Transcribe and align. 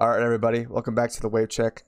All 0.00 0.08
right, 0.08 0.22
everybody, 0.22 0.66
welcome 0.66 0.94
back 0.94 1.10
to 1.10 1.20
the 1.20 1.28
Wave 1.28 1.50
Check 1.50 1.82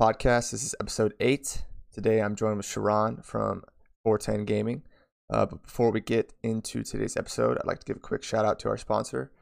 podcast. 0.00 0.52
This 0.52 0.64
is 0.64 0.74
episode 0.80 1.12
eight. 1.20 1.64
Today 1.92 2.22
I'm 2.22 2.34
joined 2.34 2.56
with 2.56 2.64
Sharon 2.64 3.20
from 3.20 3.62
410 4.04 4.46
Gaming. 4.46 4.82
Uh, 5.28 5.44
but 5.44 5.62
before 5.62 5.90
we 5.90 6.00
get 6.00 6.32
into 6.42 6.82
today's 6.82 7.14
episode, 7.14 7.58
I'd 7.58 7.66
like 7.66 7.80
to 7.80 7.84
give 7.84 7.98
a 7.98 8.00
quick 8.00 8.22
shout 8.22 8.46
out 8.46 8.58
to 8.60 8.70
our 8.70 8.78
sponsor, 8.78 9.32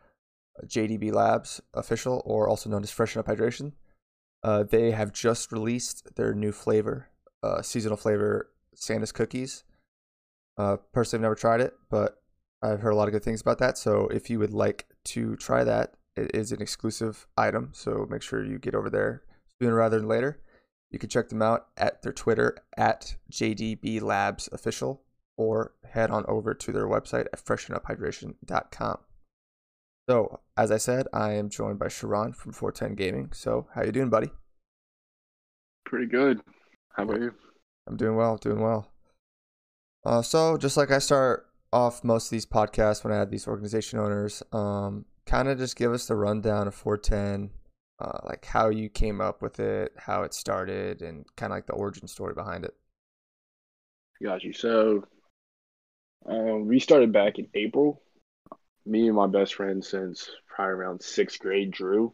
uh, 0.59 0.67
JDB 0.67 1.13
Labs 1.13 1.61
Official, 1.73 2.21
or 2.25 2.49
also 2.49 2.69
known 2.69 2.83
as 2.83 2.91
Freshen 2.91 3.21
Up 3.21 3.27
Hydration. 3.27 3.75
Uh, 4.43 4.65
they 4.65 4.91
have 4.91 5.13
just 5.13 5.53
released 5.53 6.17
their 6.17 6.35
new 6.35 6.51
flavor, 6.51 7.11
uh, 7.45 7.63
seasonal 7.63 7.97
flavor 7.97 8.51
Santa's 8.75 9.13
cookies. 9.13 9.63
Uh, 10.59 10.79
personally, 10.93 11.21
I've 11.21 11.27
never 11.31 11.37
tried 11.37 11.61
it, 11.61 11.75
but 11.89 12.21
I've 12.61 12.81
heard 12.81 12.91
a 12.91 12.97
lot 12.97 13.07
of 13.07 13.13
good 13.13 13.23
things 13.23 13.41
about 13.41 13.59
that. 13.59 13.79
So 13.79 14.09
if 14.09 14.29
you 14.29 14.41
would 14.41 14.53
like 14.53 14.89
to 15.05 15.37
try 15.37 15.63
that, 15.63 15.95
it 16.17 16.31
is 16.35 16.53
an 16.53 16.61
exclusive 16.61 17.27
item. 17.37 17.71
So 17.73 18.07
make 18.11 18.23
sure 18.23 18.45
you 18.45 18.59
get 18.59 18.75
over 18.75 18.91
there 18.91 19.23
sooner 19.61 19.75
rather 19.75 19.99
than 19.99 20.09
later. 20.09 20.41
You 20.91 20.99
can 20.99 21.09
check 21.09 21.29
them 21.29 21.43
out 21.43 21.69
at 21.77 22.03
their 22.03 22.13
Twitter 22.13 22.57
at 22.77 23.17
JDB 23.33 24.03
Labs 24.03 24.49
Official 24.53 25.03
or 25.37 25.73
head 25.89 26.11
on 26.11 26.25
over 26.27 26.53
to 26.53 26.73
their 26.73 26.87
website 26.87 27.27
at 27.33 27.45
freshenuphydration.com. 27.45 28.99
So, 30.09 30.41
as 30.57 30.73
I 30.73 30.77
said, 30.77 31.07
I 31.13 31.35
am 31.35 31.49
joined 31.49 31.79
by 31.79 31.89
Sharon 31.89 32.33
from 32.33 32.53
410 32.53 32.97
Gaming. 32.97 33.31
So, 33.33 33.69
how 33.75 33.85
you 33.85 33.93
doing, 33.93 34.11
buddy? 34.11 34.31
Pretty 35.85 36.07
good. 36.07 36.41
How 36.97 37.05
about 37.05 37.21
you? 37.21 37.33
I'm 37.87 37.97
doing 37.97 38.17
well, 38.17 38.37
doing 38.37 38.61
well. 38.61 38.91
Uh, 40.05 40.23
so, 40.23 40.57
just 40.57 40.77
like 40.77 40.91
I 40.91 40.99
start 40.99 41.47
off 41.73 42.03
most 42.03 42.27
of 42.27 42.31
these 42.31 42.47
podcasts 42.47 43.05
when 43.05 43.13
I 43.13 43.17
have 43.17 43.31
these 43.31 43.47
organization 43.47 44.01
owners, 44.01 44.43
um, 44.53 45.05
kind 45.31 45.49
of 45.49 45.59
just 45.59 45.77
give 45.77 45.93
us 45.93 46.07
the 46.07 46.17
rundown 46.17 46.67
of 46.67 46.75
410, 46.75 47.51
uh, 48.01 48.19
like 48.25 48.45
how 48.45 48.69
you 48.69 48.89
came 48.89 49.21
up 49.21 49.41
with 49.41 49.61
it, 49.61 49.93
how 49.97 50.25
it 50.25 50.35
started, 50.35 51.03
and 51.03 51.25
kind 51.37 51.53
of 51.53 51.57
like 51.57 51.67
the 51.67 51.73
origin 51.73 52.09
story 52.09 52.35
behind 52.35 52.65
it. 52.65 52.75
Got 54.21 54.43
you. 54.43 54.53
So, 54.53 55.05
um, 56.27 56.67
we 56.67 56.81
started 56.81 57.13
back 57.13 57.39
in 57.39 57.47
April. 57.55 58.03
Me 58.85 59.07
and 59.07 59.17
my 59.17 59.29
best 59.29 59.55
friend 59.55 59.85
since 59.85 60.29
probably 60.49 60.75
around 60.75 61.01
sixth 61.01 61.39
grade, 61.39 61.71
Drew. 61.71 62.13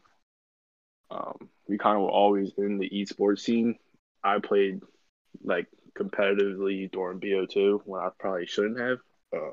Um, 1.10 1.48
we 1.68 1.78
kind 1.78 1.96
of 1.96 2.02
were 2.02 2.10
always 2.10 2.52
in 2.58 2.76
the 2.78 2.90
esports 2.90 3.40
scene. 3.40 3.76
I 4.22 4.40
played 4.40 4.82
like 5.42 5.68
competitively 5.98 6.90
during 6.92 7.18
BO2 7.18 7.80
when 7.86 8.02
I 8.02 8.10
probably 8.18 8.46
shouldn't 8.46 8.78
have, 8.78 8.98
uh, 9.34 9.52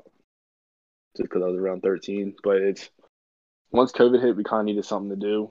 just 1.16 1.30
because 1.30 1.42
I 1.42 1.46
was 1.46 1.56
around 1.56 1.80
13. 1.82 2.34
But 2.42 2.56
it's 2.56 2.90
once 3.70 3.92
COVID 3.92 4.22
hit, 4.22 4.36
we 4.36 4.44
kind 4.44 4.60
of 4.60 4.66
needed 4.66 4.84
something 4.84 5.10
to 5.10 5.16
do 5.16 5.50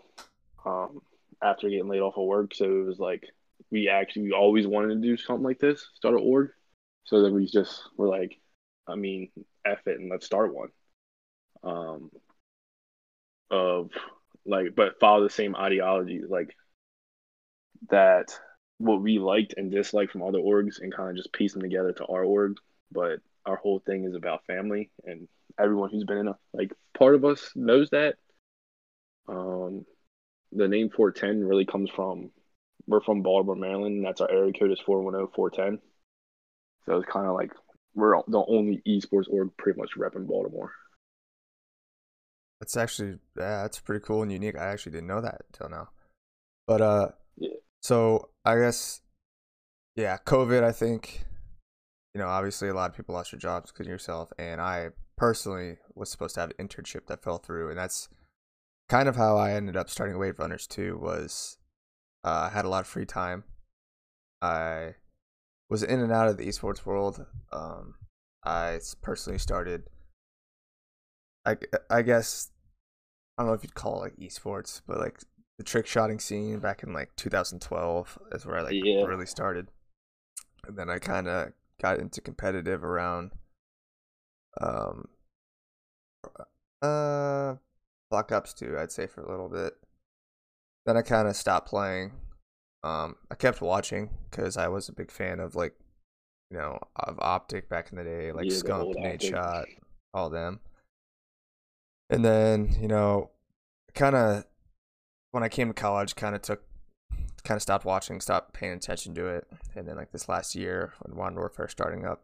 um, 0.66 1.02
after 1.42 1.70
getting 1.70 1.88
laid 1.88 2.02
off 2.02 2.18
of 2.18 2.26
work. 2.26 2.54
So 2.54 2.66
it 2.66 2.86
was 2.86 3.00
like 3.00 3.24
we 3.72 3.90
actually 3.90 4.24
we 4.24 4.32
always 4.32 4.68
wanted 4.68 4.96
to 4.96 5.02
do 5.02 5.18
something 5.18 5.44
like 5.44 5.60
this, 5.60 5.86
start 5.96 6.16
an 6.16 6.22
org. 6.24 6.52
So 7.06 7.22
then 7.22 7.34
we 7.34 7.46
just 7.48 7.82
were 7.98 8.08
like, 8.08 8.40
I 8.88 8.96
mean, 8.96 9.30
F 9.66 9.80
it 9.88 10.00
and 10.00 10.10
let's 10.10 10.26
start 10.26 10.54
one. 10.54 10.70
Um, 11.64 12.12
of 13.52 13.92
like, 14.46 14.76
but 14.76 15.00
follow 15.00 15.24
the 15.24 15.30
same 15.30 15.56
ideology, 15.56 16.22
like 16.28 16.56
that 17.90 18.38
what 18.78 19.02
we 19.02 19.20
liked 19.20 19.54
and 19.58 19.72
disliked 19.72 20.12
from 20.12 20.24
other 20.24 20.40
orgs 20.40 20.82
and 20.82 20.94
kind 20.94 21.10
of 21.10 21.16
just 21.16 21.34
piece 21.34 21.54
them 21.54 21.62
together 21.62 21.94
to 21.94 22.06
our 22.06 22.24
org. 22.24 22.58
But 22.92 23.20
our 23.46 23.56
whole 23.56 23.80
thing 23.80 24.06
is 24.06 24.16
about 24.16 24.46
family 24.46 24.92
and 25.06 25.28
everyone 25.60 25.90
who's 25.90 26.04
been 26.04 26.18
in 26.18 26.28
a 26.28 26.38
like 26.54 26.74
part 26.98 27.16
of 27.16 27.26
us 27.26 27.52
knows 27.56 27.90
that. 27.92 28.16
Um, 29.28 29.86
the 30.52 30.68
name 30.68 30.90
410 30.90 31.48
really 31.48 31.66
comes 31.66 31.90
from 31.90 32.32
we're 32.88 33.02
from 33.02 33.22
Baltimore, 33.22 33.56
Maryland, 33.56 33.98
and 33.98 34.06
that's 34.06 34.22
our 34.22 34.30
area 34.30 34.54
code 34.54 34.72
is 34.72 34.80
410 34.86 35.34
410. 35.34 35.82
So 36.86 36.98
it's 36.98 37.12
kind 37.12 37.28
of 37.28 37.34
like 37.34 37.52
we're 37.96 38.22
the 38.28 38.44
only 38.48 38.82
esports 38.88 39.30
org 39.30 39.56
pretty 39.58 39.80
much 39.80 39.92
repping 39.98 40.28
Baltimore. 40.28 40.72
That's 42.60 42.78
actually 42.78 43.20
yeah, 43.38 43.64
that's 43.64 43.80
pretty 43.80 44.04
cool 44.06 44.22
and 44.22 44.32
unique. 44.32 44.58
I 44.58 44.66
actually 44.66 44.94
didn't 44.94 45.08
know 45.08 45.22
that 45.22 45.42
until 45.52 45.70
now. 45.70 45.90
But 46.68 46.82
uh, 46.82 47.08
yeah. 47.38 47.50
So 47.82 48.30
I 48.46 48.58
guess, 48.58 49.02
yeah, 49.96 50.18
COVID. 50.26 50.64
I 50.64 50.72
think, 50.72 51.26
you 52.14 52.20
know, 52.20 52.28
obviously 52.28 52.70
a 52.70 52.74
lot 52.74 52.90
of 52.90 52.96
people 52.96 53.16
lost 53.16 53.32
their 53.32 53.40
jobs, 53.40 53.72
including 53.72 53.92
yourself, 53.92 54.32
and 54.38 54.62
I 54.62 54.90
personally 55.16 55.78
was 55.96 56.10
supposed 56.10 56.36
to 56.36 56.42
have 56.42 56.52
an 56.58 56.68
internship 56.68 57.08
that 57.08 57.24
fell 57.24 57.38
through, 57.38 57.70
and 57.70 57.78
that's 57.78 58.10
kind 58.90 59.08
of 59.08 59.16
how 59.16 59.38
I 59.38 59.54
ended 59.54 59.78
up 59.78 59.90
starting 59.90 60.18
Wave 60.18 60.40
Runners 60.40 60.68
too. 60.68 60.98
Was 60.98 61.58
uh, 62.24 62.50
I 62.52 62.54
had 62.54 62.66
a 62.66 62.70
lot 62.70 62.82
of 62.82 62.88
free 62.88 63.06
time. 63.06 63.44
I 64.42 64.96
was 65.70 65.84
in 65.84 66.00
and 66.00 66.12
out 66.12 66.28
of 66.28 66.38
the 66.38 66.48
esports 66.48 66.86
world. 66.86 67.26
Um, 67.52 67.96
I 68.46 68.80
personally 69.02 69.40
started. 69.40 69.84
I 71.46 71.58
I 71.90 72.02
guess 72.02 72.52
I 73.38 73.44
don't 73.44 73.50
know 73.50 73.54
if 73.54 73.64
you'd 73.64 73.76
call 73.76 73.98
it 73.98 74.00
like 74.02 74.16
esports, 74.18 74.82
but 74.88 75.00
like 75.00 75.20
the 75.58 75.64
trick 75.64 75.88
shotting 75.88 76.20
scene 76.20 76.60
back 76.60 76.84
in 76.84 76.94
like 76.94 77.16
2012 77.16 78.20
is 78.32 78.46
where 78.46 78.58
I 78.58 78.62
like 78.62 78.74
yeah. 78.76 79.04
really 79.04 79.26
started, 79.26 79.70
and 80.68 80.78
then 80.78 80.90
I 80.90 81.00
kind 81.00 81.28
of 81.28 81.54
got 81.82 82.00
into 82.00 82.22
competitive 82.22 82.84
around 82.84 83.32
um 84.62 85.08
uh 86.82 87.56
Black 88.14 88.32
Ops 88.32 88.54
2, 88.54 88.78
I'd 88.78 88.92
say 88.92 89.08
for 89.08 89.22
a 89.22 89.30
little 89.30 89.50
bit. 89.50 89.74
Then 90.86 90.98
I 90.98 91.02
kind 91.02 91.28
of 91.28 91.36
stopped 91.36 91.68
playing. 91.68 92.12
Um, 92.84 93.16
I 93.32 93.36
kept 93.36 93.62
watching 93.62 94.12
because 94.30 94.56
I 94.58 94.68
was 94.68 94.88
a 94.88 94.94
big 94.94 95.10
fan 95.10 95.40
of 95.40 95.56
like, 95.56 95.74
you 96.52 96.58
know, 96.58 96.78
of 96.96 97.18
Optic 97.20 97.70
back 97.70 97.92
in 97.92 97.98
the 97.98 98.04
day, 98.04 98.32
like 98.32 98.46
yeah, 98.46 98.52
Scump, 98.52 98.96
Nadeshot, 98.96 99.66
all 100.14 100.30
them. 100.30 100.60
And 102.10 102.24
then 102.24 102.76
you 102.80 102.88
know, 102.88 103.32
kind 103.96 104.16
of 104.16 104.44
when 105.32 105.44
I 105.44 105.50
came 105.50 105.70
to 105.70 105.74
college, 105.74 106.16
kind 106.16 106.36
of 106.36 106.44
took, 106.44 106.62
kind 107.44 107.56
of 107.56 107.64
stopped 107.64 107.86
watching, 107.86 108.22
stopped 108.22 108.54
paying 108.54 108.74
attention 108.74 109.16
to 109.16 109.26
it, 109.26 109.48
and 109.76 109.88
then 109.88 109.96
like 109.96 110.12
this 110.12 110.30
last 110.30 110.54
year 110.54 110.94
when 111.00 111.18
Modern 111.18 111.38
Warfare 111.38 111.68
starting 111.68 112.06
up, 112.06 112.22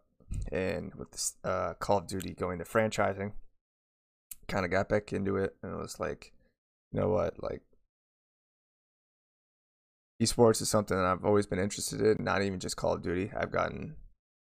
and 0.52 0.94
with 0.96 1.12
this 1.12 1.36
uh, 1.44 1.74
Call 1.80 2.00
of 2.00 2.08
Duty 2.08 2.34
going 2.34 2.60
to 2.60 2.66
franchising, 2.66 3.32
kind 4.48 4.66
of 4.66 4.72
got 4.72 4.90
back 4.90 5.14
into 5.14 5.38
it, 5.38 5.56
and 5.64 5.74
it 5.74 5.78
was 5.78 6.00
like, 6.00 6.34
you 6.92 7.00
know 7.00 7.10
what, 7.10 7.42
like 7.42 7.62
esports 10.22 10.62
is 10.62 10.70
something 10.70 10.98
that 10.98 11.06
I've 11.06 11.26
always 11.26 11.46
been 11.46 11.60
interested 11.60 12.02
in. 12.02 12.24
Not 12.24 12.42
even 12.42 12.60
just 12.60 12.78
Call 12.78 12.94
of 12.94 13.02
Duty. 13.02 13.32
I've 13.36 13.52
gotten 13.52 13.96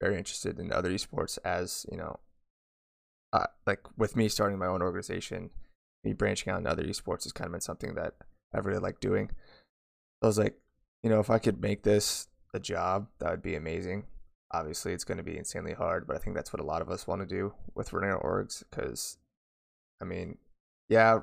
very 0.02 0.18
interested 0.18 0.60
in 0.60 0.72
other 0.74 0.90
esports 0.90 1.38
as 1.46 1.86
you 1.92 1.98
know, 1.98 2.20
uh, 3.34 3.48
like 3.68 3.82
with 3.98 4.16
me 4.16 4.28
starting 4.28 4.58
my 4.58 4.68
own 4.68 4.82
organization, 4.82 5.52
me 6.04 6.14
branching 6.14 6.52
out 6.52 6.60
into 6.60 6.70
other 6.70 6.84
esports 6.84 7.24
has 7.24 7.32
kind 7.32 7.48
of 7.48 7.52
been 7.52 7.62
something 7.62 7.96
that 7.96 8.16
I 8.54 8.60
really 8.60 8.80
like 8.80 9.00
doing. 9.00 9.30
I 10.22 10.28
was 10.28 10.38
like, 10.38 10.56
you 11.04 11.10
know, 11.10 11.20
if 11.20 11.30
I 11.30 11.40
could 11.40 11.62
make 11.62 11.84
this 11.84 12.28
a 12.54 12.60
job, 12.60 13.08
that 13.20 13.32
would 13.32 13.42
be 13.42 13.56
amazing. 13.56 14.06
Obviously, 14.54 14.94
it's 14.94 15.04
going 15.04 15.18
to 15.18 15.24
be 15.24 15.38
insanely 15.38 15.74
hard, 15.74 16.06
but 16.08 16.16
I 16.16 16.20
think 16.20 16.36
that's 16.36 16.52
what 16.52 16.60
a 16.60 16.66
lot 16.66 16.82
of 16.82 16.90
us 16.90 17.08
want 17.08 17.22
to 17.22 17.28
do 17.28 17.54
with 17.74 17.94
running 17.94 18.12
our 18.12 18.22
orgs. 18.22 18.64
Because, 18.70 19.18
I 20.02 20.06
mean, 20.06 20.38
yeah, 20.90 21.20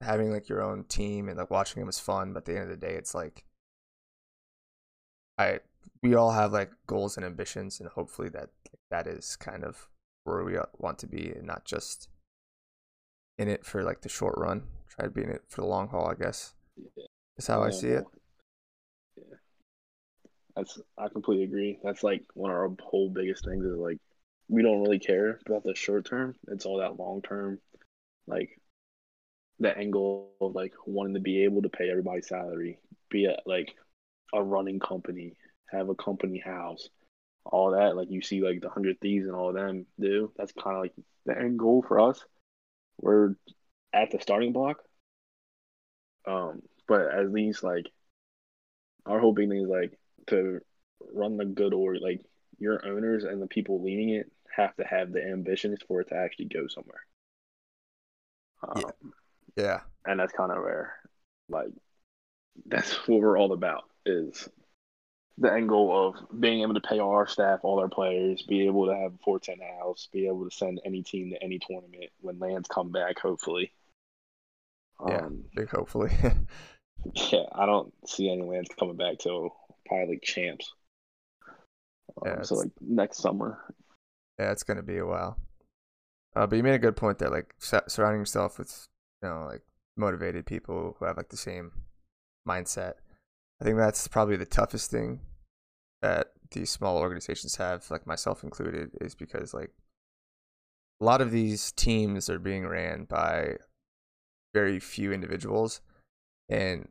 having 0.00 0.30
like 0.30 0.48
your 0.48 0.62
own 0.62 0.84
team 0.84 1.28
and 1.28 1.38
like 1.38 1.50
watching 1.50 1.80
them 1.80 1.88
is 1.88 1.98
fun, 1.98 2.32
but 2.32 2.40
at 2.40 2.44
the 2.46 2.54
end 2.54 2.70
of 2.70 2.80
the 2.80 2.86
day, 2.86 2.94
it's 2.94 3.14
like, 3.14 3.44
I 5.38 5.60
we 6.02 6.14
all 6.14 6.32
have 6.32 6.52
like 6.52 6.70
goals 6.86 7.16
and 7.16 7.26
ambitions, 7.26 7.78
and 7.80 7.88
hopefully 7.90 8.30
that 8.30 8.50
that 8.90 9.06
is 9.06 9.36
kind 9.36 9.64
of 9.64 9.88
where 10.24 10.42
we 10.42 10.56
want 10.78 10.98
to 11.00 11.06
be, 11.06 11.32
and 11.32 11.46
not 11.46 11.64
just 11.64 12.08
in 13.38 13.48
it 13.48 13.66
for 13.66 13.84
like 13.84 14.00
the 14.00 14.08
short 14.08 14.34
run 14.38 14.62
try 14.88 15.04
to 15.04 15.10
be 15.10 15.22
in 15.22 15.30
it 15.30 15.42
for 15.48 15.60
the 15.60 15.66
long 15.66 15.88
haul. 15.88 16.08
I 16.08 16.14
guess 16.14 16.54
is 17.36 17.46
how 17.46 17.62
I 17.62 17.70
see 17.70 17.88
it. 17.88 18.04
That's 20.56 20.80
I 20.98 21.08
completely 21.08 21.44
agree. 21.44 21.78
That's 21.82 22.02
like 22.02 22.24
one 22.34 22.50
of 22.50 22.56
our 22.56 22.70
whole 22.82 23.10
biggest 23.10 23.44
things 23.44 23.64
is 23.64 23.76
like 23.78 23.98
we 24.48 24.62
don't 24.62 24.82
really 24.82 24.98
care 24.98 25.40
about 25.46 25.64
the 25.64 25.74
short 25.74 26.06
term. 26.06 26.34
It's 26.48 26.66
all 26.66 26.78
that 26.78 26.98
long 26.98 27.22
term, 27.22 27.60
like 28.26 28.50
the 29.58 29.76
angle 29.76 30.30
of 30.40 30.54
like 30.54 30.74
wanting 30.86 31.14
to 31.14 31.20
be 31.20 31.44
able 31.44 31.62
to 31.62 31.68
pay 31.68 31.90
everybody's 31.90 32.28
salary, 32.28 32.78
be 33.10 33.26
a 33.26 33.36
like 33.46 33.74
a 34.34 34.42
running 34.42 34.80
company, 34.80 35.34
have 35.70 35.88
a 35.88 35.94
company 35.94 36.38
house, 36.38 36.88
all 37.44 37.72
that. 37.72 37.96
Like 37.96 38.10
you 38.10 38.22
see, 38.22 38.42
like 38.42 38.60
the 38.62 38.70
hundred 38.70 39.00
thieves 39.00 39.26
and 39.26 39.36
all 39.36 39.50
of 39.50 39.56
them 39.56 39.86
do. 40.00 40.32
That's 40.36 40.52
kind 40.52 40.76
of 40.76 40.82
like 40.82 40.94
the 41.26 41.38
end 41.38 41.58
goal 41.58 41.84
for 41.86 42.00
us. 42.00 42.24
We're 43.00 43.34
at 43.94 44.10
the 44.12 44.20
starting 44.20 44.52
block. 44.52 44.78
Um, 46.26 46.62
but 46.88 47.06
at 47.12 47.30
least 47.32 47.62
like 47.62 47.86
our 49.06 49.20
whole 49.20 49.32
big 49.32 49.48
thing 49.48 49.62
is 49.62 49.68
like 49.68 49.98
to 50.28 50.60
run 51.12 51.36
the 51.36 51.44
good 51.44 51.74
or 51.74 51.96
like 51.96 52.20
your 52.58 52.86
owners 52.86 53.24
and 53.24 53.40
the 53.40 53.46
people 53.46 53.82
leading 53.82 54.10
it 54.10 54.30
have 54.54 54.74
to 54.76 54.84
have 54.84 55.12
the 55.12 55.22
ambitions 55.22 55.78
for 55.86 56.00
it 56.00 56.08
to 56.08 56.16
actually 56.16 56.46
go 56.46 56.66
somewhere. 56.66 57.04
Um, 58.66 58.82
yeah. 58.82 59.10
Yeah. 59.56 59.80
And 60.04 60.20
that's 60.20 60.32
kind 60.32 60.52
of 60.52 60.58
rare. 60.58 60.94
Like 61.48 61.68
that's 62.64 62.92
what 63.08 63.20
we're 63.20 63.38
all 63.38 63.52
about 63.52 63.84
is 64.04 64.48
the 65.38 65.52
end 65.52 65.68
goal 65.68 66.08
of 66.08 66.40
being 66.40 66.62
able 66.62 66.74
to 66.74 66.80
pay 66.80 66.98
all 66.98 67.10
our 67.10 67.26
staff, 67.26 67.60
all 67.62 67.78
our 67.78 67.88
players, 67.88 68.42
be 68.42 68.66
able 68.66 68.86
to 68.86 68.94
have 68.94 69.12
a 69.12 69.18
410 69.22 69.58
house, 69.78 70.08
be 70.10 70.26
able 70.26 70.48
to 70.48 70.56
send 70.56 70.80
any 70.84 71.02
team 71.02 71.30
to 71.30 71.42
any 71.42 71.58
tournament 71.58 72.10
when 72.20 72.38
lands 72.38 72.68
come 72.68 72.90
back, 72.90 73.18
hopefully. 73.18 73.70
Yeah, 75.06 75.26
um, 75.26 75.44
big 75.54 75.68
hopefully. 75.68 76.10
yeah, 77.30 77.42
I 77.52 77.66
don't 77.66 77.92
see 78.08 78.30
any 78.30 78.42
lands 78.42 78.70
coming 78.78 78.96
back 78.96 79.18
till 79.18 79.54
probably 79.86 80.14
like 80.14 80.22
champs. 80.22 80.72
Um, 82.22 82.26
yeah, 82.26 82.42
so 82.42 82.56
like 82.56 82.70
next 82.80 83.18
summer. 83.18 83.74
Yeah, 84.38 84.52
it's 84.52 84.62
gonna 84.62 84.82
be 84.82 84.98
a 84.98 85.06
while. 85.06 85.38
Uh, 86.34 86.46
but 86.46 86.56
you 86.56 86.62
made 86.62 86.74
a 86.74 86.78
good 86.78 86.96
point 86.96 87.18
there, 87.18 87.30
like 87.30 87.54
surrounding 87.58 88.20
yourself 88.20 88.58
with 88.58 88.86
you 89.22 89.28
know 89.28 89.46
like 89.50 89.62
motivated 89.96 90.46
people 90.46 90.96
who 90.98 91.04
have 91.04 91.16
like 91.16 91.30
the 91.30 91.36
same 91.36 91.72
mindset. 92.46 92.94
I 93.60 93.64
think 93.64 93.78
that's 93.78 94.06
probably 94.08 94.36
the 94.36 94.44
toughest 94.44 94.90
thing 94.90 95.20
that 96.02 96.32
these 96.50 96.70
small 96.70 96.98
organizations 96.98 97.56
have, 97.56 97.90
like 97.90 98.06
myself 98.06 98.44
included, 98.44 98.90
is 99.00 99.14
because 99.14 99.54
like 99.54 99.70
a 101.00 101.04
lot 101.04 101.20
of 101.20 101.30
these 101.30 101.72
teams 101.72 102.28
are 102.28 102.38
being 102.38 102.66
ran 102.66 103.04
by 103.04 103.56
very 104.54 104.78
few 104.78 105.12
individuals 105.12 105.80
and 106.48 106.88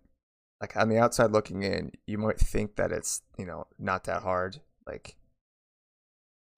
like 0.62 0.75
on 0.75 0.90
the 0.90 0.98
outside 0.98 1.31
looking 1.31 1.63
in 1.63 1.92
you 2.07 2.18
might 2.18 2.40
think 2.40 2.75
that 2.75 2.92
it's 2.92 3.22
you 3.38 3.46
know 3.46 3.68
not 3.78 4.06
that 4.06 4.24
hard 4.24 4.57
like 4.88 5.16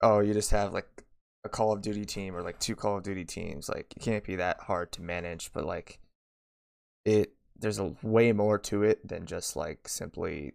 oh 0.02 0.20
you 0.20 0.32
just 0.32 0.50
have 0.50 0.72
like 0.72 1.04
a 1.44 1.48
call 1.48 1.72
of 1.72 1.82
duty 1.82 2.04
team 2.04 2.34
or 2.34 2.42
like 2.42 2.58
two 2.58 2.76
call 2.76 2.98
of 2.98 3.02
duty 3.02 3.24
teams 3.24 3.68
like 3.68 3.92
it 3.96 4.00
can't 4.00 4.24
be 4.24 4.36
that 4.36 4.60
hard 4.60 4.90
to 4.92 5.02
manage 5.02 5.52
but 5.52 5.64
like 5.64 5.98
it 7.04 7.32
there's 7.58 7.78
a 7.78 7.94
way 8.02 8.32
more 8.32 8.58
to 8.58 8.82
it 8.82 9.06
than 9.06 9.26
just 9.26 9.56
like 9.56 9.88
simply 9.88 10.52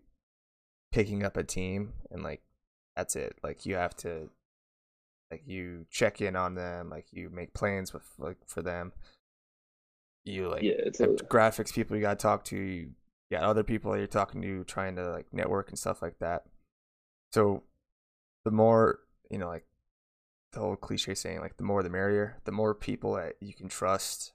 picking 0.92 1.24
up 1.24 1.36
a 1.36 1.44
team 1.44 1.94
and 2.12 2.24
like 2.24 2.42
that's 2.96 3.16
it. 3.16 3.38
Like 3.44 3.66
you 3.66 3.76
have 3.76 3.96
to 3.98 4.30
like 5.32 5.44
you 5.46 5.86
check 5.90 6.22
in 6.22 6.36
on 6.36 6.56
them, 6.56 6.90
like 6.90 7.08
you 7.12 7.30
make 7.30 7.54
plans 7.54 7.94
with 7.94 8.04
like 8.18 8.38
for 8.46 8.62
them. 8.62 8.94
You 10.26 10.50
like 10.50 10.64
yeah, 10.64 10.76
it's 10.78 11.00
a... 11.00 11.08
graphics 11.08 11.74
people 11.74 11.98
you 11.98 12.02
gotta 12.02 12.16
talk 12.16 12.46
to, 12.46 12.58
you 12.58 12.92
got 13.32 13.44
other 13.44 13.64
people 13.64 13.92
that 13.92 13.98
you're 13.98 14.08
talking 14.08 14.42
to 14.42 14.64
trying 14.64 14.96
to 14.96 15.10
like 15.12 15.28
network 15.32 15.70
and 15.70 15.80
stuff 15.80 16.02
like 16.02 16.20
that. 16.20 16.44
So 17.32 17.64
the 18.46 18.52
more, 18.52 19.00
you 19.30 19.38
know, 19.38 19.48
like 19.48 19.66
the 20.52 20.60
whole 20.60 20.76
cliche 20.76 21.16
saying, 21.16 21.40
like 21.40 21.58
the 21.58 21.64
more 21.64 21.82
the 21.82 21.90
merrier, 21.90 22.38
the 22.46 22.52
more 22.52 22.76
people 22.76 23.14
that 23.16 23.36
you 23.42 23.54
can 23.54 23.70
trust 23.70 24.34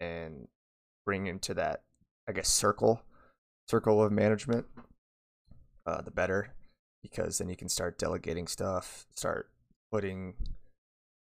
and 0.00 0.48
bring 1.06 1.26
into 1.26 1.54
that 1.54 1.82
I 2.28 2.32
guess 2.32 2.48
circle 2.48 3.02
circle 3.68 4.02
of 4.02 4.12
management, 4.12 4.66
uh, 5.86 6.02
the 6.02 6.10
better, 6.10 6.54
because 7.02 7.38
then 7.38 7.48
you 7.48 7.56
can 7.56 7.68
start 7.68 7.98
delegating 7.98 8.46
stuff, 8.46 9.06
start 9.14 9.50
putting 9.90 10.34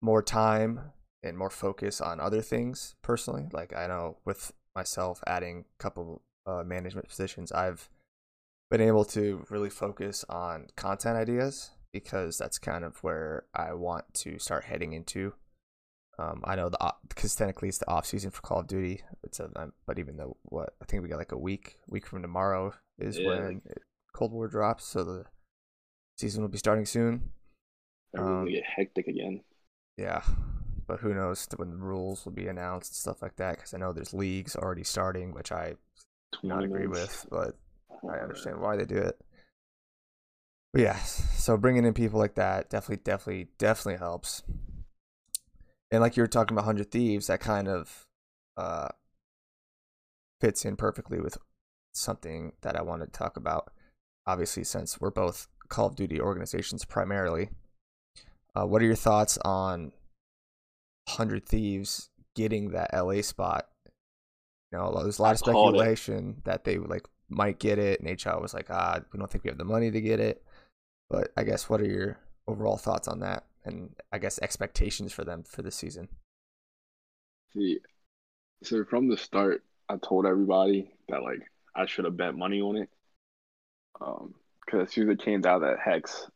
more 0.01 0.21
time 0.21 0.79
and 1.21 1.37
more 1.37 1.49
focus 1.49 2.01
on 2.01 2.19
other 2.19 2.41
things 2.41 2.95
personally. 3.01 3.47
Like 3.51 3.75
I 3.75 3.87
know 3.87 4.17
with 4.25 4.51
myself 4.75 5.23
adding 5.27 5.65
a 5.79 5.83
couple 5.83 6.21
uh, 6.45 6.63
management 6.63 7.07
positions, 7.07 7.51
I've 7.51 7.89
been 8.69 8.81
able 8.81 9.05
to 9.05 9.45
really 9.49 9.69
focus 9.69 10.25
on 10.29 10.67
content 10.75 11.17
ideas 11.17 11.71
because 11.91 12.37
that's 12.37 12.57
kind 12.57 12.83
of 12.83 12.97
where 13.03 13.45
I 13.53 13.73
want 13.73 14.13
to 14.15 14.39
start 14.39 14.65
heading 14.65 14.93
into 14.93 15.33
um, 16.19 16.41
I 16.43 16.55
know 16.55 16.69
the 16.69 16.93
because 17.09 17.35
technically 17.35 17.69
it's 17.69 17.79
the 17.79 17.89
off 17.89 18.05
season 18.05 18.29
for 18.29 18.41
Call 18.41 18.59
of 18.59 18.67
Duty. 18.67 19.01
It's 19.23 19.39
a, 19.39 19.49
um, 19.55 19.73
but 19.87 19.97
even 19.97 20.17
though 20.17 20.37
what 20.43 20.75
I 20.81 20.85
think 20.85 21.01
we 21.01 21.09
got 21.09 21.17
like 21.17 21.31
a 21.31 21.37
week 21.37 21.77
week 21.87 22.05
from 22.05 22.21
tomorrow 22.21 22.73
is 22.99 23.17
yeah. 23.17 23.27
when 23.27 23.61
it, 23.65 23.81
Cold 24.13 24.31
War 24.31 24.47
drops, 24.47 24.85
so 24.85 25.03
the 25.03 25.25
season 26.17 26.43
will 26.43 26.49
be 26.49 26.59
starting 26.59 26.85
soon. 26.85 27.31
Everything 28.15 28.37
um, 28.37 28.47
get 28.47 28.63
hectic 28.63 29.07
again. 29.07 29.41
Yeah, 29.97 30.21
but 30.87 30.99
who 30.99 31.15
knows 31.15 31.47
when 31.55 31.71
the 31.71 31.77
rules 31.77 32.25
will 32.25 32.31
be 32.31 32.47
announced 32.47 32.91
and 32.91 32.97
stuff 32.97 33.23
like 33.23 33.37
that? 33.37 33.55
Because 33.55 33.73
I 33.73 33.79
know 33.79 33.91
there's 33.91 34.13
leagues 34.13 34.55
already 34.55 34.83
starting, 34.83 35.33
which 35.33 35.51
I 35.51 35.73
do 36.41 36.47
not 36.47 36.63
agree 36.63 36.87
with, 36.87 37.25
but 37.29 37.57
I 38.09 38.17
understand 38.17 38.59
why 38.59 38.75
they 38.75 38.85
do 38.85 38.97
it. 38.97 39.17
But 40.73 40.81
yeah, 40.81 40.97
so 40.97 41.57
bringing 41.57 41.85
in 41.85 41.93
people 41.93 42.19
like 42.19 42.35
that 42.35 42.69
definitely, 42.69 43.03
definitely, 43.03 43.47
definitely 43.57 43.99
helps 43.99 44.41
and 45.93 46.01
like 46.01 46.17
you 46.17 46.23
were 46.23 46.27
talking 46.27 46.55
about 46.55 46.65
Hundred 46.65 46.89
Thieves, 46.89 47.27
that 47.27 47.39
kind 47.39 47.67
of 47.67 48.07
uh, 48.57 48.87
fits 50.41 50.65
in 50.65 50.75
perfectly 50.75 51.21
with 51.21 51.37
something 51.93 52.53
that 52.63 52.75
I 52.75 52.81
wanted 52.81 53.05
to 53.05 53.11
talk 53.11 53.37
about. 53.37 53.71
Obviously, 54.25 54.63
since 54.63 54.99
we're 54.99 55.11
both 55.11 55.47
Call 55.69 55.85
of 55.85 55.95
Duty 55.95 56.19
organizations 56.19 56.83
primarily, 56.83 57.51
uh, 58.55 58.65
what 58.65 58.81
are 58.81 58.85
your 58.85 58.95
thoughts 58.95 59.37
on 59.45 59.91
Hundred 61.09 61.45
Thieves 61.45 62.09
getting 62.35 62.71
that 62.71 62.89
LA 62.91 63.21
spot? 63.21 63.67
You 64.73 64.79
know, 64.79 65.03
there's 65.03 65.19
a 65.19 65.21
lot 65.21 65.33
of 65.33 65.39
speculation 65.39 66.41
that 66.45 66.63
they 66.63 66.77
like 66.77 67.05
might 67.29 67.59
get 67.59 67.79
it, 67.79 68.01
and 68.01 68.09
HL 68.09 68.41
was 68.41 68.53
like, 68.53 68.67
ah, 68.69 68.99
we 69.13 69.19
don't 69.19 69.31
think 69.31 69.43
we 69.43 69.49
have 69.49 69.57
the 69.57 69.63
money 69.63 69.91
to 69.91 70.01
get 70.01 70.19
it. 70.19 70.43
But 71.09 71.31
I 71.37 71.43
guess 71.43 71.69
what 71.69 71.79
are 71.79 71.87
your 71.87 72.17
overall 72.47 72.77
thoughts 72.77 73.07
on 73.07 73.19
that? 73.19 73.45
and 73.65 73.95
I 74.11 74.17
guess 74.17 74.39
expectations 74.41 75.13
for 75.13 75.23
them 75.23 75.43
for 75.43 75.61
this 75.61 75.75
season? 75.75 76.09
See, 77.53 77.79
so 78.63 78.83
from 78.85 79.07
the 79.07 79.17
start, 79.17 79.63
I 79.89 79.97
told 79.97 80.25
everybody 80.25 80.91
that 81.09 81.23
like 81.23 81.41
I 81.75 81.85
should 81.85 82.05
have 82.05 82.17
bet 82.17 82.35
money 82.35 82.61
on 82.61 82.77
it. 82.77 82.89
Um, 84.01 84.33
because 84.65 84.87
as 84.87 84.93
soon 84.93 85.09
as 85.09 85.15
it 85.15 85.25
came 85.25 85.45
out 85.45 85.61
that 85.61 85.79
H3CZ 85.85 86.29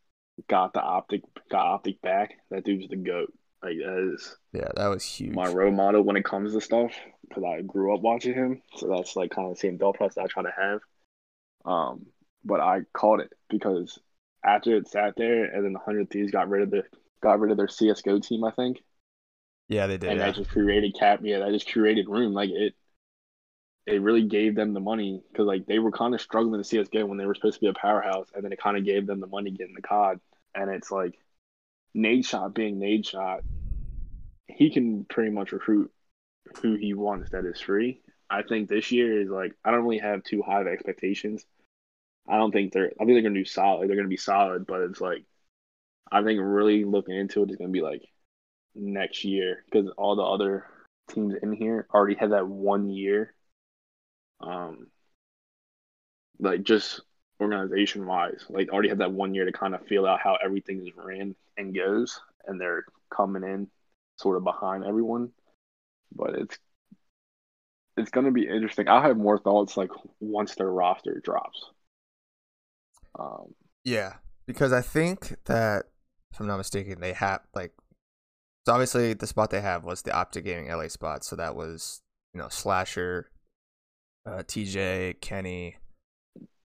got 0.48 0.74
the 0.74 0.82
optic 0.82 1.22
got 1.50 1.66
optic 1.66 2.02
back, 2.02 2.38
that 2.52 2.64
dude's 2.64 2.88
the 2.90 2.98
goat. 2.98 3.34
Like 3.64 3.78
that 3.78 4.14
is 4.14 4.36
yeah, 4.54 4.70
that 4.76 4.88
was 4.88 5.04
huge. 5.04 5.34
My 5.34 5.52
role 5.52 5.72
model 5.72 6.04
when 6.04 6.16
it 6.16 6.26
comes 6.26 6.54
to 6.54 6.62
stuff 6.62 6.92
because 7.28 7.44
I 7.44 7.62
grew 7.62 7.94
up 7.94 8.02
watching 8.02 8.34
him, 8.34 8.62
so 8.76 8.88
that's 8.88 9.16
like 9.16 9.32
kind 9.32 9.48
of 9.48 9.56
the 9.56 9.60
same 9.60 9.78
thought 9.78 9.96
process 9.96 10.24
I 10.24 10.28
try 10.28 10.44
to 10.44 10.54
have. 10.56 10.80
Um, 11.66 12.06
but 12.46 12.62
I 12.62 12.82
called 12.94 13.20
it 13.22 13.34
because 13.50 14.00
after 14.46 14.76
it 14.76 14.88
sat 14.88 15.16
there, 15.18 15.46
and 15.46 15.66
then 15.66 15.74
the 15.74 15.80
hundred 15.80 16.10
thieves 16.10 16.32
got 16.32 16.50
rid 16.50 16.64
of 16.64 16.72
the 16.72 16.84
got 17.22 17.40
rid 17.40 17.52
of 17.52 17.58
their 17.58 17.68
CS:GO 17.68 18.20
team, 18.20 18.44
I 18.44 18.52
think. 18.52 18.82
Yeah, 19.68 19.88
they 19.88 19.98
did. 19.98 20.10
And 20.10 20.20
yeah. 20.20 20.28
that 20.28 20.36
just 20.36 20.50
created 20.50 20.96
cap. 20.98 21.20
Yeah, 21.24 21.40
that 21.40 21.52
just 21.52 21.72
created 21.72 22.08
room. 22.08 22.34
Like 22.34 22.52
it, 22.52 22.74
it 23.86 24.02
really 24.02 24.24
gave 24.24 24.56
them 24.56 24.74
the 24.74 24.80
money 24.80 25.22
because 25.32 25.46
like 25.46 25.66
they 25.66 25.80
were 25.80 25.92
kind 25.92 26.14
of 26.14 26.22
struggling 26.22 26.54
in 26.54 26.60
the 26.60 26.64
CS:GO 26.64 27.06
when 27.06 27.18
they 27.18 27.26
were 27.26 27.36
supposed 27.36 27.56
to 27.56 27.62
be 27.62 27.68
a 27.68 27.74
powerhouse, 27.74 28.28
and 28.34 28.44
then 28.44 28.54
it 28.54 28.62
kind 28.62 28.78
of 28.78 28.86
gave 28.86 29.08
them 29.08 29.20
the 29.20 29.28
money 29.28 29.52
getting 29.52 29.76
the 29.76 29.82
COD. 29.82 30.20
And 30.56 30.70
it's 30.70 30.92
like 30.92 31.18
Nadeshot 31.98 32.54
being 32.54 32.80
Nadeshot, 32.80 33.42
he 34.48 34.70
can 34.70 35.06
pretty 35.06 35.32
much 35.32 35.52
recruit 35.52 35.92
who 36.62 36.76
he 36.76 36.94
wants 36.94 37.32
that 37.32 37.46
is 37.46 37.60
free. 37.60 38.02
I 38.30 38.44
think 38.44 38.70
this 38.70 38.92
year 38.92 39.22
is 39.22 39.30
like 39.30 39.54
I 39.66 39.72
don't 39.72 39.84
really 39.84 40.00
have 40.00 40.24
too 40.24 40.42
high 40.42 40.62
of 40.62 40.68
expectations. 40.68 41.46
I 42.28 42.38
don't 42.38 42.52
think 42.52 42.72
they're 42.72 42.92
I 43.00 43.06
think 43.06 43.16
they're 43.16 43.22
gonna 43.22 43.36
do 43.36 43.46
solid. 43.46 43.90
They're 43.90 43.96
gonna 43.96 44.08
be 44.08 44.18
solid, 44.18 44.68
but 44.68 44.82
it's 44.82 45.02
like 45.02 45.24
I 46.12 46.24
think 46.24 46.40
really 46.42 46.84
looking 46.86 47.16
into 47.16 47.44
it 47.44 47.52
is 47.52 47.58
to 47.58 47.68
be 47.68 47.82
like 47.82 48.04
next 48.76 49.24
year 49.24 49.64
because 49.66 49.90
all 49.98 50.16
the 50.16 50.24
other 50.24 50.66
teams 51.10 51.36
in 51.42 51.54
here 51.54 51.88
already 51.94 52.16
had 52.16 52.32
that 52.32 52.48
one 52.48 52.90
year. 52.90 53.34
Um, 54.40 54.88
like 56.40 56.64
just 56.64 57.02
organization 57.40 58.06
wise, 58.06 58.46
like 58.50 58.70
already 58.70 58.90
have 58.90 58.98
that 59.00 59.12
one 59.12 59.34
year 59.34 59.46
to 59.46 59.52
kind 59.52 59.76
of 59.76 59.86
feel 59.86 60.06
out 60.06 60.20
how 60.22 60.38
everything 60.44 60.82
is 60.82 60.94
ran 60.96 61.36
and 61.58 61.76
goes, 61.76 62.20
and 62.46 62.60
they're 62.60 62.86
coming 63.10 63.44
in 63.44 63.68
sort 64.18 64.38
of 64.38 64.44
behind 64.44 64.84
everyone. 64.86 65.30
But 66.16 66.36
it's 66.36 66.58
it's 67.98 68.12
going 68.12 68.26
to 68.26 68.32
be 68.32 68.48
interesting. 68.48 68.88
I'll 68.88 69.02
have 69.02 69.18
more 69.18 69.40
thoughts 69.40 69.78
like 69.78 69.92
once 70.20 70.56
their 70.56 70.72
roster 70.72 71.20
drops. 71.24 71.66
Um, 73.20 73.54
yeah, 73.84 74.14
because 74.46 74.72
I 74.72 74.82
think 74.82 75.36
that 75.46 75.86
if 76.32 76.40
I'm 76.40 76.48
not 76.48 76.58
mistaken, 76.58 77.02
they 77.02 77.14
have 77.14 77.42
like 77.54 77.74
so 78.66 78.74
obviously 78.74 79.14
the 79.14 79.28
spot 79.28 79.50
they 79.50 79.62
have 79.62 79.86
was 79.86 80.02
the 80.02 80.12
Optic 80.12 80.46
Gaming 80.46 80.70
LA 80.70 80.90
spot. 80.90 81.24
So 81.24 81.36
that 81.36 81.56
was 81.56 82.02
you 82.34 82.42
know 82.42 82.50
Slasher, 82.50 83.32
uh, 84.26 84.44
TJ, 84.44 85.22
Kenny, 85.22 85.78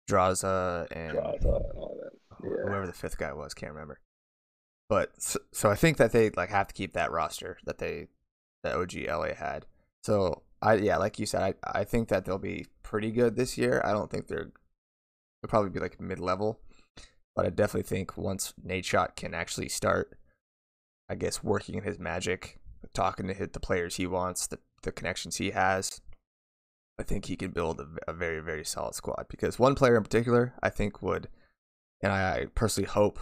Drazah, 0.10 0.88
and, 0.92 1.18
Drazah 1.18 1.70
and 1.70 1.78
all 1.78 1.98
that. 2.02 2.12
Yeah. 2.44 2.70
whoever 2.70 2.88
the 2.88 2.94
fifth 2.94 3.18
guy 3.18 3.34
was, 3.34 3.54
can't 3.54 3.74
remember. 3.74 4.00
But 4.90 5.22
so, 5.22 5.40
so 5.54 5.70
I 5.70 5.76
think 5.76 5.98
that 5.98 6.12
they 6.12 6.32
like 6.32 6.50
have 6.50 6.68
to 6.68 6.74
keep 6.74 6.94
that 6.94 7.12
roster 7.12 7.58
that 7.66 7.78
they 7.78 8.08
that 8.64 8.76
OG 8.76 8.94
LA 9.08 9.34
had. 9.34 9.66
So 10.04 10.42
I 10.62 10.76
yeah, 10.76 10.98
like 10.98 11.20
you 11.20 11.26
said, 11.26 11.42
I 11.64 11.80
I 11.80 11.84
think 11.84 12.10
that 12.10 12.26
they'll 12.26 12.38
be 12.38 12.66
pretty 12.84 13.12
good 13.12 13.36
this 13.36 13.58
year. 13.58 13.82
I 13.86 13.92
don't 13.92 14.12
think 14.12 14.28
they're 14.28 14.52
they'll 15.42 15.50
probably 15.50 15.70
be 15.70 15.80
like 15.80 16.00
mid 16.02 16.20
level. 16.20 16.60
But 17.36 17.46
I 17.46 17.50
definitely 17.50 17.84
think 17.84 18.18
once 18.18 18.54
Nadeshot 18.66 19.16
can 19.16 19.34
actually 19.34 19.70
start, 19.70 20.18
I 21.10 21.16
guess, 21.16 21.44
working 21.44 21.76
in 21.76 21.84
his 21.84 21.98
magic, 21.98 22.60
talking 22.94 23.28
to 23.28 23.34
hit 23.34 23.54
the 23.54 23.60
players 23.60 23.96
he 23.96 24.06
wants, 24.06 24.48
the, 24.48 24.60
the 24.84 24.92
connections 24.92 25.38
he 25.38 25.52
has, 25.52 26.02
I 27.02 27.04
think 27.04 27.26
he 27.26 27.36
can 27.36 27.50
build 27.50 27.80
a, 27.80 27.88
a 28.08 28.14
very 28.14 28.40
very 28.42 28.64
solid 28.64 28.94
squad 28.94 29.26
because 29.28 29.58
one 29.58 29.74
player 29.74 29.98
in 29.98 30.04
particular 30.04 30.54
I 30.62 30.70
think 30.70 31.02
would, 31.02 31.30
and 32.04 32.14
I, 32.14 32.46
personally 32.54 32.88
hope, 32.88 33.20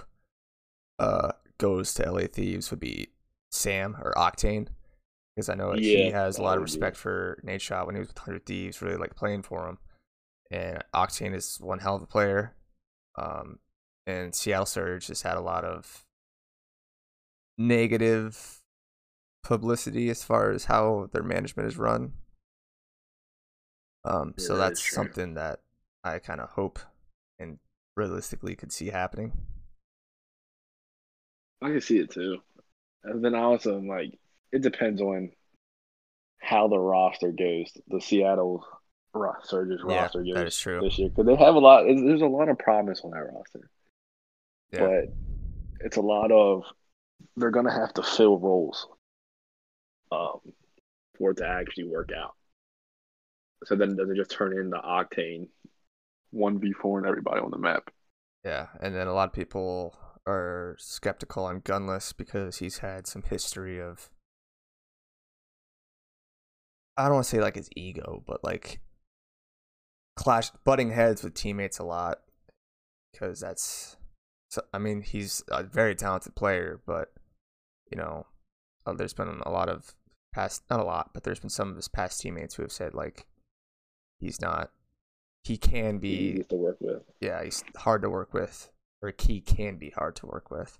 uh, 1.00 1.31
goes 1.57 1.93
to 1.93 2.12
LA 2.12 2.27
Thieves 2.27 2.69
would 2.71 2.81
be 2.81 3.07
Sam 3.51 3.95
or 4.01 4.13
Octane 4.17 4.67
because 5.33 5.48
I 5.48 5.55
know 5.55 5.74
yeah, 5.75 5.79
he 5.79 6.12
has 6.12 6.38
a 6.38 6.41
lot 6.41 6.57
of 6.57 6.63
respect 6.63 6.98
for 6.98 7.41
Nadeshot 7.45 7.86
when 7.86 7.95
he 7.95 8.00
was 8.00 8.09
with 8.09 8.17
Hundred 8.17 8.45
Thieves, 8.45 8.81
really 8.81 8.98
like 8.98 9.15
playing 9.15 9.43
for 9.43 9.69
him, 9.69 9.77
and 10.51 10.83
Octane 10.93 11.33
is 11.33 11.57
one 11.62 11.79
hell 11.79 11.95
of 11.95 12.01
a 12.01 12.07
player. 12.07 12.53
Um, 13.17 13.59
and 14.05 14.36
Seattle 14.36 14.65
Surge 14.65 15.07
has 15.07 15.21
had 15.21 15.38
a 15.38 15.41
lot 15.41 15.63
of 15.63 16.03
negative 17.57 18.59
publicity 19.41 20.09
as 20.09 20.21
far 20.21 20.51
as 20.51 20.65
how 20.65 21.09
their 21.13 21.24
management 21.24 21.69
is 21.69 21.77
run. 21.77 22.12
Um, 24.06 24.34
yeah, 24.38 24.46
so 24.46 24.58
that's 24.58 24.94
something 24.94 25.34
that 25.36 25.60
I 26.03 26.20
kind 26.20 26.41
of 26.41 26.50
hope 26.50 26.79
and 27.38 27.60
realistically 27.96 28.56
could 28.56 28.72
see 28.72 28.88
happening. 28.88 29.34
I 31.62 31.70
can 31.70 31.82
see 31.82 32.00
it 32.00 32.12
too. 32.12 32.38
And 33.03 33.24
then 33.24 33.36
also, 33.36 33.77
I'm 33.77 33.88
like, 33.88 34.18
it 34.51 34.62
depends 34.62 35.01
on 35.01 35.32
how 36.39 36.68
the 36.68 36.79
roster 36.79 37.32
goes. 37.32 37.72
The 37.88 38.01
Seattle 38.01 38.65
Surge's 39.44 39.82
yeah, 39.88 40.03
roster 40.03 40.24
goes 40.24 40.34
that 40.36 40.48
is 40.48 40.58
true. 40.58 40.79
this 40.82 40.98
year 40.98 41.10
because 41.10 41.25
they 41.25 41.36
have 41.36 41.56
a 41.56 41.60
lot. 41.60 41.84
There's 41.84 42.22
a 42.22 42.27
lot 42.27 42.50
of 42.50 42.58
promise 42.58 43.01
on 43.03 43.12
that 43.12 43.29
roster, 43.34 43.70
yeah. 44.72 44.79
but 44.79 45.86
it's 45.86 45.98
a 45.98 46.01
lot 46.01 46.32
of 46.32 46.63
they're 47.36 47.51
gonna 47.51 47.74
have 47.74 47.94
to 47.96 48.03
fill 48.03 48.38
roles 48.38 48.88
um, 50.12 50.39
for 51.18 51.32
it 51.32 51.38
to 51.38 51.48
actually 51.48 51.88
work 51.88 52.12
out. 52.15 52.36
So 53.66 53.75
then 53.75 53.96
doesn't 53.96 54.16
just 54.16 54.32
turn 54.32 54.58
into 54.58 54.78
Octane 54.78 55.48
one 56.32 56.60
v 56.60 56.74
four 56.74 56.98
and 56.98 57.08
everybody 57.08 57.42
on 57.42 57.51
the 57.51 57.58
map. 57.58 57.89
Yeah, 58.44 58.68
and 58.80 58.96
then 58.96 59.08
a 59.08 59.13
lot 59.13 59.30
of 59.30 59.34
people 59.34 59.98
are 60.25 60.75
skeptical 60.80 61.44
on 61.46 61.62
Gunless 61.62 62.16
because 62.16 62.58
he's 62.58 62.80
had 62.80 63.08
some 63.08 63.24
history 63.24 63.82
of 63.82 64.10
I 66.96 67.06
don't 67.06 67.16
want 67.16 67.25
to 67.25 67.30
say 67.30 67.42
like 67.42 67.56
his 67.56 67.70
ego, 67.75 68.24
but 68.28 68.44
like 68.44 68.82
clash 70.16 70.51
butting 70.66 70.92
heads 70.92 71.24
with 71.24 71.34
teammates 71.34 71.80
a 71.80 71.84
lot 71.84 72.20
because 73.12 73.39
that's 73.39 73.96
so, 74.50 74.62
I 74.74 74.80
mean 74.80 75.01
he's 75.01 75.44
a 75.50 75.63
very 75.63 75.96
talented 75.96 76.36
player, 76.36 76.82
but 76.86 77.13
you 77.92 77.98
know 77.98 78.28
uh, 78.86 78.94
there's 78.94 79.13
been 79.13 79.42
a 79.46 79.51
lot 79.51 79.70
of 79.70 79.96
past 80.34 80.63
not 80.70 80.80
a 80.80 80.84
lot, 80.84 81.12
but 81.13 81.24
there's 81.24 81.39
been 81.39 81.50
some 81.50 81.70
of 81.70 81.75
his 81.75 81.88
past 81.88 82.22
teammates 82.22 82.56
who 82.56 82.63
have 82.63 82.72
said 82.72 82.94
like 82.94 83.25
he's 84.20 84.42
not 84.42 84.72
he 85.44 85.58
can 85.58 86.00
be 86.00 86.10
easy 86.10 86.44
to 86.44 86.56
work 86.56 86.78
with. 86.80 87.04
Yeah, 87.22 87.44
he's 87.44 87.64
hard 87.78 88.02
to 88.02 88.10
work 88.10 88.34
with 88.34 88.70
or 89.02 89.14
he 89.18 89.40
can 89.42 89.78
be 89.78 89.90
hard 89.92 90.16
to 90.18 90.26
work 90.26 90.52
with. 90.52 90.78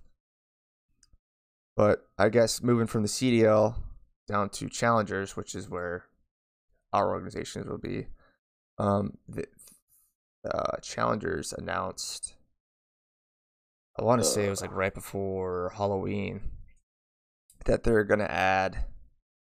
But 1.76 2.06
I 2.18 2.30
guess 2.30 2.62
moving 2.62 2.88
from 2.88 3.04
the 3.04 3.08
CDL 3.08 3.76
down 4.28 4.50
to 4.50 4.70
challengers, 4.70 5.38
which 5.38 5.56
is 5.56 5.70
where 5.70 6.06
our 6.92 7.12
organizations 7.12 7.68
will 7.68 7.78
be, 7.78 8.08
um, 8.78 9.18
the 9.28 9.46
uh, 10.50 10.78
challengers 10.82 11.54
announced. 11.58 12.36
I 13.98 14.04
want 14.04 14.22
to 14.22 14.28
say 14.28 14.46
it 14.46 14.50
was 14.50 14.62
like 14.62 14.76
right 14.76 14.94
before 14.94 15.74
Halloween 15.76 16.42
that 17.66 17.84
they're 17.84 18.04
gonna 18.04 18.24
add 18.24 18.86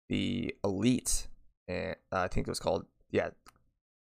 the 0.09 0.55
elite, 0.63 1.29
and 1.67 1.97
uh, 2.13 2.21
I 2.21 2.29
think 2.29 2.47
it 2.47 2.51
was 2.51 2.61
called 2.61 2.87
yeah, 3.11 3.31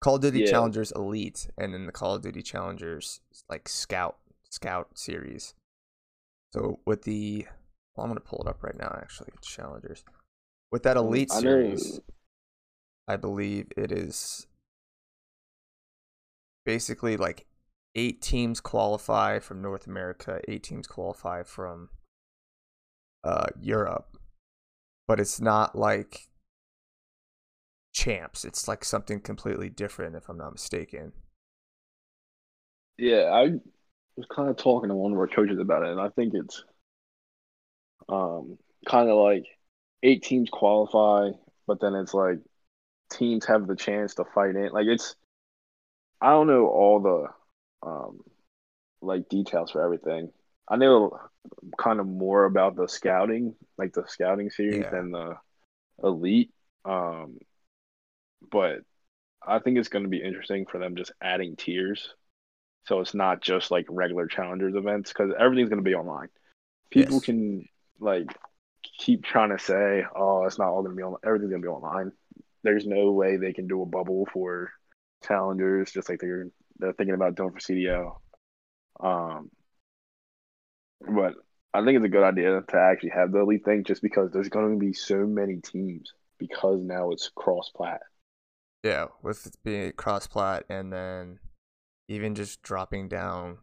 Call 0.00 0.16
of 0.16 0.22
Duty 0.22 0.40
yeah. 0.40 0.50
Challengers 0.50 0.92
Elite, 0.92 1.48
and 1.58 1.74
then 1.74 1.86
the 1.86 1.92
Call 1.92 2.14
of 2.14 2.22
Duty 2.22 2.42
Challengers 2.42 3.20
like 3.48 3.68
Scout 3.68 4.16
Scout 4.48 4.88
series. 4.94 5.54
So 6.52 6.80
with 6.86 7.02
the, 7.02 7.46
well, 7.94 8.04
I'm 8.04 8.10
gonna 8.10 8.20
pull 8.20 8.42
it 8.42 8.48
up 8.48 8.62
right 8.62 8.76
now. 8.76 8.96
Actually, 9.00 9.30
Challengers. 9.42 10.04
With 10.72 10.82
that 10.84 10.96
Elite 10.96 11.30
I 11.32 11.40
series, 11.40 12.00
I 13.06 13.16
believe 13.16 13.66
it 13.76 13.92
is 13.92 14.46
basically 16.64 17.16
like 17.16 17.46
eight 17.94 18.22
teams 18.22 18.60
qualify 18.60 19.38
from 19.38 19.60
North 19.60 19.86
America, 19.86 20.40
eight 20.48 20.62
teams 20.62 20.86
qualify 20.86 21.42
from 21.42 21.90
uh, 23.24 23.46
Europe, 23.60 24.16
but 25.06 25.20
it's 25.20 25.40
not 25.40 25.76
like 25.76 26.28
champs. 27.92 28.44
It's 28.44 28.68
like 28.68 28.84
something 28.84 29.20
completely 29.20 29.68
different, 29.68 30.16
if 30.16 30.28
I'm 30.28 30.38
not 30.38 30.52
mistaken. 30.52 31.12
Yeah, 32.98 33.30
I 33.32 33.52
was 34.16 34.26
kind 34.34 34.50
of 34.50 34.56
talking 34.56 34.90
to 34.90 34.94
one 34.94 35.12
of 35.12 35.18
our 35.18 35.26
coaches 35.26 35.58
about 35.58 35.84
it, 35.84 35.90
and 35.90 36.00
I 36.00 36.08
think 36.10 36.34
it's 36.34 36.64
um 38.08 38.58
kind 38.86 39.08
of 39.08 39.16
like 39.16 39.44
eight 40.02 40.22
teams 40.22 40.48
qualify, 40.50 41.30
but 41.66 41.80
then 41.80 41.94
it's 41.94 42.14
like 42.14 42.38
teams 43.10 43.46
have 43.46 43.66
the 43.66 43.76
chance 43.76 44.14
to 44.14 44.24
fight 44.34 44.56
in. 44.56 44.70
Like 44.72 44.86
it's 44.86 45.16
I 46.20 46.30
don't 46.30 46.46
know 46.46 46.66
all 46.66 47.00
the 47.00 47.88
um 47.88 48.20
like 49.02 49.28
details 49.28 49.70
for 49.70 49.82
everything. 49.82 50.30
I 50.68 50.76
know 50.76 51.18
kind 51.78 52.00
of 52.00 52.06
more 52.06 52.44
about 52.44 52.76
the 52.76 52.86
scouting, 52.86 53.54
like 53.78 53.92
the 53.92 54.04
scouting 54.06 54.50
series 54.50 54.82
yeah. 54.82 54.90
than 54.90 55.10
the 55.12 55.36
elite. 56.02 56.50
Um 56.84 57.38
but 58.50 58.78
I 59.46 59.58
think 59.58 59.78
it's 59.78 59.88
going 59.88 60.04
to 60.04 60.10
be 60.10 60.22
interesting 60.22 60.66
for 60.66 60.78
them 60.78 60.96
just 60.96 61.12
adding 61.20 61.56
tiers 61.56 62.14
so 62.86 63.00
it's 63.00 63.14
not 63.14 63.40
just 63.40 63.70
like 63.70 63.86
regular 63.88 64.26
challengers 64.26 64.74
events 64.74 65.12
because 65.12 65.32
everything's 65.38 65.68
going 65.68 65.82
to 65.82 65.88
be 65.88 65.94
online. 65.94 66.28
People 66.90 67.16
yes. 67.16 67.24
can 67.24 67.68
like 67.98 68.26
keep 68.98 69.24
trying 69.24 69.50
to 69.50 69.58
say, 69.58 70.04
"Oh, 70.14 70.44
it's 70.44 70.58
not 70.58 70.68
all 70.68 70.82
going 70.82 70.92
to 70.92 70.96
be 70.96 71.02
on. 71.02 71.16
Everything's 71.24 71.50
going 71.50 71.62
to 71.62 71.66
be 71.66 71.72
online." 71.72 72.12
There's 72.62 72.86
no 72.86 73.12
way 73.12 73.36
they 73.36 73.52
can 73.52 73.68
do 73.68 73.82
a 73.82 73.86
bubble 73.86 74.26
for 74.32 74.72
challengers, 75.24 75.92
just 75.92 76.08
like 76.08 76.20
they're 76.20 76.48
they're 76.78 76.92
thinking 76.92 77.14
about 77.14 77.34
doing 77.34 77.52
for 77.52 77.60
CDL. 77.60 78.16
Um, 78.98 79.50
but 81.00 81.34
I 81.72 81.84
think 81.84 81.96
it's 81.96 82.06
a 82.06 82.08
good 82.08 82.24
idea 82.24 82.62
to 82.68 82.76
actually 82.76 83.10
have 83.10 83.32
the 83.32 83.40
elite 83.40 83.64
thing, 83.64 83.84
just 83.84 84.02
because 84.02 84.30
there's 84.32 84.48
going 84.48 84.72
to 84.72 84.84
be 84.84 84.92
so 84.92 85.26
many 85.26 85.56
teams 85.56 86.12
because 86.38 86.80
now 86.82 87.10
it's 87.12 87.30
cross 87.34 87.70
plat. 87.74 88.00
Yeah, 88.82 89.06
with 89.22 89.46
it 89.46 89.56
being 89.62 89.92
cross 89.92 90.26
plat, 90.26 90.64
and 90.68 90.92
then 90.92 91.38
even 92.08 92.34
just 92.34 92.62
dropping 92.62 93.08
down 93.08 93.58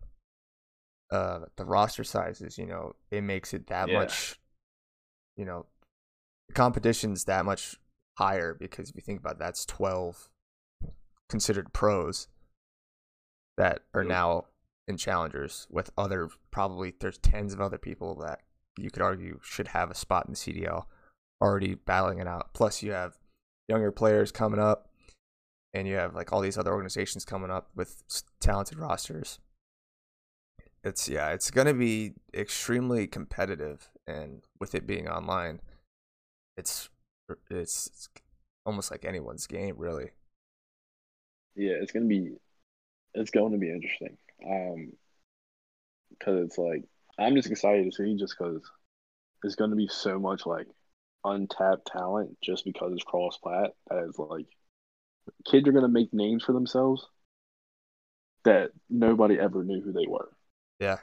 uh 1.12 1.40
the 1.56 1.66
roster 1.66 2.04
sizes, 2.04 2.58
you 2.58 2.66
know, 2.66 2.94
it 3.12 3.22
makes 3.22 3.54
it 3.54 3.68
that 3.68 3.90
yeah. 3.90 4.00
much 4.00 4.40
you 5.36 5.46
know 5.46 5.66
the 6.48 6.54
competition's 6.54 7.26
that 7.26 7.46
much 7.46 7.78
higher 8.18 8.54
because 8.54 8.90
if 8.90 8.96
you 8.96 9.02
think 9.02 9.20
about 9.20 9.34
it, 9.34 9.40
that's 9.40 9.66
12 9.66 10.30
considered 11.30 11.74
pros 11.74 12.28
that 13.58 13.82
are 13.94 14.04
now 14.04 14.46
in 14.88 14.98
challengers 14.98 15.68
with 15.70 15.92
other 15.98 16.30
probably 16.52 16.94
there's 17.00 17.18
tens 17.18 17.54
of 17.54 17.62
other 17.62 17.78
people 17.78 18.16
that 18.16 18.40
you 18.78 18.90
could 18.90 19.02
argue 19.02 19.40
should 19.44 19.70
have 19.70 19.92
a 19.92 19.96
spot 19.96 20.26
in 20.26 20.34
the 20.34 20.38
CDL 20.38 20.86
already 21.42 21.76
battling 21.76 22.20
it 22.20 22.28
out. 22.28 22.54
Plus 22.54 22.82
you 22.82 22.92
have 22.92 23.18
younger 23.68 23.92
players 23.92 24.32
coming 24.32 24.60
up 24.60 24.90
and 25.78 25.88
you 25.88 25.96
have 25.96 26.16
like 26.16 26.32
all 26.32 26.42
these 26.42 26.58
other 26.58 26.72
organizations 26.74 27.26
coming 27.26 27.52
up 27.52 27.70
with 27.76 28.04
talented 28.40 28.78
rosters. 28.78 29.40
It's 30.84 31.10
yeah, 31.10 31.30
it's 31.32 31.52
gonna 31.52 31.74
be 31.74 32.14
extremely 32.34 33.08
competitive, 33.08 33.90
and 34.06 34.42
with 34.60 34.76
it 34.76 34.88
being 34.88 35.08
online, 35.08 35.62
it's 36.56 36.90
it's, 37.50 37.88
it's 37.88 38.10
almost 38.66 38.92
like 38.92 39.06
anyone's 39.06 39.48
game, 39.48 39.76
really. 39.78 40.12
Yeah, 41.56 41.74
it's 41.82 41.92
gonna 41.92 42.06
be 42.06 42.38
it's 43.14 43.32
going 43.32 43.52
to 43.52 43.58
be 43.58 43.72
interesting. 43.72 44.18
Um, 44.48 44.94
because 46.10 46.46
it's 46.46 46.58
like 46.58 46.84
I'm 47.18 47.36
just 47.36 47.50
excited 47.50 47.86
to 47.86 47.92
see 47.92 48.16
just 48.16 48.36
because 48.38 48.62
there's 49.42 49.56
going 49.56 49.72
to 49.72 49.76
be 49.76 49.88
so 49.88 50.20
much 50.20 50.46
like 50.46 50.68
untapped 51.24 51.88
talent 51.88 52.38
just 52.42 52.64
because 52.64 52.94
it's 52.94 53.04
cross 53.04 53.38
plat 53.38 53.72
that 53.90 54.04
is 54.04 54.18
like 54.18 54.46
kids 55.46 55.68
are 55.68 55.72
going 55.72 55.84
to 55.84 55.90
make 55.90 56.14
names 56.14 56.44
for 56.44 56.54
themselves 56.54 57.08
that 58.46 58.72
nobody 58.90 59.40
ever 59.40 59.64
knew 59.64 59.82
who 59.82 59.92
they 59.92 60.08
were. 60.08 60.30
Yeah, 60.80 60.98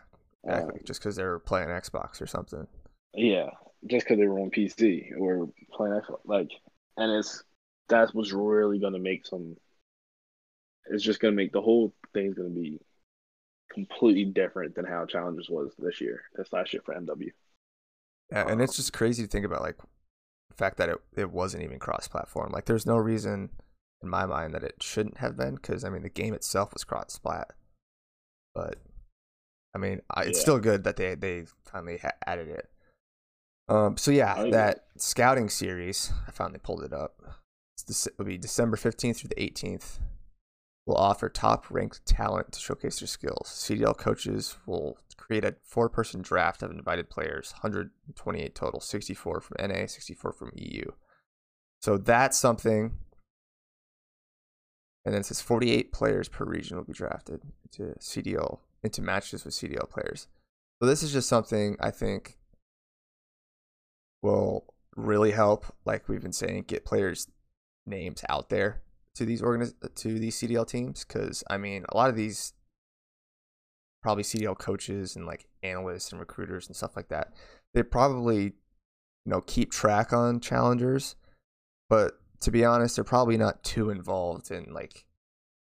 exactly. 0.44 0.80
Um, 0.80 0.80
just 0.84 1.00
because 1.00 1.16
they 1.16 1.24
were 1.24 1.38
playing 1.38 1.68
Xbox 1.68 2.20
or 2.20 2.26
something. 2.26 2.66
Yeah, 3.14 3.50
just 3.86 4.06
because 4.06 4.18
they 4.18 4.26
were 4.26 4.40
on 4.40 4.50
PC 4.50 5.10
or 5.18 5.48
playing 5.72 5.94
Xbox, 5.94 6.20
like, 6.24 6.50
and 6.96 7.12
it's 7.12 7.42
that's 7.88 8.14
what's 8.14 8.32
really 8.32 8.78
going 8.78 8.94
to 8.94 8.98
make 8.98 9.26
some. 9.26 9.56
It's 10.86 11.02
just 11.02 11.20
going 11.20 11.32
to 11.32 11.36
make 11.36 11.52
the 11.52 11.62
whole 11.62 11.94
thing's 12.12 12.34
going 12.34 12.54
to 12.54 12.60
be 12.60 12.78
completely 13.72 14.24
different 14.24 14.74
than 14.74 14.84
how 14.84 15.04
Challengers 15.06 15.48
was 15.50 15.72
this 15.78 16.00
year, 16.00 16.22
this 16.36 16.52
last 16.52 16.72
year 16.72 16.82
for 16.84 16.94
MW. 16.94 17.30
Yeah, 18.30 18.42
and 18.42 18.52
um, 18.52 18.60
it's 18.60 18.76
just 18.76 18.92
crazy 18.92 19.22
to 19.22 19.28
think 19.28 19.44
about, 19.44 19.62
like, 19.62 19.76
the 20.48 20.54
fact 20.56 20.76
that 20.78 20.88
it, 20.88 20.98
it 21.16 21.30
wasn't 21.30 21.62
even 21.62 21.78
cross 21.78 22.06
platform. 22.06 22.52
Like, 22.52 22.66
there's 22.66 22.86
no 22.86 22.96
reason 22.96 23.50
in 24.02 24.08
my 24.08 24.26
mind 24.26 24.54
that 24.54 24.62
it 24.64 24.82
shouldn't 24.82 25.18
have 25.18 25.36
been 25.36 25.54
because 25.56 25.84
I 25.84 25.88
mean 25.90 26.02
the 26.02 26.08
game 26.08 26.34
itself 26.34 26.72
was 26.74 26.84
cross 26.84 27.18
plat, 27.18 27.52
but 28.54 28.76
I 29.74 29.78
mean 29.78 30.00
I, 30.10 30.24
it's 30.24 30.38
Yeah. 30.38 30.42
still 30.42 30.58
good 30.60 30.84
that 30.84 30.96
they 30.96 31.14
they 31.14 31.44
finally 31.64 31.98
ha- 31.98 32.12
added 32.26 32.48
it. 32.48 32.68
Um, 33.68 33.96
so 33.96 34.10
yeah, 34.10 34.44
that 34.50 34.84
scouting 34.98 35.48
series 35.48 36.12
I 36.28 36.30
finally 36.30 36.58
pulled 36.62 36.82
it 36.84 36.92
up. 36.92 37.20
It's 37.74 37.84
Dec- 38.06 38.12
it'll 38.12 38.26
be 38.26 38.36
December 38.38 38.76
fifteenth 38.76 39.20
through 39.20 39.30
the 39.30 39.42
eighteenth. 39.42 39.98
Will 40.86 40.96
offer 40.98 41.30
top 41.30 41.70
ranked 41.70 42.04
talent 42.04 42.52
to 42.52 42.60
showcase 42.60 43.00
their 43.00 43.06
skills. 43.06 43.48
CDL 43.48 43.96
coaches 43.96 44.58
will 44.66 44.98
create 45.16 45.42
a 45.42 45.54
four 45.64 45.88
person 45.88 46.20
draft 46.20 46.62
of 46.62 46.70
invited 46.70 47.08
players, 47.08 47.52
128 47.62 48.54
total, 48.54 48.80
64 48.80 49.40
from 49.40 49.56
NA, 49.66 49.86
64 49.86 50.32
from 50.34 50.50
EU. 50.54 50.84
So 51.80 51.96
that's 51.96 52.38
something. 52.38 52.98
And 55.04 55.12
then 55.12 55.20
it 55.20 55.26
says 55.26 55.40
48 55.40 55.92
players 55.92 56.28
per 56.28 56.44
region 56.44 56.76
will 56.76 56.84
be 56.84 56.92
drafted 56.92 57.42
into 57.64 57.94
CDL, 57.99 58.61
into 58.82 59.02
matches 59.02 59.44
with 59.44 59.54
CDL 59.54 59.88
players. 59.88 60.28
So 60.80 60.88
this 60.88 61.02
is 61.02 61.12
just 61.12 61.28
something 61.28 61.76
I 61.80 61.90
think 61.90 62.38
will 64.23 64.64
really 64.96 65.32
help, 65.32 65.66
like 65.84 66.08
we've 66.08 66.23
been 66.23 66.32
saying, 66.32 66.64
get 66.66 66.84
players' 66.84 67.28
names 67.87 68.25
out 68.28 68.49
there 68.49 68.80
to 69.14 69.25
these 69.25 69.42
organiz- 69.42 69.75
to 69.94 70.18
these 70.18 70.37
CDL 70.37 70.66
teams. 70.66 71.04
Because 71.04 71.44
I 71.50 71.58
mean, 71.58 71.84
a 71.90 71.96
lot 71.96 72.11
of 72.11 72.16
these 72.16 72.54
probably 74.02 74.25
CDL 74.25 74.58
coaches 74.58 75.16
and 75.16 75.26
like 75.26 75.46
analysts 75.62 76.11
and 76.11 76.20
recruiters 76.20 76.66
and 76.66 76.75
stuff 76.75 76.96
like 76.96 77.08
that, 77.08 77.32
they 77.75 77.82
probably 77.82 78.42
you 78.44 78.52
know 79.26 79.42
keep 79.42 79.70
track 79.70 80.12
on 80.12 80.40
challengers, 80.40 81.16
but 81.90 82.20
to 82.44 82.50
be 82.50 82.62
honest, 82.62 82.96
they're 82.96 83.04
probably 83.04 83.38
not 83.38 83.64
too 83.64 83.88
involved 83.88 84.50
in 84.50 84.70
like 84.70 85.06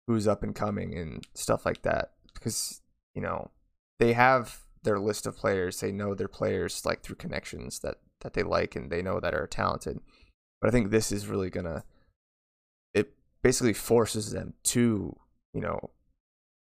who's 0.06 0.28
up 0.28 0.42
and 0.42 0.54
coming 0.54 0.96
and 0.96 1.26
stuff 1.34 1.64
like 1.64 1.80
that 1.80 2.12
because 2.34 2.82
you 3.14 3.22
know 3.22 3.50
they 3.98 4.12
have 4.12 4.58
their 4.82 4.98
list 4.98 5.26
of 5.26 5.36
players 5.36 5.80
they 5.80 5.90
know 5.90 6.14
their 6.14 6.28
players 6.28 6.84
like 6.84 7.02
through 7.02 7.16
connections 7.16 7.78
that 7.80 7.96
that 8.20 8.34
they 8.34 8.42
like 8.42 8.76
and 8.76 8.90
they 8.90 9.00
know 9.00 9.18
that 9.18 9.34
are 9.34 9.46
talented. 9.46 9.98
But 10.60 10.68
i 10.68 10.70
think 10.70 10.90
this 10.90 11.10
is 11.10 11.26
really 11.26 11.48
gonna 11.48 11.84
it 12.92 13.14
basically 13.42 13.72
forces 13.72 14.32
them 14.32 14.52
to 14.64 15.16
you 15.54 15.60
know 15.62 15.90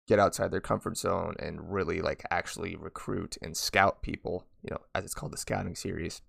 get 0.07 0.19
outside 0.19 0.51
their 0.51 0.61
comfort 0.61 0.97
zone 0.97 1.35
and 1.37 1.73
really 1.73 1.99
like 1.99 2.23
actually 2.31 2.77
recruit 2.77 3.37
and 3.41 3.57
scout 3.57 4.01
people 4.01 4.45
you 4.63 4.69
know 4.71 4.79
as 4.95 5.03
it's 5.03 5.13
called 5.13 5.33
the 5.33 5.37
scouting 5.37 5.75
series. 5.75 6.21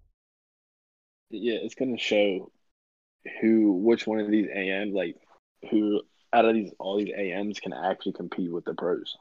Yeah, 1.31 1.59
it's 1.63 1.77
gonna 1.77 1.97
show 1.97 2.51
who, 3.41 3.73
which 3.73 4.07
one 4.07 4.21
of 4.21 4.31
these 4.31 4.49
AMs, 4.53 4.95
like 4.95 5.17
who 5.71 6.01
out 6.33 6.45
of 6.45 6.55
these 6.55 6.73
all 6.79 6.99
these 6.99 7.13
AMs 7.17 7.61
can 7.61 7.73
actually 7.73 8.13
compete 8.13 8.53
with 8.53 8.65
the 8.65 8.75
pros. 8.75 9.17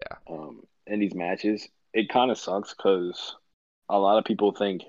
Yeah. 0.00 0.34
Um, 0.34 0.62
in 0.86 1.00
these 1.00 1.14
matches, 1.14 1.68
it 1.92 2.08
kind 2.08 2.30
of 2.30 2.38
sucks 2.38 2.74
because 2.74 3.36
a 3.88 3.98
lot 3.98 4.18
of 4.18 4.24
people 4.24 4.52
think 4.52 4.82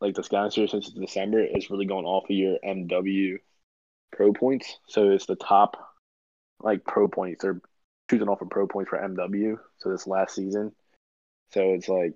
like 0.00 0.14
the 0.14 0.22
series 0.22 0.70
since 0.70 0.88
it's 0.88 0.90
December 0.90 1.44
is 1.44 1.70
really 1.70 1.86
going 1.86 2.04
off 2.04 2.24
of 2.24 2.36
your 2.36 2.58
MW 2.64 3.38
pro 4.12 4.32
points. 4.32 4.78
So 4.88 5.10
it's 5.10 5.26
the 5.26 5.36
top 5.36 5.76
like 6.60 6.84
pro 6.84 7.08
points. 7.08 7.42
They're 7.42 7.60
choosing 8.10 8.28
off 8.28 8.42
of 8.42 8.50
pro 8.50 8.66
points 8.66 8.90
for 8.90 8.98
MW. 8.98 9.58
So 9.78 9.90
this 9.90 10.06
last 10.06 10.34
season. 10.34 10.72
So 11.52 11.60
it's 11.72 11.88
like 11.88 12.14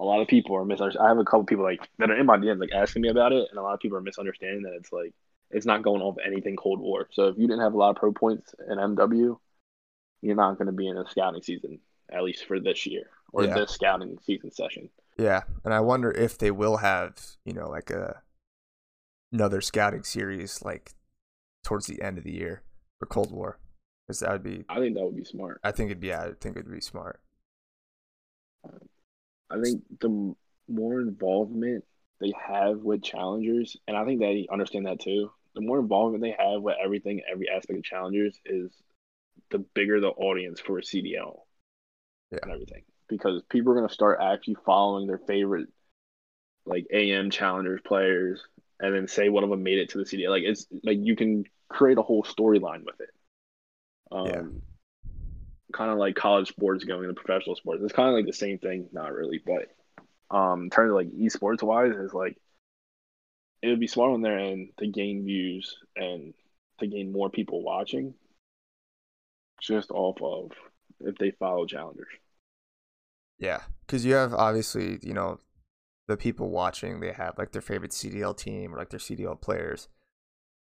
a 0.00 0.04
lot 0.04 0.20
of 0.20 0.28
people 0.28 0.56
are 0.56 0.64
misunderstanding. 0.64 1.06
I 1.06 1.08
have 1.10 1.18
a 1.18 1.24
couple 1.24 1.44
people 1.44 1.64
like 1.64 1.88
that 1.98 2.10
are 2.10 2.16
in 2.16 2.26
my 2.26 2.36
DMs 2.36 2.60
like 2.60 2.72
asking 2.72 3.02
me 3.02 3.08
about 3.08 3.32
it, 3.32 3.46
and 3.50 3.58
a 3.58 3.62
lot 3.62 3.74
of 3.74 3.80
people 3.80 3.98
are 3.98 4.02
misunderstanding 4.02 4.62
that 4.62 4.74
it's 4.74 4.92
like 4.92 5.12
it's 5.50 5.66
not 5.66 5.82
going 5.82 6.02
off 6.02 6.16
anything 6.24 6.56
Cold 6.56 6.80
War. 6.80 7.08
So 7.12 7.28
if 7.28 7.38
you 7.38 7.46
didn't 7.46 7.62
have 7.62 7.74
a 7.74 7.78
lot 7.78 7.90
of 7.90 7.96
pro 7.96 8.12
points 8.12 8.54
in 8.68 8.76
MW, 8.78 9.38
you're 10.22 10.36
not 10.36 10.58
going 10.58 10.66
to 10.66 10.72
be 10.72 10.88
in 10.88 10.96
a 10.98 11.08
scouting 11.08 11.42
season 11.42 11.80
at 12.10 12.22
least 12.22 12.44
for 12.46 12.58
this 12.58 12.86
year 12.86 13.04
or 13.32 13.44
Yeah. 13.44 13.54
this 13.54 13.72
scouting 13.72 14.18
season 14.24 14.50
session. 14.50 14.88
Yeah, 15.18 15.42
and 15.64 15.74
I 15.74 15.80
wonder 15.80 16.10
if 16.10 16.38
they 16.38 16.50
will 16.50 16.78
have, 16.78 17.14
you 17.44 17.52
know, 17.52 17.68
like 17.68 17.90
a 17.90 18.22
another 19.32 19.60
scouting 19.60 20.04
series 20.04 20.62
like 20.62 20.92
towards 21.64 21.86
the 21.86 22.00
end 22.00 22.18
of 22.18 22.24
the 22.24 22.32
year 22.32 22.62
for 22.98 23.06
Cold 23.06 23.30
War, 23.32 23.58
because 24.06 24.20
that 24.20 24.30
would 24.30 24.42
be. 24.42 24.64
I 24.68 24.78
think 24.78 24.94
that 24.96 25.04
would 25.04 25.16
be 25.16 25.24
smart. 25.24 25.60
I 25.64 25.72
think 25.72 25.90
it'd 25.90 26.00
be. 26.00 26.14
I 26.14 26.32
think 26.40 26.56
it'd 26.56 26.70
be 26.70 26.80
smart. 26.80 27.20
I 29.50 29.60
think 29.60 29.82
the 30.00 30.34
more 30.68 31.00
involvement 31.00 31.84
they 32.20 32.32
have 32.46 32.78
with 32.78 33.02
challengers, 33.02 33.76
and 33.86 33.96
I 33.96 34.04
think 34.04 34.20
they 34.20 34.46
understand 34.50 34.86
that 34.86 35.00
too. 35.00 35.30
The 35.54 35.60
more 35.60 35.78
involvement 35.78 36.22
they 36.22 36.36
have 36.38 36.62
with 36.62 36.76
everything, 36.82 37.22
every 37.30 37.48
aspect 37.48 37.78
of 37.78 37.84
challengers, 37.84 38.38
is 38.44 38.70
the 39.50 39.58
bigger 39.58 40.00
the 40.00 40.08
audience 40.08 40.60
for 40.60 40.78
a 40.78 40.82
CDL 40.82 41.46
Yeah. 42.30 42.38
and 42.42 42.52
everything. 42.52 42.84
Because 43.08 43.42
people 43.48 43.72
are 43.72 43.76
going 43.76 43.88
to 43.88 43.94
start 43.94 44.20
actually 44.20 44.56
following 44.66 45.06
their 45.06 45.18
favorite, 45.18 45.68
like 46.66 46.86
AM 46.92 47.30
challengers 47.30 47.80
players, 47.84 48.42
and 48.80 48.94
then 48.94 49.08
say 49.08 49.28
one 49.28 49.44
of 49.44 49.50
them 49.50 49.62
made 49.62 49.78
it 49.78 49.90
to 49.90 49.98
the 49.98 50.04
CDL. 50.04 50.30
Like 50.30 50.44
it's 50.44 50.66
like 50.84 50.98
you 51.00 51.16
can 51.16 51.44
create 51.68 51.98
a 51.98 52.02
whole 52.02 52.22
storyline 52.22 52.84
with 52.84 53.00
it. 53.00 53.10
Um, 54.12 54.26
Yeah. 54.26 54.42
Kind 55.72 55.90
of 55.90 55.98
like 55.98 56.14
college 56.16 56.48
sports 56.48 56.84
going 56.84 57.04
into 57.08 57.20
professional 57.20 57.56
sports. 57.56 57.82
It's 57.82 57.92
kind 57.92 58.08
of 58.08 58.14
like 58.14 58.26
the 58.26 58.32
same 58.32 58.58
thing, 58.58 58.88
not 58.92 59.12
really, 59.12 59.40
but 59.44 59.68
um, 60.34 60.64
in 60.64 60.70
terms 60.70 60.90
of 60.90 60.96
like 60.96 61.10
esports 61.12 61.62
wise, 61.62 61.94
is 61.94 62.14
like 62.14 62.36
it 63.62 63.68
would 63.68 63.80
be 63.80 63.86
smart 63.86 64.12
on 64.12 64.22
their 64.22 64.38
end 64.38 64.70
to 64.78 64.86
gain 64.86 65.24
views 65.24 65.76
and 65.96 66.34
to 66.80 66.86
gain 66.86 67.12
more 67.12 67.28
people 67.30 67.62
watching, 67.62 68.14
just 69.60 69.90
off 69.90 70.20
of 70.22 70.52
if 71.00 71.16
they 71.18 71.32
follow 71.32 71.66
challengers. 71.66 72.08
Yeah, 73.38 73.62
because 73.86 74.04
you 74.04 74.14
have 74.14 74.34
obviously, 74.34 74.98
you 75.02 75.14
know, 75.14 75.38
the 76.08 76.16
people 76.16 76.50
watching. 76.50 77.00
They 77.00 77.12
have 77.12 77.38
like 77.38 77.52
their 77.52 77.62
favorite 77.62 77.92
CDL 77.92 78.36
team 78.36 78.74
or 78.74 78.78
like 78.78 78.90
their 78.90 79.00
CDL 79.00 79.40
players. 79.40 79.88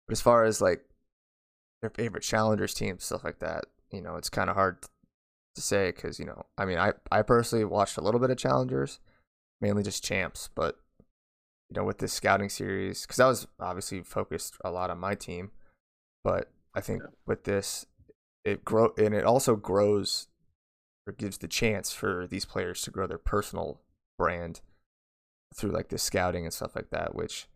But 0.08 0.14
as 0.14 0.22
far 0.22 0.44
as 0.44 0.62
like 0.62 0.86
their 1.82 1.90
favorite 1.92 2.24
challengers 2.24 2.74
team, 2.74 3.00
stuff 3.00 3.24
like 3.24 3.40
that, 3.40 3.66
you 3.92 4.02
know, 4.02 4.16
it's 4.16 4.30
kind 4.30 4.50
of 4.50 4.56
hard 4.56 4.86
to 5.56 5.62
say 5.62 5.92
because 5.92 6.20
you 6.20 6.26
know, 6.26 6.46
I 6.58 6.66
mean, 6.66 6.78
I 6.78 6.94
I 7.12 7.22
personally 7.22 7.66
watched 7.66 7.98
a 7.98 8.02
little 8.02 8.20
bit 8.20 8.30
of 8.32 8.38
challengers, 8.38 9.00
mainly 9.62 9.84
just 9.84 10.04
champs, 10.04 10.50
but 10.54 10.78
you 11.70 11.76
know, 11.80 11.84
with 11.86 12.00
this 12.00 12.14
scouting 12.14 12.50
series, 12.50 13.04
because 13.04 13.20
I 13.20 13.28
was 13.28 13.48
obviously 13.60 14.02
focused 14.04 14.56
a 14.64 14.72
lot 14.72 14.90
on 14.90 15.00
my 15.00 15.16
team, 15.16 15.52
but 16.24 16.52
I 16.76 16.82
think 16.82 17.02
Yeah. 17.04 17.10
with 17.26 17.44
this, 17.46 17.86
it 18.44 18.64
grow 18.66 18.94
and 18.98 19.14
it 19.14 19.24
also 19.24 19.56
grows 19.56 20.28
or 21.08 21.14
gives 21.14 21.38
the 21.38 21.48
chance 21.48 21.92
for 21.94 22.28
these 22.28 22.46
players 22.46 22.82
to 22.84 22.92
grow 22.92 23.08
their 23.08 23.18
personal 23.18 23.82
brand 24.18 24.62
through 25.54 25.72
like 25.72 25.90
the 25.90 25.98
scouting 25.98 26.46
and 26.46 26.54
stuff 26.54 26.76
like 26.76 26.90
that, 26.92 27.14
which 27.16 27.48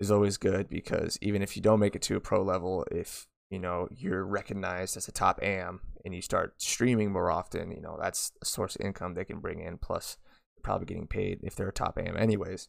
is 0.00 0.10
always 0.10 0.36
good 0.36 0.68
because 0.68 1.18
even 1.20 1.42
if 1.42 1.56
you 1.56 1.62
don't 1.62 1.80
make 1.80 1.96
it 1.96 2.02
to 2.02 2.16
a 2.16 2.20
pro 2.20 2.42
level, 2.42 2.86
if 2.90 3.26
you 3.50 3.58
know 3.58 3.88
you're 3.90 4.24
recognized 4.24 4.96
as 4.96 5.08
a 5.08 5.12
top 5.12 5.40
am 5.42 5.80
and 6.04 6.14
you 6.14 6.22
start 6.22 6.60
streaming 6.60 7.12
more 7.12 7.30
often, 7.30 7.70
you 7.70 7.80
know 7.80 7.98
that's 8.00 8.32
a 8.42 8.44
source 8.44 8.76
of 8.76 8.84
income 8.84 9.14
they 9.14 9.24
can 9.24 9.40
bring 9.40 9.60
in. 9.60 9.78
Plus, 9.78 10.16
probably 10.62 10.86
getting 10.86 11.06
paid 11.06 11.40
if 11.42 11.56
they're 11.56 11.68
a 11.68 11.72
top 11.72 11.98
am 11.98 12.16
anyways. 12.16 12.68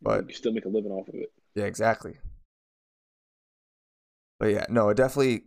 But- 0.00 0.28
you 0.28 0.34
still 0.34 0.52
make 0.52 0.64
a 0.64 0.68
living 0.68 0.92
off 0.92 1.08
of 1.08 1.14
it. 1.14 1.32
Yeah, 1.54 1.64
exactly. 1.64 2.18
But 4.38 4.46
yeah, 4.46 4.66
no, 4.68 4.90
it 4.90 4.96
definitely 4.96 5.44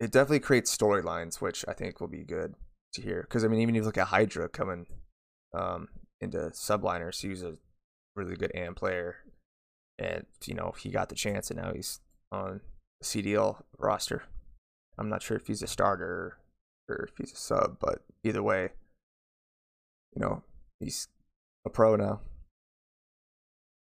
it 0.00 0.10
definitely 0.10 0.40
creates 0.40 0.76
storylines, 0.76 1.40
which 1.40 1.64
I 1.68 1.72
think 1.72 2.00
will 2.00 2.08
be 2.08 2.24
good 2.24 2.54
to 2.94 3.02
hear. 3.02 3.22
Because 3.22 3.44
I 3.44 3.48
mean, 3.48 3.60
even 3.60 3.74
if 3.74 3.80
you 3.80 3.86
look 3.86 3.98
at 3.98 4.08
Hydra 4.08 4.48
coming 4.48 4.86
um, 5.54 5.88
into 6.20 6.38
subliners, 6.50 7.20
he 7.20 7.28
was 7.28 7.42
a 7.42 7.56
really 8.14 8.36
good 8.36 8.52
AM 8.54 8.74
player, 8.74 9.16
and 9.98 10.26
you 10.44 10.54
know 10.54 10.74
he 10.78 10.90
got 10.90 11.08
the 11.08 11.14
chance, 11.14 11.50
and 11.50 11.60
now 11.60 11.72
he's 11.72 12.00
on 12.32 12.60
CDL 13.02 13.62
roster. 13.78 14.24
I'm 14.98 15.08
not 15.08 15.22
sure 15.22 15.36
if 15.36 15.46
he's 15.46 15.62
a 15.62 15.66
starter 15.66 16.38
or 16.88 17.08
if 17.08 17.16
he's 17.18 17.32
a 17.32 17.36
sub, 17.36 17.78
but 17.80 18.02
either 18.24 18.42
way, 18.42 18.70
you 20.14 20.20
know 20.20 20.42
he's 20.80 21.08
a 21.64 21.70
pro 21.70 21.96
now. 21.96 22.20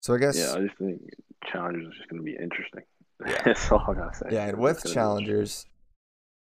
So 0.01 0.13
I 0.13 0.17
guess 0.17 0.37
Yeah, 0.37 0.53
I 0.53 0.65
just 0.65 0.77
think 0.77 1.01
challengers 1.45 1.87
is 1.87 1.93
just 1.97 2.09
going 2.09 2.21
to 2.21 2.25
be 2.25 2.35
interesting. 2.35 2.83
Yeah. 3.25 3.41
That's 3.45 3.71
all 3.71 3.81
I 3.87 3.93
gotta 3.93 4.13
say. 4.13 4.25
Yeah, 4.29 4.47
and 4.47 4.57
with 4.57 4.83
challengers, 4.93 5.65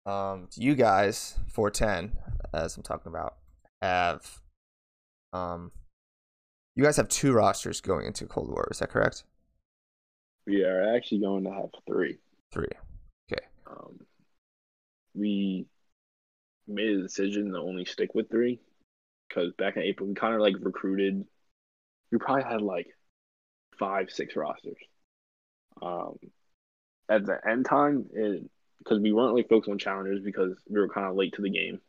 um, 0.08 0.48
you 0.56 0.74
guys, 0.74 1.38
410, 1.50 2.18
as 2.56 2.76
I'm 2.76 2.82
talking 2.82 3.12
about, 3.12 3.36
have, 3.84 4.42
um, 5.32 5.72
you 6.76 6.84
guys 6.84 6.98
have 6.98 7.08
two 7.08 7.34
rosters 7.34 7.82
going 7.82 8.08
into 8.08 8.26
Cold 8.26 8.50
War. 8.50 8.68
Is 8.72 8.80
that 8.80 8.90
correct? 8.90 9.26
We 10.48 10.64
are 10.64 10.96
actually 10.96 11.20
going 11.20 11.44
to 11.44 11.52
have 11.52 11.70
three. 11.88 12.18
Three. 12.52 12.70
Okay. 13.32 13.46
Um, 13.68 14.00
we 15.14 15.66
made 16.68 16.98
a 16.98 17.02
decision 17.02 17.52
to 17.52 17.60
only 17.60 17.86
stick 17.86 18.16
with 18.16 18.30
three 18.30 18.60
because 19.28 19.54
back 19.54 19.76
in 19.76 19.84
April 19.84 20.08
we 20.08 20.16
kind 20.16 20.36
of 20.36 20.42
like 20.42 20.56
recruited. 20.60 21.26
We 22.12 22.18
probably 22.18 22.44
had 22.44 22.62
like 22.62 22.88
five, 23.78 24.10
six 24.12 24.36
rosters. 24.36 24.78
Um, 25.82 26.18
at 27.10 27.26
the 27.26 27.40
end 27.48 27.66
time, 27.66 28.06
it 28.14 28.50
because 28.80 29.00
we 29.00 29.12
weren't 29.12 29.36
like 29.36 29.50
focused 29.50 29.72
on 29.72 29.78
challengers 29.80 30.22
because 30.24 30.56
we 30.68 30.80
were 30.80 30.90
kind 30.90 31.08
of 31.08 31.16
late 31.16 31.34
to 31.36 31.42
the 31.42 31.50
game. 31.50 31.82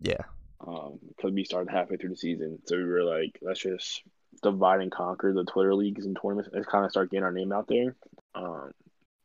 Yeah. 0.00 0.22
Um, 0.66 0.98
because 1.08 1.32
we 1.32 1.44
started 1.44 1.70
halfway 1.70 1.96
through 1.96 2.10
the 2.10 2.16
season, 2.16 2.58
so 2.66 2.76
we 2.76 2.84
were 2.84 3.02
like, 3.02 3.38
let's 3.42 3.60
just 3.60 4.02
divide 4.42 4.80
and 4.80 4.90
conquer 4.90 5.32
the 5.32 5.44
Twitter 5.44 5.74
leagues 5.74 6.06
and 6.06 6.16
tournaments 6.20 6.50
and 6.52 6.66
kind 6.66 6.84
of 6.84 6.90
start 6.90 7.10
getting 7.10 7.24
our 7.24 7.32
name 7.32 7.52
out 7.52 7.68
there. 7.68 7.96
Um, 8.34 8.72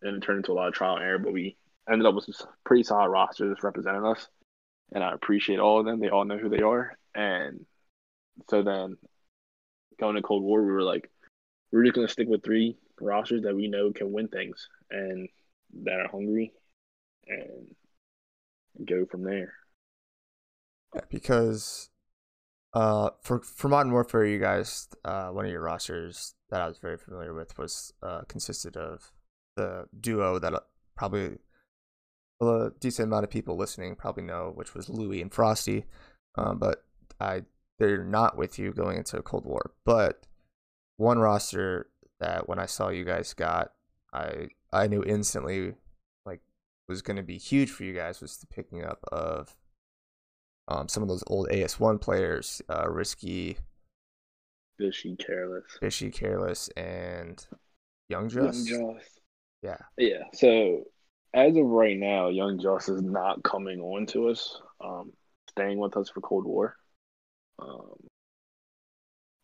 and 0.01 0.17
it 0.17 0.25
turned 0.25 0.38
into 0.38 0.51
a 0.51 0.53
lot 0.53 0.67
of 0.67 0.73
trial 0.73 0.95
and 0.95 1.03
error, 1.03 1.19
but 1.19 1.33
we 1.33 1.57
ended 1.89 2.05
up 2.05 2.15
with 2.15 2.25
some 2.25 2.47
pretty 2.65 2.83
solid 2.83 3.09
rosters 3.09 3.57
representing 3.63 4.05
us, 4.05 4.27
and 4.93 5.03
I 5.03 5.13
appreciate 5.13 5.59
all 5.59 5.79
of 5.79 5.85
them. 5.85 5.99
They 5.99 6.09
all 6.09 6.25
know 6.25 6.38
who 6.38 6.49
they 6.49 6.62
are, 6.62 6.97
and 7.15 7.65
so 8.49 8.62
then 8.62 8.97
going 9.99 10.15
to 10.15 10.21
Cold 10.21 10.43
War, 10.43 10.63
we 10.63 10.71
were 10.71 10.83
like, 10.83 11.09
we're 11.71 11.83
just 11.83 11.95
gonna 11.95 12.07
stick 12.07 12.27
with 12.27 12.43
three 12.43 12.77
rosters 13.01 13.43
that 13.43 13.55
we 13.55 13.67
know 13.67 13.91
can 13.91 14.12
win 14.12 14.27
things 14.27 14.67
and 14.89 15.29
that 15.83 15.99
are 15.99 16.09
hungry, 16.09 16.53
and 17.27 17.75
go 18.85 19.05
from 19.05 19.23
there. 19.23 19.53
Because 21.09 21.89
uh, 22.73 23.09
for 23.21 23.41
for 23.41 23.67
Modern 23.67 23.91
Warfare, 23.91 24.25
you 24.25 24.39
guys, 24.39 24.88
uh, 25.03 25.29
one 25.29 25.45
of 25.45 25.51
your 25.51 25.62
rosters 25.62 26.35
that 26.49 26.62
I 26.62 26.67
was 26.67 26.77
very 26.77 26.97
familiar 26.97 27.33
with 27.33 27.57
was 27.57 27.93
uh, 28.01 28.21
consisted 28.27 28.77
of 28.77 29.12
the 29.59 29.87
duo 29.99 30.39
that 30.39 30.53
uh, 30.53 30.61
probably 30.95 31.37
a 32.41 32.71
decent 32.79 33.07
amount 33.07 33.25
of 33.25 33.29
people 33.29 33.57
listening 33.57 33.95
probably 33.95 34.23
know, 34.23 34.53
which 34.55 34.73
was 34.73 34.89
Louis 34.89 35.21
and 35.21 35.33
Frosty. 35.33 35.85
Um, 36.35 36.57
but 36.57 36.85
I 37.19 37.43
they're 37.77 38.03
not 38.03 38.37
with 38.37 38.57
you 38.57 38.71
going 38.71 38.97
into 38.97 39.17
a 39.17 39.21
Cold 39.21 39.45
War. 39.45 39.71
But 39.85 40.25
one 40.97 41.19
roster 41.19 41.87
that 42.19 42.47
when 42.47 42.59
I 42.59 42.65
saw 42.65 42.89
you 42.89 43.03
guys 43.03 43.33
got, 43.33 43.73
I 44.13 44.47
I 44.71 44.87
knew 44.87 45.03
instantly 45.03 45.73
like 46.25 46.39
was 46.87 47.01
going 47.01 47.17
to 47.17 47.23
be 47.23 47.37
huge 47.37 47.69
for 47.69 47.83
you 47.83 47.93
guys 47.93 48.21
was 48.21 48.37
the 48.37 48.47
picking 48.47 48.83
up 48.83 49.03
of 49.11 49.55
um, 50.69 50.87
some 50.87 51.03
of 51.03 51.09
those 51.09 51.23
old 51.27 51.49
AS1 51.49 51.99
players, 51.99 52.61
uh, 52.69 52.87
Risky, 52.87 53.57
Fishy, 54.77 55.15
Careless, 55.17 55.77
Fishy, 55.81 56.11
Careless, 56.11 56.69
and 56.77 57.45
Young 58.07 58.29
Just. 58.29 58.69
Young 58.69 58.95
Just. 58.97 59.18
Yeah. 59.61 59.77
Yeah. 59.97 60.23
So 60.33 60.85
as 61.33 61.55
of 61.55 61.65
right 61.65 61.97
now, 61.97 62.29
Young 62.29 62.59
Joss 62.59 62.89
is 62.89 63.01
not 63.01 63.43
coming 63.43 63.81
on 63.81 64.05
to 64.07 64.29
us, 64.29 64.61
um, 64.83 65.11
staying 65.49 65.77
with 65.77 65.97
us 65.97 66.09
for 66.09 66.21
Cold 66.21 66.45
War. 66.45 66.75
Um, 67.59 67.95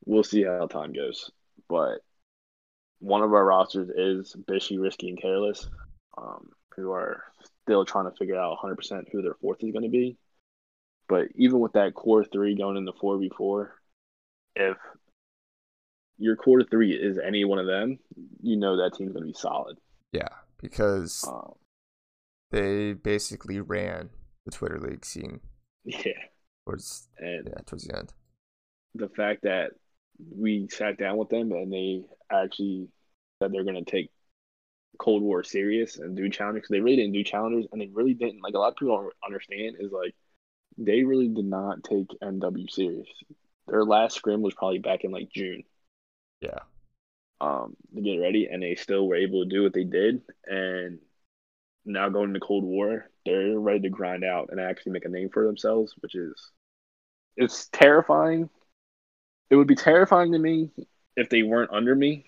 we'll 0.06 0.24
see 0.24 0.44
how 0.44 0.68
time 0.68 0.94
goes. 0.94 1.32
But 1.68 2.00
one 3.00 3.22
of 3.22 3.34
our 3.34 3.46
rosters 3.46 3.90
is 3.90 4.36
Bishy, 4.48 4.82
Risky, 4.82 5.10
and 5.10 5.22
Careless, 5.22 5.68
um, 6.18 6.50
who 6.76 6.92
are 6.92 7.24
still 7.64 7.86
trying 7.86 8.10
to 8.10 8.18
figure 8.18 8.38
out 8.38 8.58
100% 8.58 9.06
who 9.12 9.22
their 9.22 9.36
fourth 9.36 9.64
is 9.64 9.72
going 9.72 9.84
to 9.84 9.90
be. 9.90 10.18
But 11.08 11.28
even 11.36 11.60
with 11.60 11.74
that 11.74 11.94
core 11.94 12.24
three 12.24 12.56
going 12.56 12.78
into 12.78 12.94
4v4, 12.94 13.70
if 14.56 14.78
your 16.18 16.36
core 16.36 16.64
three 16.64 16.94
is 16.94 17.20
any 17.20 17.46
one 17.46 17.60
of 17.60 17.68
them, 17.68 18.00
you 18.42 18.56
know 18.56 18.78
that 18.78 18.96
team's 18.96 19.12
going 19.12 19.24
to 19.24 19.28
be 19.28 19.38
solid. 19.38 19.78
Yeah, 20.16 20.30
because 20.62 21.26
um, 21.28 21.56
they 22.52 22.94
basically 22.94 23.60
ran 23.60 24.10
the 24.46 24.52
Twitter 24.52 24.80
League 24.80 25.06
scene. 25.06 25.42
Yeah. 25.88 26.14
Towards, 26.66 27.10
and 27.20 27.48
yeah, 27.48 27.62
towards 27.64 27.86
the 27.86 27.96
end. 27.96 28.12
The 28.96 29.10
fact 29.10 29.44
that 29.44 29.74
we 30.36 30.68
sat 30.72 30.98
down 30.98 31.18
with 31.18 31.30
them 31.30 31.52
and 31.52 31.72
they 31.72 32.02
actually 32.32 32.88
said 33.38 33.52
they're 33.52 33.64
going 33.64 33.86
to 33.86 33.92
take 33.92 34.10
Cold 34.98 35.22
War 35.22 35.44
serious 35.44 36.00
and 36.00 36.18
do 36.18 36.28
challenges 36.28 36.62
because 36.62 36.72
they 36.72 36.80
really 36.80 36.96
didn't 36.96 37.14
do 37.14 37.24
challengers 37.24 37.68
and 37.72 37.80
they 37.80 37.90
really 37.94 38.16
didn't. 38.16 38.42
Like 38.42 38.56
a 38.56 38.58
lot 38.58 38.70
of 38.70 38.78
people 38.78 38.98
don't 38.98 39.14
understand 39.24 39.76
is 39.80 39.92
like 39.92 40.16
they 40.76 41.04
really 41.04 41.28
did 41.28 41.46
not 41.46 41.84
take 41.84 42.08
MW 42.24 42.68
serious. 42.72 43.10
Their 43.68 43.84
last 43.84 44.16
scrim 44.16 44.42
was 44.42 44.56
probably 44.56 44.80
back 44.80 45.04
in 45.04 45.12
like 45.12 45.30
June. 45.30 45.66
Yeah. 46.42 46.62
Um, 47.42 47.76
to 47.94 48.02
get 48.02 48.18
ready, 48.18 48.48
and 48.50 48.64
they 48.64 48.76
still 48.76 49.08
were 49.08 49.18
able 49.18 49.44
to 49.44 49.50
do 49.50 49.64
what 49.64 49.74
they 49.74 49.84
did. 49.84 50.22
And 50.46 51.00
now 51.86 52.10
going 52.10 52.30
into 52.30 52.40
Cold 52.40 52.64
War, 52.64 53.10
they're 53.26 53.60
ready 53.60 53.82
to 53.82 53.90
grind 53.90 54.24
out 54.24 54.50
and 54.52 54.60
actually 54.60 54.94
make 54.94 55.06
a 55.06 55.10
name 55.10 55.30
for 55.30 55.46
themselves, 55.46 55.94
which 56.00 56.16
is 56.16 56.52
it's 57.38 57.68
terrifying. 57.68 58.50
It 59.50 59.56
would 59.56 59.68
be 59.68 59.76
terrifying 59.76 60.32
to 60.32 60.40
me 60.40 60.72
if 61.16 61.30
they 61.30 61.44
weren't 61.44 61.72
under 61.72 61.96
me. 61.96 62.26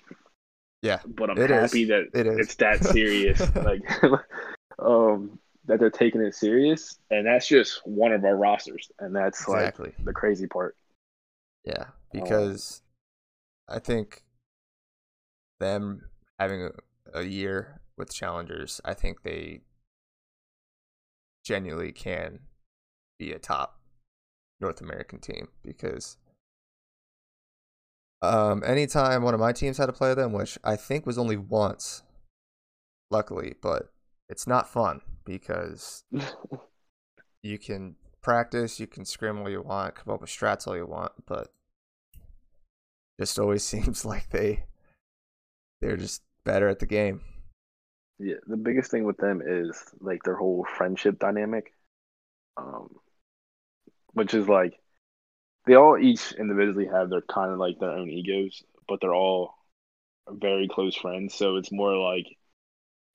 Yeah, 0.81 0.99
but 1.05 1.29
I'm 1.29 1.37
happy 1.37 1.83
is. 1.83 1.87
that 1.89 2.09
it 2.13 2.27
is. 2.27 2.39
it's 2.39 2.55
that 2.55 2.83
serious. 2.83 3.39
like, 3.55 3.81
um, 4.79 5.39
that 5.65 5.79
they're 5.79 5.89
taking 5.89 6.21
it 6.21 6.35
serious, 6.35 6.97
and 7.09 7.25
that's 7.25 7.47
just 7.47 7.85
one 7.85 8.11
of 8.11 8.23
our 8.23 8.35
rosters, 8.35 8.91
and 8.99 9.15
that's 9.15 9.41
exactly. 9.41 9.93
like 9.97 10.05
the 10.05 10.13
crazy 10.13 10.47
part. 10.47 10.75
Yeah, 11.65 11.85
because 12.11 12.81
um, 13.67 13.75
I 13.75 13.79
think 13.79 14.23
them 15.59 16.09
having 16.39 16.63
a, 16.63 17.19
a 17.19 17.23
year 17.23 17.81
with 17.97 18.13
challengers, 18.13 18.79
I 18.85 18.93
think 18.93 19.23
they 19.23 19.61
genuinely 21.43 21.91
can 21.91 22.39
be 23.17 23.31
a 23.31 23.39
top 23.39 23.79
North 24.59 24.81
American 24.81 25.19
team 25.19 25.47
because 25.63 26.17
um, 28.21 28.63
anytime 28.65 29.23
one 29.23 29.33
of 29.33 29.39
my 29.39 29.51
teams 29.51 29.77
had 29.77 29.85
to 29.85 29.93
play 29.93 30.13
them, 30.13 30.33
which 30.33 30.57
I 30.63 30.75
think 30.75 31.05
was 31.05 31.17
only 31.17 31.37
once, 31.37 32.03
luckily, 33.11 33.55
but 33.61 33.91
it's 34.27 34.47
not 34.47 34.69
fun 34.69 35.01
because 35.23 36.03
you 37.43 37.57
can 37.57 37.95
practice, 38.21 38.79
you 38.79 38.87
can 38.87 39.05
scrim 39.05 39.39
all 39.39 39.49
you 39.49 39.61
want, 39.61 39.95
come 39.95 40.13
up 40.13 40.21
with 40.21 40.29
strats 40.29 40.67
all 40.67 40.75
you 40.75 40.85
want, 40.85 41.11
but 41.25 41.53
just 43.19 43.39
always 43.39 43.63
seems 43.63 44.03
like 44.03 44.29
they 44.29 44.65
they're 45.81 45.97
just 45.97 46.21
better 46.43 46.67
at 46.67 46.79
the 46.79 46.85
game. 46.85 47.21
Yeah, 48.19 48.35
the 48.47 48.57
biggest 48.57 48.89
thing 48.91 49.03
with 49.03 49.17
them 49.17 49.41
is 49.45 49.77
like 49.99 50.23
their 50.23 50.35
whole 50.35 50.65
friendship 50.77 51.19
dynamic, 51.19 51.73
um, 52.57 52.95
which 54.13 54.33
is 54.33 54.47
like 54.47 54.79
they 55.67 55.75
all 55.75 55.97
each 55.97 56.31
individually 56.33 56.87
have 56.87 57.09
their 57.09 57.21
kind 57.21 57.51
of 57.51 57.59
like 57.59 57.79
their 57.79 57.91
own 57.91 58.09
egos, 58.09 58.63
but 58.87 59.01
they're 59.01 59.13
all 59.13 59.53
very 60.29 60.67
close 60.67 60.95
friends. 60.95 61.35
So 61.35 61.57
it's 61.57 61.71
more 61.71 61.95
like 61.95 62.25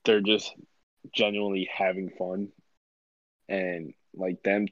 they're 0.05 0.21
just 0.21 0.55
genuinely 1.15 1.69
having 1.73 2.11
fun, 2.11 2.49
and 3.49 3.95
like 4.15 4.43
them 4.45 4.67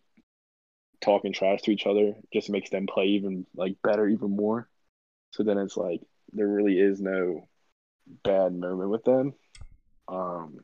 talking 1.01 1.33
trash 1.33 1.63
to 1.63 1.73
each 1.73 1.87
other 1.87 2.15
just 2.33 2.51
makes 2.51 2.71
them 2.71 2.87
play 2.87 3.07
even 3.07 3.47
like 3.57 3.77
better, 3.83 4.07
even 4.07 4.37
more. 4.37 4.69
So 5.33 5.43
then 5.43 5.59
it's 5.59 5.77
like 5.77 6.03
there 6.33 6.49
really 6.49 6.79
is 6.79 7.01
no 7.01 7.49
bad 8.25 8.55
moment 8.55 8.91
with 8.91 9.05
them. 9.05 9.35
Um, 10.09 10.61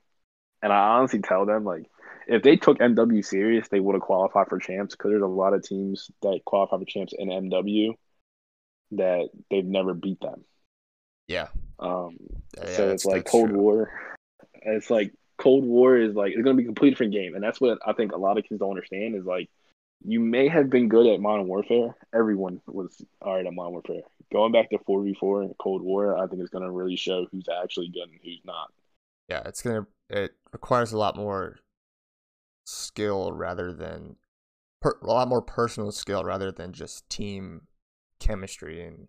and 0.63 0.73
I 0.73 0.97
honestly 0.97 1.21
tell 1.21 1.47
them 1.47 1.65
like 1.65 1.87
if 2.27 2.43
they 2.43 2.57
took 2.57 2.79
MW 2.79 3.25
serious, 3.25 3.69
they 3.69 3.81
would 3.81 3.95
have 3.95 4.03
qualified 4.03 4.49
for 4.49 4.59
champs 4.59 4.95
because 4.95 5.11
there's 5.11 5.23
a 5.23 5.27
lot 5.27 5.55
of 5.55 5.63
teams 5.63 6.11
that 6.23 6.41
qualify 6.45 6.79
for 6.79 6.85
champs 6.85 7.15
in 7.17 7.29
MW 7.29 7.95
that 8.93 9.29
they've 9.51 9.65
never 9.65 9.95
beat 9.95 10.21
them. 10.21 10.45
Yeah. 11.29 11.49
Um. 11.79 12.17
Yeah, 12.57 12.77
so 12.77 12.91
it's 12.91 13.05
like 13.05 13.27
Cold 13.27 13.51
true. 13.51 13.59
War. 13.59 13.91
It's 14.63 14.91
like 14.91 15.13
Cold 15.39 15.65
War 15.65 15.99
is 15.99 16.15
like 16.15 16.33
it's 16.33 16.43
gonna 16.43 16.57
be 16.57 16.65
a 16.65 16.67
completely 16.67 16.91
different 16.91 17.13
game, 17.13 17.35
and 17.35 17.45
that's 17.45 17.61
what 17.61 17.79
I 17.87 17.93
think 17.93 18.13
a 18.13 18.17
lot 18.17 18.39
of 18.39 18.45
kids 18.45 18.59
don't 18.59 18.71
understand 18.71 19.15
is 19.15 19.25
like 19.25 19.51
you 20.05 20.21
may 20.21 20.49
have 20.49 20.71
been 20.71 20.89
good 20.89 21.07
at 21.13 21.21
Modern 21.21 21.47
Warfare. 21.47 21.95
Everyone 22.15 22.61
was 22.67 23.01
all 23.21 23.35
right 23.35 23.47
at 23.47 23.53
Modern 23.53 23.73
Warfare. 23.73 24.03
Going 24.33 24.53
back 24.53 24.71
to 24.71 24.79
four 24.85 25.03
v 25.03 25.15
four 25.19 25.43
and 25.43 25.55
Cold 25.59 25.83
War, 25.83 26.17
I 26.19 26.27
think 26.27 26.41
it's 26.41 26.51
gonna 26.51 26.71
really 26.71 26.97
show 26.97 27.27
who's 27.31 27.49
actually 27.49 27.89
good 27.89 28.09
and 28.11 28.19
who's 28.23 28.41
not. 28.45 28.73
Yeah, 29.29 29.43
it's 29.47 29.63
gonna 29.63 29.87
it 30.11 30.33
requires 30.53 30.93
a 30.93 30.99
lot 30.99 31.17
more 31.17 31.59
skill 32.65 33.33
rather 33.33 33.73
than 33.73 34.17
per, 34.81 34.99
a 35.03 35.07
lot 35.07 35.29
more 35.29 35.43
personal 35.43 35.93
skill 35.93 36.25
rather 36.25 36.51
than 36.51 36.73
just 36.73 37.09
team 37.09 37.63
chemistry 38.21 38.85
and 38.85 39.09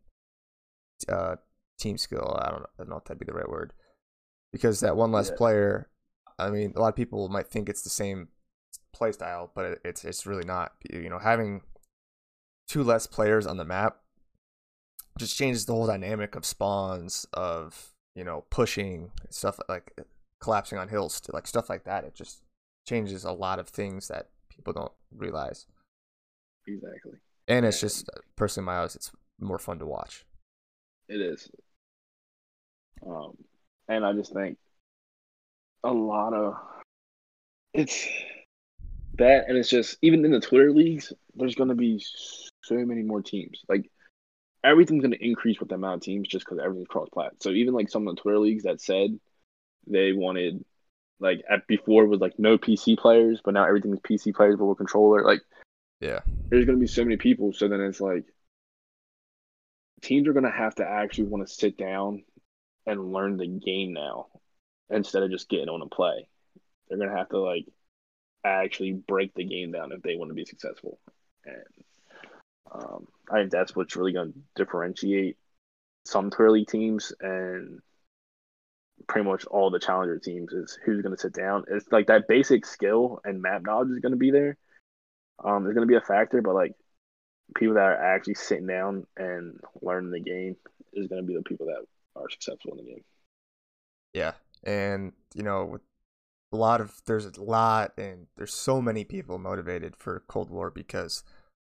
uh, 1.10 1.36
team 1.80 1.97
skill. 1.97 2.38
I 2.41 2.49
don't, 2.49 2.63
I 2.63 2.67
don't 2.77 2.89
know 2.89 2.97
if 2.97 3.06
that'd 3.06 3.19
be 3.19 3.25
the 3.25 3.34
right 3.34 3.49
word 3.49 3.73
because 4.51 4.80
that 4.82 4.97
one 4.97 5.12
less 5.12 5.30
yeah. 5.30 5.38
player. 5.38 5.89
I 6.39 6.49
mean, 6.49 6.73
a 6.75 6.80
lot 6.80 6.89
of 6.89 6.95
people 6.95 7.30
might 7.30 7.47
think 7.47 7.69
it's 7.69 7.82
the 7.82 7.89
same 7.89 8.30
play 8.93 9.12
style, 9.12 9.51
but 9.56 9.65
it, 9.65 9.82
it's 9.84 10.06
it's 10.06 10.25
really 10.25 10.45
not. 10.45 10.73
You 10.89 11.10
know, 11.10 11.19
having 11.19 11.62
two 12.67 12.84
less 12.84 13.08
players 13.08 13.47
on 13.47 13.58
the 13.58 13.65
map 13.65 13.97
just 15.17 15.38
changes 15.38 15.65
the 15.65 15.73
whole 15.73 15.88
dynamic 15.88 16.36
of 16.36 16.45
spawns 16.45 17.25
of 17.34 17.93
you 18.15 18.23
know 18.23 18.45
pushing 18.49 19.12
stuff 19.30 19.60
like 19.69 19.99
collapsing 20.39 20.77
on 20.77 20.88
hills 20.88 21.19
to 21.21 21.32
like 21.34 21.47
stuff 21.47 21.69
like 21.69 21.84
that. 21.86 22.03
It 22.03 22.15
just 22.15 22.43
changes 22.88 23.23
a 23.23 23.32
lot 23.32 23.60
of 23.60 23.67
things 23.67 24.08
that 24.08 24.30
people 24.49 24.73
don't 24.73 24.91
realize. 25.15 25.65
Exactly. 26.67 27.13
And 27.47 27.65
it's 27.65 27.80
just 27.80 28.10
personally 28.36 28.65
my 28.65 28.80
eyes, 28.80 28.95
it's 28.95 29.12
more 29.39 29.60
fun 29.60 29.80
to 29.80 29.86
watch. 29.86 30.25
It 31.08 31.21
is. 31.21 31.49
Um, 33.06 33.38
and 33.88 34.06
I 34.06 34.13
just 34.13 34.34
think 34.34 34.58
a 35.84 35.91
lot 35.91 36.34
of 36.34 36.56
it's 37.73 38.08
that, 39.17 39.45
and 39.47 39.58
it's 39.58 39.69
just 39.69 39.97
even 40.01 40.25
in 40.25 40.32
the 40.32 40.39
Twitter 40.39 40.71
leagues, 40.71 41.13
there's 41.36 41.56
going 41.56 41.69
to 41.69 41.75
be 41.75 42.03
so 42.63 42.75
many 42.75 43.03
more 43.03 43.21
teams. 43.21 43.63
Like 43.69 43.89
everything's 44.67 45.01
going 45.01 45.13
to 45.13 45.25
increase 45.25 45.60
with 45.60 45.69
the 45.69 45.75
amount 45.75 45.95
of 45.95 46.01
teams 46.01 46.27
just 46.27 46.45
because 46.45 46.60
everything's 46.60 46.88
cross 46.88 47.08
plat. 47.13 47.32
So 47.39 47.51
even 47.51 47.73
like 47.73 47.89
some 47.89 48.08
of 48.08 48.15
the 48.15 48.21
Twitter 48.21 48.39
leagues 48.39 48.63
that 48.63 48.82
said 48.82 49.17
they 49.88 50.12
wanted 50.12 50.63
like 51.19 51.41
at 51.49 51.65
before 51.67 52.03
it 52.03 52.08
was 52.08 52.19
like 52.19 52.38
no 52.38 52.58
PC 52.58 52.97
players, 52.97 53.41
but 53.43 53.53
now 53.53 53.65
everything's 53.65 53.99
PC 53.99 54.36
players 54.36 54.58
but 54.58 54.65
with 54.65 54.77
controller. 54.77 55.23
Like 55.23 55.41
Yeah. 56.01 56.19
there's 56.49 56.65
going 56.65 56.77
to 56.77 56.82
be 56.82 56.88
so 56.88 57.03
many 57.03 57.17
people. 57.17 57.53
So 57.53 57.67
then 57.67 57.82
it's 57.82 58.01
like 58.01 58.25
teams 60.01 60.27
are 60.27 60.34
going 60.34 60.45
to 60.45 60.51
have 60.51 60.75
to 60.75 60.88
actually 60.88 61.25
want 61.25 61.47
to 61.47 61.53
sit 61.53 61.77
down 61.77 62.23
and 62.86 63.13
learn 63.13 63.38
the 63.38 63.47
game 63.47 63.93
now 63.93 64.27
instead 64.89 65.23
of 65.23 65.32
just 65.32 65.49
getting 65.49 65.69
on 65.69 65.82
a 65.82 65.88
play. 65.88 66.27
They're 66.88 66.97
going 66.97 67.10
to 67.10 67.17
have 67.17 67.30
to 67.30 67.39
like 67.39 67.65
actually 68.43 68.93
break 68.93 69.34
the 69.34 69.43
game 69.43 69.71
down 69.71 69.91
if 69.91 70.01
they 70.01 70.15
want 70.15 70.30
to 70.30 70.36
be 70.36 70.45
successful. 70.45 70.99
And 71.45 71.86
um, 72.71 73.08
I 73.32 73.39
think 73.39 73.51
that's 73.51 73.75
what's 73.75 73.95
really 73.95 74.13
going 74.13 74.34
to 74.34 74.39
differentiate 74.56 75.38
some 76.06 76.30
Twitter 76.30 76.51
League 76.51 76.67
teams 76.67 77.13
and 77.19 77.80
pretty 79.08 79.27
much 79.27 79.45
all 79.45 79.69
the 79.69 79.80
challenger 79.80 80.17
teams 80.19 80.51
is 80.53 80.77
who's 80.84 81.01
going 81.01 81.15
to 81.15 81.21
sit 81.21 81.34
down. 81.34 81.63
It's 81.69 81.91
like 81.91 82.08
that 82.08 82.27
basic 82.27 82.65
skill 82.65 83.19
and 83.23 83.41
map 83.41 83.62
knowledge 83.63 83.89
is 83.89 83.99
going 83.99 84.13
to 84.13 84.17
be 84.17 84.32
there. 84.32 84.58
Um, 85.43 85.63
there's 85.63 85.75
going 85.75 85.88
to 85.88 85.91
be 85.91 85.97
a 85.97 86.01
factor, 86.01 86.41
but 86.41 86.56
like 86.56 86.71
people 87.56 87.75
that 87.75 87.84
are 87.84 88.15
actually 88.15 88.34
sitting 88.36 88.67
down 88.67 89.06
and 89.15 89.60
learning 89.82 90.12
the 90.12 90.19
game 90.19 90.56
is 90.93 91.08
going 91.08 91.21
to 91.21 91.27
be 91.27 91.36
the 91.36 91.43
people 91.43 91.67
that 91.67 91.86
are 92.19 92.30
successful 92.30 92.71
in 92.71 92.77
the 92.77 92.91
game. 92.91 93.03
Yeah. 94.13 94.32
And, 94.63 95.13
you 95.36 95.43
know, 95.43 95.77
a 96.51 96.58
lot 96.58 96.82
of, 96.82 97.01
there's 97.06 97.25
a 97.25 97.41
lot, 97.41 97.93
and 97.97 98.27
there's 98.36 98.53
so 98.53 98.82
many 98.82 99.03
people 99.03 99.38
motivated 99.38 99.95
for 99.95 100.23
Cold 100.27 100.49
War 100.49 100.71
because 100.71 101.23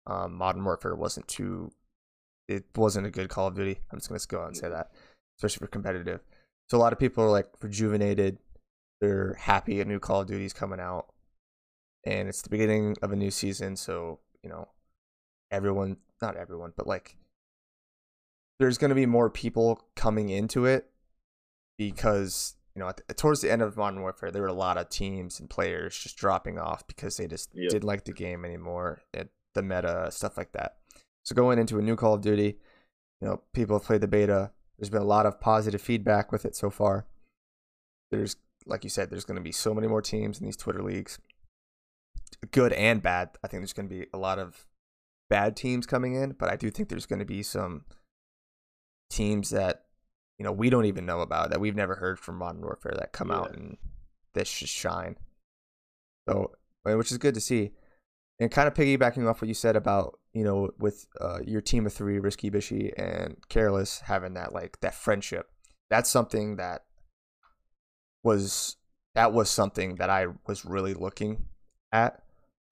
um, 0.06 0.34
Modern 0.34 0.64
Warfare 0.64 0.94
wasn't 0.94 1.28
too, 1.28 1.72
it 2.48 2.64
wasn't 2.76 3.06
a 3.06 3.10
good 3.10 3.28
Call 3.28 3.48
of 3.48 3.54
Duty. 3.54 3.80
I'm 3.90 3.98
just 3.98 4.08
going 4.08 4.20
to 4.20 4.28
go 4.28 4.40
out 4.40 4.48
and 4.48 4.56
say 4.56 4.68
that, 4.68 4.90
especially 5.38 5.64
for 5.64 5.70
competitive. 5.70 6.20
So 6.68 6.78
a 6.78 6.80
lot 6.80 6.92
of 6.92 6.98
people 6.98 7.24
are 7.24 7.30
like 7.30 7.48
rejuvenated. 7.60 8.38
They're 9.00 9.34
happy 9.34 9.80
a 9.80 9.84
new 9.84 9.98
Call 9.98 10.22
of 10.22 10.28
Duty 10.28 10.44
is 10.44 10.52
coming 10.52 10.80
out. 10.80 11.06
And 12.04 12.28
it's 12.28 12.42
the 12.42 12.50
beginning 12.50 12.96
of 13.02 13.12
a 13.12 13.16
new 13.16 13.30
season. 13.30 13.76
So, 13.76 14.20
you 14.42 14.50
know, 14.50 14.68
everyone, 15.50 15.98
not 16.20 16.36
everyone, 16.36 16.72
but 16.76 16.86
like, 16.86 17.16
there's 18.58 18.78
going 18.78 18.90
to 18.90 18.94
be 18.94 19.06
more 19.06 19.30
people 19.30 19.88
coming 19.96 20.28
into 20.28 20.66
it 20.66 20.90
because 21.78 22.56
you 22.74 22.80
know, 22.80 22.88
at, 22.88 23.16
towards 23.16 23.40
the 23.40 23.50
end 23.50 23.62
of 23.62 23.76
Modern 23.76 24.00
Warfare, 24.00 24.30
there 24.30 24.42
were 24.42 24.48
a 24.48 24.52
lot 24.52 24.78
of 24.78 24.88
teams 24.88 25.40
and 25.40 25.50
players 25.50 25.96
just 25.98 26.16
dropping 26.16 26.58
off 26.58 26.86
because 26.86 27.16
they 27.16 27.26
just 27.26 27.50
Yep. 27.54 27.70
didn't 27.70 27.84
like 27.84 28.04
the 28.04 28.12
game 28.12 28.44
anymore, 28.44 29.02
it, 29.12 29.30
the 29.54 29.62
meta 29.62 30.08
stuff 30.10 30.36
like 30.36 30.52
that. 30.52 30.76
So 31.24 31.34
going 31.34 31.58
into 31.58 31.78
a 31.78 31.82
new 31.82 31.96
Call 31.96 32.14
of 32.14 32.20
Duty, 32.20 32.58
you 33.20 33.28
know, 33.28 33.42
people 33.52 33.78
have 33.78 33.86
played 33.86 34.00
the 34.00 34.08
beta. 34.08 34.50
There's 34.78 34.90
been 34.90 35.02
a 35.02 35.06
lot 35.06 35.26
of 35.26 35.40
positive 35.40 35.80
feedback 35.80 36.32
with 36.32 36.44
it 36.44 36.56
so 36.56 36.70
far. 36.70 37.06
There's, 38.10 38.36
like 38.66 38.84
you 38.84 38.90
said, 38.90 39.10
there's 39.10 39.24
going 39.24 39.36
to 39.36 39.42
be 39.42 39.52
so 39.52 39.72
many 39.74 39.86
more 39.86 40.02
teams 40.02 40.40
in 40.40 40.46
these 40.46 40.56
Twitter 40.56 40.82
leagues, 40.82 41.18
good 42.50 42.72
and 42.72 43.00
bad. 43.02 43.30
I 43.44 43.48
think 43.48 43.60
there's 43.60 43.72
going 43.72 43.88
to 43.88 43.94
be 43.94 44.06
a 44.12 44.18
lot 44.18 44.38
of 44.38 44.66
bad 45.30 45.56
teams 45.56 45.86
coming 45.86 46.14
in, 46.14 46.32
but 46.32 46.50
I 46.50 46.56
do 46.56 46.70
think 46.70 46.88
there's 46.88 47.06
going 47.06 47.20
to 47.20 47.24
be 47.24 47.42
some 47.42 47.84
teams 49.08 49.50
that 49.50 49.84
you 50.38 50.44
know 50.44 50.52
we 50.52 50.70
don't 50.70 50.86
even 50.86 51.06
know 51.06 51.20
about 51.20 51.50
that 51.50 51.60
we've 51.60 51.76
never 51.76 51.96
heard 51.96 52.18
from 52.18 52.36
Modern 52.36 52.62
Warfare 52.62 52.94
that 52.98 53.12
come 53.12 53.30
out 53.30 53.54
and 53.54 53.76
that 54.34 54.46
just 54.46 54.72
shine. 54.72 55.16
So, 56.28 56.52
which 56.84 57.12
is 57.12 57.18
good 57.18 57.34
to 57.34 57.40
see. 57.40 57.72
And 58.40 58.50
kind 58.50 58.66
of 58.66 58.74
piggybacking 58.74 59.28
off 59.28 59.40
what 59.40 59.48
you 59.48 59.54
said 59.54 59.76
about 59.76 60.18
you 60.32 60.42
know 60.42 60.70
with 60.78 61.06
uh, 61.20 61.40
your 61.46 61.60
team 61.60 61.86
of 61.86 61.92
three, 61.92 62.18
Risky 62.18 62.50
Bishy 62.50 62.92
and 62.96 63.36
Careless 63.48 64.00
having 64.00 64.34
that 64.34 64.52
like 64.52 64.80
that 64.80 64.94
friendship. 64.94 65.48
That's 65.90 66.10
something 66.10 66.56
that 66.56 66.82
was 68.22 68.76
that 69.14 69.32
was 69.32 69.50
something 69.50 69.96
that 69.96 70.10
I 70.10 70.26
was 70.46 70.64
really 70.64 70.94
looking 70.94 71.44
at 71.92 72.22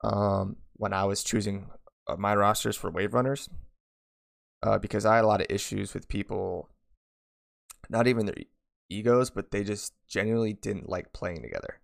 um, 0.02 0.56
when 0.74 0.92
I 0.92 1.04
was 1.04 1.22
choosing 1.22 1.68
uh, 2.08 2.16
my 2.16 2.34
rosters 2.34 2.76
for 2.76 2.90
Wave 2.90 3.14
Runners 3.14 3.48
uh, 4.62 4.78
because 4.78 5.04
I 5.04 5.16
had 5.16 5.24
a 5.24 5.28
lot 5.28 5.40
of 5.40 5.46
issues 5.50 5.94
with 5.94 6.08
people, 6.08 6.68
not 7.88 8.06
even 8.06 8.26
their 8.26 8.36
egos, 8.88 9.30
but 9.30 9.50
they 9.50 9.64
just 9.64 9.94
genuinely 10.08 10.52
didn't 10.52 10.88
like 10.88 11.12
playing 11.12 11.42
together. 11.42 11.80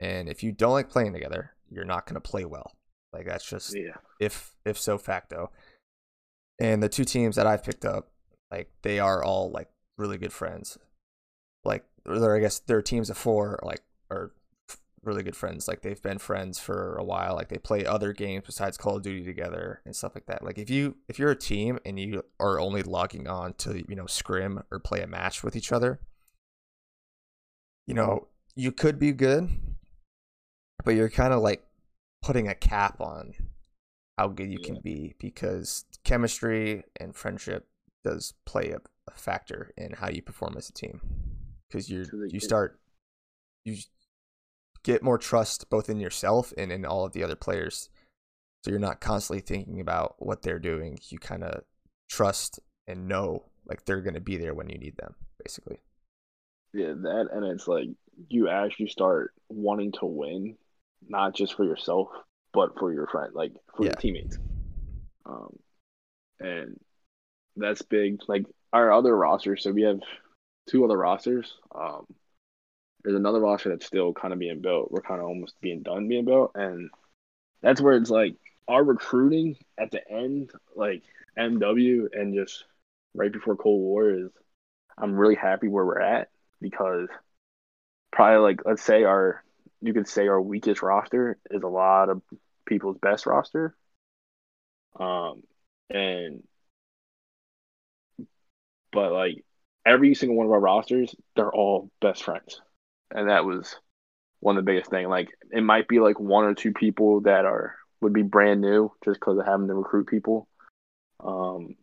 And 0.00 0.28
if 0.28 0.42
you 0.42 0.52
don't 0.52 0.72
like 0.72 0.90
playing 0.90 1.12
together, 1.12 1.52
you're 1.70 1.84
not 1.84 2.06
going 2.06 2.14
to 2.14 2.20
play 2.20 2.44
well. 2.44 2.72
Like 3.12 3.26
that's 3.26 3.44
just 3.48 3.74
Yeah. 3.76 3.96
if 4.20 4.54
ipso 4.64 4.98
facto. 4.98 5.50
And 6.60 6.82
the 6.82 6.88
two 6.88 7.04
teams 7.04 7.36
that 7.36 7.46
I've 7.46 7.64
picked 7.64 7.84
up, 7.84 8.10
like 8.50 8.70
they 8.82 8.98
are 8.98 9.22
all 9.22 9.50
like 9.50 9.68
really 9.98 10.18
good 10.18 10.32
friends. 10.32 10.78
Like 11.64 11.84
or 12.06 12.36
I 12.36 12.40
guess 12.40 12.58
their 12.58 12.82
teams 12.82 13.10
of 13.10 13.16
four 13.16 13.58
like 13.62 13.80
are 14.10 14.32
really 15.04 15.22
good 15.22 15.36
friends. 15.36 15.66
Like 15.66 15.82
they've 15.82 16.00
been 16.00 16.18
friends 16.18 16.58
for 16.58 16.96
a 16.96 17.04
while. 17.04 17.34
Like 17.34 17.48
they 17.48 17.58
play 17.58 17.84
other 17.84 18.12
games 18.12 18.44
besides 18.46 18.76
Call 18.76 18.96
of 18.96 19.02
Duty 19.02 19.24
together 19.24 19.80
and 19.84 19.94
stuff 19.96 20.14
like 20.14 20.26
that. 20.26 20.44
Like 20.44 20.58
if 20.58 20.70
you 20.70 20.96
if 21.08 21.18
you're 21.18 21.30
a 21.30 21.36
team 21.36 21.78
and 21.84 21.98
you 21.98 22.22
are 22.38 22.60
only 22.60 22.82
logging 22.82 23.26
on 23.26 23.54
to 23.54 23.84
you 23.88 23.96
know 23.96 24.06
scrim 24.06 24.62
or 24.70 24.78
play 24.78 25.00
a 25.00 25.06
match 25.06 25.42
with 25.42 25.56
each 25.56 25.72
other, 25.72 26.00
you 27.86 27.94
know 27.94 28.28
you 28.54 28.70
could 28.70 28.98
be 28.98 29.12
good, 29.12 29.48
but 30.84 30.94
you're 30.94 31.08
kind 31.10 31.32
of 31.32 31.40
like 31.42 31.64
putting 32.22 32.48
a 32.48 32.54
cap 32.54 33.00
on 33.00 33.34
how 34.18 34.28
good 34.28 34.50
you 34.50 34.58
can 34.58 34.78
be 34.82 35.14
because 35.18 35.84
chemistry 36.04 36.84
and 37.00 37.16
friendship 37.16 37.66
does 38.04 38.34
play 38.46 38.70
a, 38.70 38.80
a 39.08 39.14
factor 39.14 39.72
in 39.76 39.92
how 39.92 40.08
you 40.08 40.22
perform 40.22 40.54
as 40.56 40.68
a 40.68 40.72
team. 40.72 41.00
Because 41.68 41.88
you 41.88 42.04
you 42.28 42.40
start 42.40 42.78
you 43.64 43.76
get 44.82 45.02
more 45.02 45.18
trust 45.18 45.70
both 45.70 45.88
in 45.88 46.00
yourself 46.00 46.52
and 46.58 46.70
in 46.70 46.84
all 46.84 47.04
of 47.04 47.12
the 47.12 47.24
other 47.24 47.36
players. 47.36 47.88
So 48.64 48.70
you're 48.70 48.80
not 48.80 49.00
constantly 49.00 49.40
thinking 49.40 49.80
about 49.80 50.16
what 50.18 50.42
they're 50.42 50.58
doing. 50.58 50.98
You 51.08 51.18
kind 51.18 51.42
of 51.42 51.62
trust 52.10 52.60
and 52.86 53.08
know 53.08 53.44
like 53.66 53.84
they're 53.84 54.02
going 54.02 54.14
to 54.14 54.20
be 54.20 54.36
there 54.36 54.54
when 54.54 54.68
you 54.68 54.78
need 54.78 54.96
them 54.96 55.14
basically. 55.42 55.80
Yeah, 56.74 56.94
that 57.02 57.28
and 57.32 57.44
it's 57.44 57.68
like 57.68 57.88
you 58.28 58.48
actually 58.48 58.88
start 58.88 59.34
wanting 59.48 59.92
to 59.92 60.06
win, 60.06 60.56
not 61.08 61.34
just 61.34 61.54
for 61.54 61.64
yourself, 61.64 62.08
but 62.52 62.78
for 62.78 62.92
your 62.92 63.06
friend, 63.06 63.32
like 63.34 63.52
for 63.76 63.84
your 63.84 63.94
teammates. 63.94 64.38
Um, 65.26 65.58
and 66.40 66.80
that's 67.56 67.82
big. 67.82 68.20
Like 68.28 68.46
our 68.72 68.92
other 68.92 69.16
rosters, 69.16 69.62
so 69.62 69.72
we 69.72 69.82
have 69.82 70.00
two 70.68 70.84
other 70.84 70.96
rosters. 70.96 71.54
Um, 71.74 72.06
there's 73.04 73.16
another 73.16 73.40
roster 73.40 73.70
that's 73.70 73.86
still 73.86 74.12
kind 74.12 74.32
of 74.32 74.38
being 74.38 74.60
built. 74.60 74.90
We're 74.90 75.02
kind 75.02 75.20
of 75.20 75.26
almost 75.26 75.60
being 75.60 75.82
done 75.82 76.08
being 76.08 76.24
built, 76.24 76.52
and 76.54 76.90
that's 77.62 77.80
where 77.80 77.96
it's 77.96 78.10
like 78.10 78.36
our 78.68 78.82
recruiting 78.82 79.56
at 79.78 79.90
the 79.90 80.08
end, 80.10 80.50
like 80.76 81.02
MW 81.38 82.06
and 82.12 82.34
just 82.34 82.64
right 83.14 83.32
before 83.32 83.56
Cold 83.56 83.80
War 83.80 84.10
is. 84.10 84.30
I'm 84.98 85.16
really 85.16 85.34
happy 85.34 85.68
where 85.68 85.86
we're 85.86 86.00
at 86.00 86.28
because 86.60 87.08
probably 88.12 88.38
like 88.38 88.60
let's 88.66 88.82
say 88.82 89.04
our 89.04 89.42
you 89.82 89.92
could 89.92 90.08
say 90.08 90.28
our 90.28 90.40
weakest 90.40 90.82
roster 90.82 91.38
is 91.50 91.62
a 91.62 91.68
lot 91.68 92.08
of 92.08 92.22
people's 92.66 92.96
best 92.98 93.26
roster. 93.26 93.74
Um 94.98 95.42
and 95.90 96.42
but 98.92 99.12
like 99.12 99.44
every 99.84 100.14
single 100.14 100.36
one 100.36 100.46
of 100.46 100.52
our 100.52 100.60
rosters, 100.60 101.14
they're 101.34 101.52
all 101.52 101.90
best 102.00 102.22
friends. 102.22 102.60
And 103.10 103.28
that 103.28 103.44
was 103.44 103.74
one 104.40 104.56
of 104.56 104.64
the 104.64 104.70
biggest 104.70 104.90
thing. 104.90 105.08
Like 105.08 105.30
it 105.50 105.62
might 105.62 105.88
be 105.88 105.98
like 105.98 106.20
one 106.20 106.44
or 106.44 106.54
two 106.54 106.72
people 106.72 107.22
that 107.22 107.44
are 107.44 107.74
would 108.00 108.12
be 108.12 108.22
brand 108.22 108.60
new 108.60 108.92
just 109.04 109.18
because 109.20 109.38
of 109.38 109.46
having 109.46 109.68
to 109.68 109.74
recruit 109.74 110.06
people. 110.06 110.48
Um 111.20 111.74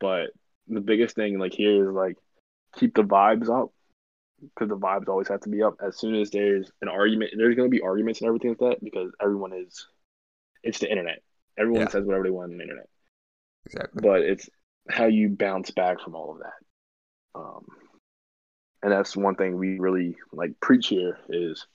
but 0.00 0.30
the 0.68 0.80
biggest 0.80 1.14
thing 1.14 1.38
like 1.38 1.52
here 1.52 1.88
is 1.88 1.94
like 1.94 2.16
keep 2.76 2.94
the 2.94 3.02
vibes 3.02 3.48
up 3.48 3.72
because 4.40 4.68
the 4.68 4.76
vibes 4.76 5.08
always 5.08 5.28
have 5.28 5.40
to 5.40 5.48
be 5.48 5.62
up. 5.62 5.76
As 5.84 5.98
soon 5.98 6.14
as 6.14 6.30
there's 6.30 6.70
an 6.82 6.88
argument, 6.88 7.32
there's 7.36 7.56
going 7.56 7.70
to 7.70 7.74
be 7.74 7.82
arguments 7.82 8.20
and 8.20 8.28
everything 8.28 8.50
like 8.50 8.58
that 8.58 8.84
because 8.84 9.12
everyone 9.20 9.52
is, 9.52 9.86
it's 10.62 10.78
the 10.78 10.90
internet. 10.90 11.22
Everyone 11.58 11.86
Yeah. 11.86 11.88
says 11.88 12.04
whatever 12.04 12.24
they 12.24 12.30
want 12.30 12.52
on 12.52 12.58
the 12.58 12.62
internet, 12.64 12.88
exactly 13.64 14.02
but 14.02 14.20
it's 14.20 14.48
how 14.88 15.06
you 15.06 15.30
bounce 15.30 15.70
back 15.70 16.00
from 16.00 16.14
all 16.14 16.32
of 16.32 16.38
that. 16.40 17.40
Um, 17.40 17.66
and 18.82 18.92
that's 18.92 19.16
one 19.16 19.34
thing 19.36 19.56
we 19.56 19.78
really 19.78 20.16
like 20.32 20.60
preach 20.60 20.88
here 20.88 21.18
is 21.28 21.66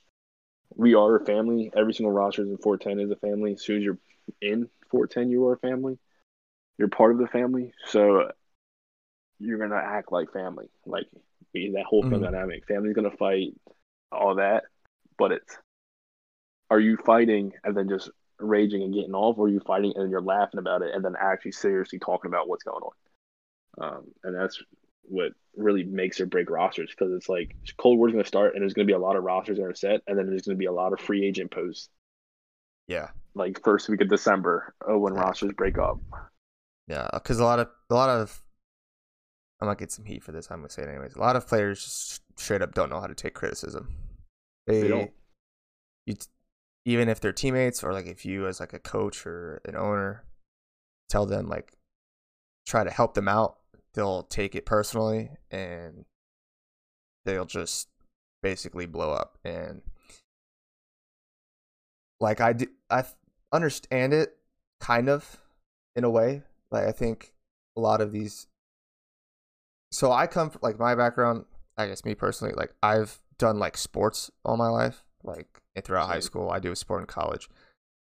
we 0.74 0.94
are 0.94 1.16
a 1.16 1.24
family. 1.24 1.70
Every 1.76 1.92
single 1.92 2.12
roster 2.12 2.42
in 2.42 2.56
410 2.58 3.04
is 3.04 3.10
a 3.10 3.16
family. 3.16 3.52
As 3.54 3.62
soon 3.62 3.78
as 3.78 3.82
you're 3.82 3.98
in 4.40 4.68
410, 4.90 5.30
you 5.30 5.46
are 5.46 5.54
a 5.54 5.58
family. 5.58 5.98
You're 6.78 6.88
part 6.88 7.12
of 7.12 7.18
the 7.18 7.26
family. 7.26 7.72
So 7.86 8.30
you're 9.42 9.58
gonna 9.58 9.76
act 9.76 10.12
like 10.12 10.32
family. 10.32 10.68
Like 10.86 11.06
that 11.54 11.84
whole 11.86 12.04
Mhm. 12.04 12.20
dynamic. 12.22 12.66
Family's 12.66 12.94
gonna 12.94 13.10
fight. 13.16 13.54
all 14.12 14.34
that, 14.36 14.64
but 15.18 15.32
it's 15.32 15.58
are 16.70 16.80
you 16.80 16.96
fighting 17.04 17.52
and 17.64 17.76
then 17.76 17.88
just 17.88 18.10
raging 18.38 18.82
and 18.82 18.94
getting 18.94 19.14
off, 19.14 19.38
or 19.38 19.46
are 19.46 19.50
you 19.50 19.60
fighting 19.60 19.92
and 19.96 20.10
you're 20.10 20.20
laughing 20.22 20.58
about 20.58 20.82
it 20.82 20.94
and 20.94 21.04
then 21.04 21.14
actually 21.20 21.52
seriously 21.52 21.98
talking 21.98 22.28
about 22.30 22.48
what's 22.48 22.64
going 22.64 22.82
on? 22.82 22.92
Um, 23.80 24.04
and 24.24 24.36
that's 24.36 24.62
what 25.04 25.32
really 25.56 25.84
makes 25.84 26.20
or 26.20 26.26
break 26.26 26.50
rosters 26.50 26.90
because 26.90 27.12
it's 27.14 27.28
like 27.28 27.56
Cold 27.78 27.98
War's 27.98 28.12
going 28.12 28.24
to 28.24 28.28
start 28.28 28.54
and 28.54 28.62
there's 28.62 28.74
going 28.74 28.86
to 28.86 28.90
be 28.92 28.96
a 28.96 29.00
lot 29.00 29.16
of 29.16 29.24
rosters 29.24 29.58
that 29.58 29.64
are 29.64 29.74
set, 29.74 30.02
and 30.06 30.18
then 30.18 30.26
there's 30.28 30.42
going 30.42 30.56
to 30.56 30.60
be 30.60 30.66
a 30.66 30.72
lot 30.72 30.92
of 30.92 31.00
free 31.00 31.26
agent 31.26 31.50
posts. 31.50 31.88
Yeah, 32.88 33.10
like 33.34 33.62
first 33.64 33.88
week 33.88 34.00
of 34.00 34.08
December 34.08 34.74
oh, 34.86 34.98
when 34.98 35.14
yeah. 35.14 35.20
rosters 35.20 35.52
break 35.52 35.78
up. 35.78 36.00
Yeah, 36.88 37.08
because 37.12 37.38
a 37.38 37.44
lot 37.44 37.60
of 37.60 37.68
a 37.90 37.94
lot 37.94 38.10
of 38.10 38.42
I 39.62 39.66
might 39.66 39.78
get 39.78 39.92
some 39.92 40.04
heat 40.04 40.24
for 40.24 40.32
this. 40.32 40.50
I'm 40.50 40.58
gonna 40.58 40.70
say 40.70 40.82
it 40.82 40.88
anyways. 40.88 41.14
A 41.14 41.20
lot 41.20 41.36
of 41.36 41.46
players 41.46 41.84
just 41.84 42.22
straight 42.36 42.62
up 42.62 42.74
don't 42.74 42.90
know 42.90 43.00
how 43.00 43.06
to 43.06 43.14
take 43.14 43.34
criticism. 43.34 43.94
They, 44.66 44.82
they 44.82 44.88
don't. 44.88 45.12
You, 46.06 46.16
even 46.84 47.08
if 47.08 47.20
they're 47.20 47.32
teammates 47.32 47.84
or 47.84 47.92
like 47.92 48.06
if 48.06 48.26
you 48.26 48.48
as 48.48 48.58
like 48.58 48.72
a 48.72 48.80
coach 48.80 49.24
or 49.24 49.60
an 49.64 49.76
owner 49.76 50.24
tell 51.08 51.26
them 51.26 51.48
like 51.48 51.74
try 52.66 52.82
to 52.82 52.90
help 52.90 53.14
them 53.14 53.28
out, 53.28 53.58
they'll 53.94 54.24
take 54.24 54.56
it 54.56 54.66
personally 54.66 55.30
and 55.52 56.06
they'll 57.24 57.44
just 57.44 57.88
basically 58.42 58.86
blow 58.86 59.12
up 59.12 59.38
and 59.44 59.82
like 62.18 62.40
I 62.40 62.52
do, 62.52 62.66
I 62.90 63.04
understand 63.52 64.12
it 64.12 64.36
kind 64.80 65.08
of 65.08 65.40
in 65.94 66.02
a 66.02 66.10
way. 66.10 66.42
Like 66.72 66.88
I 66.88 66.92
think 66.92 67.32
a 67.76 67.80
lot 67.80 68.00
of 68.00 68.10
these. 68.10 68.48
So 69.92 70.10
I 70.10 70.26
come 70.26 70.50
from, 70.50 70.60
like 70.62 70.78
my 70.78 70.94
background. 70.94 71.44
I 71.76 71.86
guess 71.86 72.04
me 72.04 72.14
personally, 72.14 72.54
like 72.54 72.74
I've 72.82 73.20
done 73.38 73.58
like 73.58 73.76
sports 73.76 74.30
all 74.44 74.56
my 74.56 74.68
life, 74.68 75.04
like 75.22 75.60
throughout 75.84 76.08
high 76.08 76.20
school. 76.20 76.50
I 76.50 76.58
do 76.58 76.72
a 76.72 76.76
sport 76.76 77.00
in 77.02 77.06
college, 77.06 77.48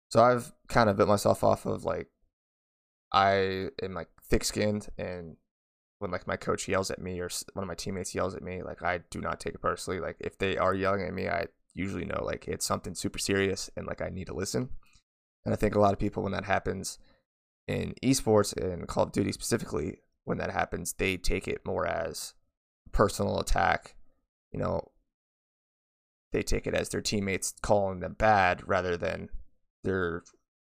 so 0.09 0.23
I've 0.23 0.53
kind 0.69 0.89
of 0.89 0.97
bit 0.97 1.09
myself 1.09 1.45
off 1.45 1.67
of 1.67 1.85
like 1.85 2.09
I 3.13 3.69
am 3.83 3.95
like 3.95 4.09
thick 4.29 4.45
skinned, 4.45 4.89
and 4.99 5.37
when 5.99 6.11
like 6.11 6.27
my 6.27 6.37
coach 6.37 6.69
yells 6.69 6.91
at 6.91 7.01
me 7.01 7.21
or 7.21 7.29
one 7.55 7.65
of 7.65 7.69
my 7.69 7.75
teammates 7.75 8.15
yells 8.15 8.35
at 8.35 8.43
me, 8.43 8.63
like 8.63 8.83
I 8.83 9.01
do 9.11 9.21
not 9.21 9.41
take 9.41 9.55
it 9.55 9.63
personally. 9.63 10.01
Like 10.01 10.17
if 10.21 10.39
they 10.39 10.57
are 10.57 10.75
yelling 10.75 11.03
at 11.03 11.15
me, 11.15 11.29
I 11.29 11.47
usually 11.75 12.05
know 12.05 12.23
like 12.25 12.47
it's 12.47 12.67
something 12.67 12.95
super 12.95 13.19
serious 13.19 13.71
and 13.77 13.87
like 13.87 14.03
I 14.03 14.09
need 14.09 14.27
to 14.27 14.35
listen. 14.35 14.71
And 15.45 15.53
I 15.53 15.57
think 15.57 15.75
a 15.75 15.81
lot 15.81 15.93
of 15.93 15.99
people 15.99 16.23
when 16.23 16.33
that 16.33 16.45
happens 16.45 16.99
in 17.67 17.95
esports 18.03 18.57
and 18.57 18.87
Call 18.87 19.05
of 19.05 19.13
Duty 19.13 19.33
specifically, 19.33 19.99
when 20.25 20.39
that 20.39 20.51
happens, 20.51 20.95
they 20.95 21.17
take 21.17 21.49
it 21.49 21.67
more 21.67 21.87
as 21.87 22.35
personal 22.93 23.41
attack. 23.41 23.97
You 24.53 24.61
know, 24.61 24.93
they 26.33 26.43
take 26.43 26.67
it 26.67 26.75
as 26.75 26.89
their 26.91 27.01
teammates 27.01 27.55
calling 27.63 28.01
them 28.01 28.15
bad 28.15 28.67
rather 28.69 28.97
than 28.97 29.31
they're 29.85 30.23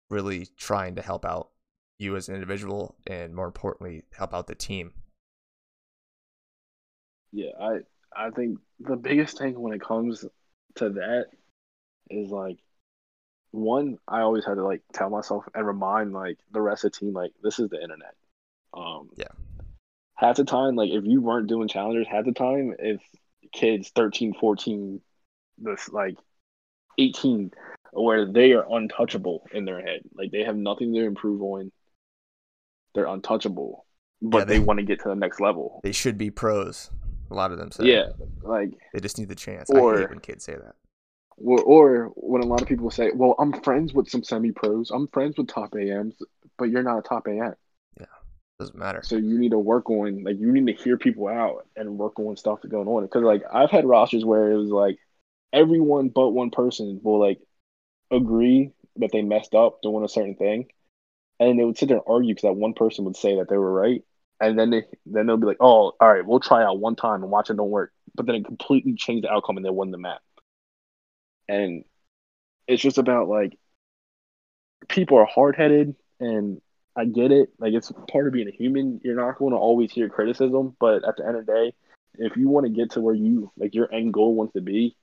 really 0.10 0.46
trying 0.58 0.96
to 0.96 1.02
help 1.02 1.26
out 1.26 1.50
you 1.98 2.16
as 2.16 2.30
an 2.30 2.36
individual 2.36 2.96
and 3.08 3.34
more 3.36 3.48
importantly 3.48 4.04
help 4.18 4.34
out 4.34 4.48
the 4.48 4.56
team. 4.56 4.94
Yeah, 7.32 7.52
I 7.60 7.80
I 8.16 8.30
think 8.32 8.60
the 8.80 8.96
biggest 8.96 9.38
thing 9.38 9.60
when 9.60 9.74
it 9.74 9.82
comes 9.82 10.26
to 10.76 10.90
that 10.90 11.26
is 12.10 12.30
like 12.32 12.60
one, 13.52 14.00
I 14.08 14.22
always 14.22 14.46
had 14.46 14.56
to 14.56 14.64
like 14.66 14.84
tell 14.94 15.10
myself 15.10 15.46
and 15.56 15.66
remind 15.68 16.14
like 16.14 16.40
the 16.52 16.62
rest 16.62 16.86
of 16.86 16.94
the 16.94 17.00
team 17.00 17.14
like 17.14 17.34
this 17.44 17.60
is 17.60 17.70
the 17.70 17.82
internet. 17.82 18.16
Um 18.74 19.12
Yeah. 19.16 19.28
Half 20.16 20.38
the 20.38 20.46
time, 20.46 20.76
like 20.76 20.92
if 20.92 21.04
you 21.06 21.22
weren't 21.22 21.48
doing 21.48 21.68
challengers, 21.68 22.08
half 22.10 22.26
the 22.26 22.32
time 22.32 22.74
if 22.80 23.02
kids 23.52 23.92
13, 23.96 24.34
14, 24.34 25.02
this 25.58 25.90
like 25.90 26.16
18 26.98 27.52
where 27.92 28.26
they 28.26 28.52
are 28.52 28.66
untouchable 28.70 29.48
in 29.54 29.66
their 29.66 29.82
head. 29.82 30.02
Like 30.14 30.32
they 30.32 30.44
have 30.44 30.56
nothing 30.56 30.94
to 30.94 31.02
improve 31.02 31.42
on. 31.42 31.72
They're 32.94 33.08
untouchable. 33.08 33.86
But 34.22 34.40
yeah, 34.40 34.46
they, 34.46 34.58
they 34.58 34.60
want 34.60 34.80
to 34.80 34.86
get 34.86 35.02
to 35.02 35.10
the 35.10 35.16
next 35.16 35.40
level. 35.40 35.80
They 35.84 35.92
should 35.92 36.18
be 36.18 36.30
pros. 36.30 36.90
A 37.32 37.34
lot 37.34 37.52
of 37.52 37.58
them 37.58 37.72
say. 37.72 37.86
Yeah, 37.86 38.10
like 38.42 38.72
they 38.94 39.00
just 39.00 39.18
need 39.18 39.30
the 39.30 39.36
chance. 39.36 39.70
Or, 39.70 39.96
I 39.96 40.00
hate 40.02 40.10
when 40.10 40.20
kids 40.20 40.44
say 40.44 40.54
that. 40.54 40.76
Or, 41.38 41.62
or 41.62 42.06
when 42.16 42.42
a 42.42 42.46
lot 42.46 42.62
of 42.62 42.68
people 42.68 42.90
say, 42.92 43.12
"Well, 43.14 43.36
I'm 43.40 43.52
friends 43.62 43.94
with 43.94 44.10
some 44.10 44.24
semi 44.24 44.52
pros. 44.52 44.92
I'm 44.92 45.08
friends 45.08 45.38
with 45.38 45.48
top 45.48 45.76
AMs, 45.76 46.16
but 46.58 46.70
you're 46.70 46.84
not 46.84 47.00
a 47.00 47.02
top 47.02 47.28
AM." 47.28 47.56
Doesn't 48.60 48.78
matter. 48.78 49.02
So 49.04 49.18
you 49.18 49.38
need 49.38 49.52
to 49.52 49.60
work 49.60 49.90
on 49.90 50.24
like 50.24 50.40
you 50.40 50.52
need 50.52 50.68
to 50.68 50.82
hear 50.82 50.98
people 50.98 51.28
out 51.28 51.68
and 51.76 51.98
work 51.98 52.18
on 52.20 52.38
stuff 52.38 52.60
that's 52.62 52.72
going 52.72 52.88
on. 52.88 53.04
Because 53.04 53.24
like 53.24 53.44
I've 53.52 53.70
had 53.70 53.86
rosters 53.86 54.24
where 54.24 54.52
it 54.52 54.58
was 54.58 54.70
like 54.70 54.98
everyone 55.52 56.10
but 56.10 56.30
one 56.30 56.52
person 56.52 57.00
will 57.04 57.20
like 57.20 57.40
agree 58.12 58.72
that 58.98 59.12
they 59.12 59.22
messed 59.22 59.56
up 59.56 59.82
doing 59.82 60.06
a 60.06 60.10
certain 60.10 60.36
thing, 60.36 60.68
and 61.40 61.60
they 61.60 61.66
would 61.66 61.78
sit 61.78 61.90
there 61.90 61.98
and 61.98 62.06
argue 62.08 62.34
because 62.34 62.44
that 62.44 62.54
one 62.54 62.74
person 62.74 63.06
would 63.06 63.18
say 63.18 63.36
that 63.38 63.50
they 63.50 63.58
were 63.58 63.74
right, 63.74 64.04
and 64.40 64.58
then 64.58 64.70
they 64.70 64.84
then 65.06 65.26
they'll 65.28 65.38
be 65.38 65.48
like, 65.48 65.58
"Oh, 65.60 65.92
all 66.00 66.14
right, 66.14 66.26
we'll 66.26 66.40
try 66.40 66.64
out 66.64 66.80
one 66.80 66.96
time 66.96 67.24
and 67.24 67.32
watch 67.32 67.50
it 67.50 67.58
don't 67.58 67.70
work," 67.70 67.92
but 68.16 68.26
then 68.26 68.36
it 68.36 68.46
completely 68.46 68.96
changed 68.96 69.26
the 69.26 69.32
outcome 69.32 69.58
and 69.58 69.66
they 69.66 69.70
won 69.70 69.92
the 69.92 69.98
map. 69.98 70.22
And 71.50 71.84
it's 72.68 72.82
just 72.82 72.98
about 72.98 73.28
like 73.28 73.58
people 74.88 75.18
are 75.18 75.26
hard 75.26 75.56
headed, 75.56 75.96
and 76.20 76.62
I 76.96 77.06
get 77.06 77.32
it. 77.32 77.50
Like 77.60 77.74
it's 77.74 77.92
part 78.12 78.28
of 78.28 78.34
being 78.34 78.48
a 78.48 78.52
human. 78.52 79.02
You're 79.04 79.16
not 79.16 79.38
going 79.38 79.52
to 79.52 79.58
always 79.58 79.92
hear 79.92 80.10
criticism, 80.10 80.76
but 80.80 81.04
at 81.08 81.18
the 81.18 81.28
end 81.28 81.38
of 81.38 81.46
the 81.46 81.52
day, 81.52 81.74
if 82.18 82.38
you 82.38 82.50
want 82.50 82.66
to 82.66 82.72
get 82.72 82.92
to 82.92 83.02
where 83.02 83.16
you 83.16 83.52
like 83.58 83.76
your 83.76 83.94
end 83.94 84.14
goal 84.14 84.36
wants 84.36 84.54
to 84.54 84.62
be, 84.62 84.96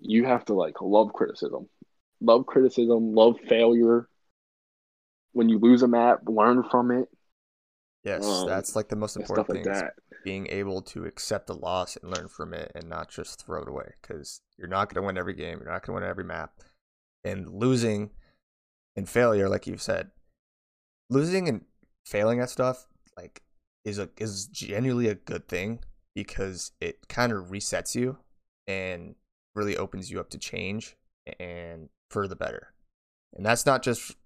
you 0.00 0.24
have 0.24 0.44
to 0.46 0.54
like 0.54 0.80
love 0.80 1.12
criticism, 1.12 1.68
love 2.20 2.46
criticism, 2.46 3.14
love 3.14 3.36
failure. 3.48 4.08
When 5.32 5.48
you 5.48 5.58
lose 5.58 5.82
a 5.82 5.88
map, 5.88 6.20
learn 6.26 6.64
from 6.70 6.90
it 6.90 7.08
Yes, 8.06 8.24
um, 8.24 8.46
that's 8.46 8.76
like 8.76 8.86
the 8.86 8.94
most 8.94 9.16
important 9.16 9.64
thing. 9.64 9.66
Like 9.66 9.90
being 10.22 10.46
able 10.46 10.80
to 10.82 11.06
accept 11.06 11.48
the 11.48 11.56
loss 11.56 11.96
and 11.96 12.16
learn 12.16 12.28
from 12.28 12.54
it, 12.54 12.70
and 12.72 12.88
not 12.88 13.10
just 13.10 13.44
throw 13.44 13.62
it 13.62 13.68
away. 13.68 13.94
Because 14.00 14.42
you're 14.56 14.68
not 14.68 14.88
going 14.88 15.02
to 15.02 15.06
win 15.06 15.18
every 15.18 15.34
game. 15.34 15.58
You're 15.58 15.72
not 15.72 15.84
going 15.84 15.96
to 15.96 16.02
win 16.02 16.08
every 16.08 16.22
map, 16.22 16.52
and 17.24 17.48
losing 17.48 18.10
and 18.94 19.08
failure, 19.08 19.48
like 19.48 19.66
you've 19.66 19.82
said, 19.82 20.12
losing 21.10 21.48
and 21.48 21.62
failing 22.04 22.40
at 22.40 22.50
stuff, 22.50 22.86
like 23.16 23.42
is 23.84 23.98
a 23.98 24.08
is 24.18 24.46
genuinely 24.46 25.08
a 25.08 25.14
good 25.14 25.48
thing 25.48 25.80
because 26.14 26.72
it 26.80 27.08
kind 27.08 27.32
of 27.32 27.46
resets 27.46 27.94
you 27.94 28.18
and 28.66 29.14
really 29.54 29.76
opens 29.76 30.10
you 30.10 30.18
up 30.20 30.30
to 30.30 30.38
change 30.38 30.96
and 31.38 31.88
for 32.10 32.26
the 32.26 32.36
better. 32.36 32.72
And 33.34 33.44
that's 33.44 33.66
not 33.66 33.82
just 33.82 34.16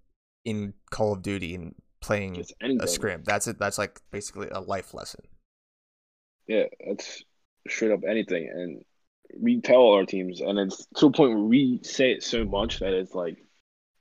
in 0.45 0.73
Call 0.89 1.13
of 1.13 1.21
Duty 1.21 1.55
and 1.55 1.75
playing 2.01 2.43
a 2.61 2.87
scrim. 2.87 3.23
That's 3.25 3.47
it. 3.47 3.59
That's 3.59 3.77
like 3.77 3.99
basically 4.11 4.49
a 4.49 4.59
life 4.59 4.93
lesson. 4.93 5.21
Yeah, 6.47 6.65
that's 6.85 7.23
straight 7.67 7.91
up 7.91 8.03
anything, 8.07 8.49
and 8.51 8.83
we 9.39 9.61
tell 9.61 9.91
our 9.91 10.05
teams, 10.05 10.41
and 10.41 10.59
it's 10.59 10.87
to 10.97 11.07
a 11.07 11.11
point 11.11 11.33
where 11.33 11.43
we 11.43 11.79
say 11.83 12.11
it 12.11 12.23
so 12.23 12.43
much 12.43 12.79
that 12.79 12.93
it's 12.93 13.13
like 13.13 13.37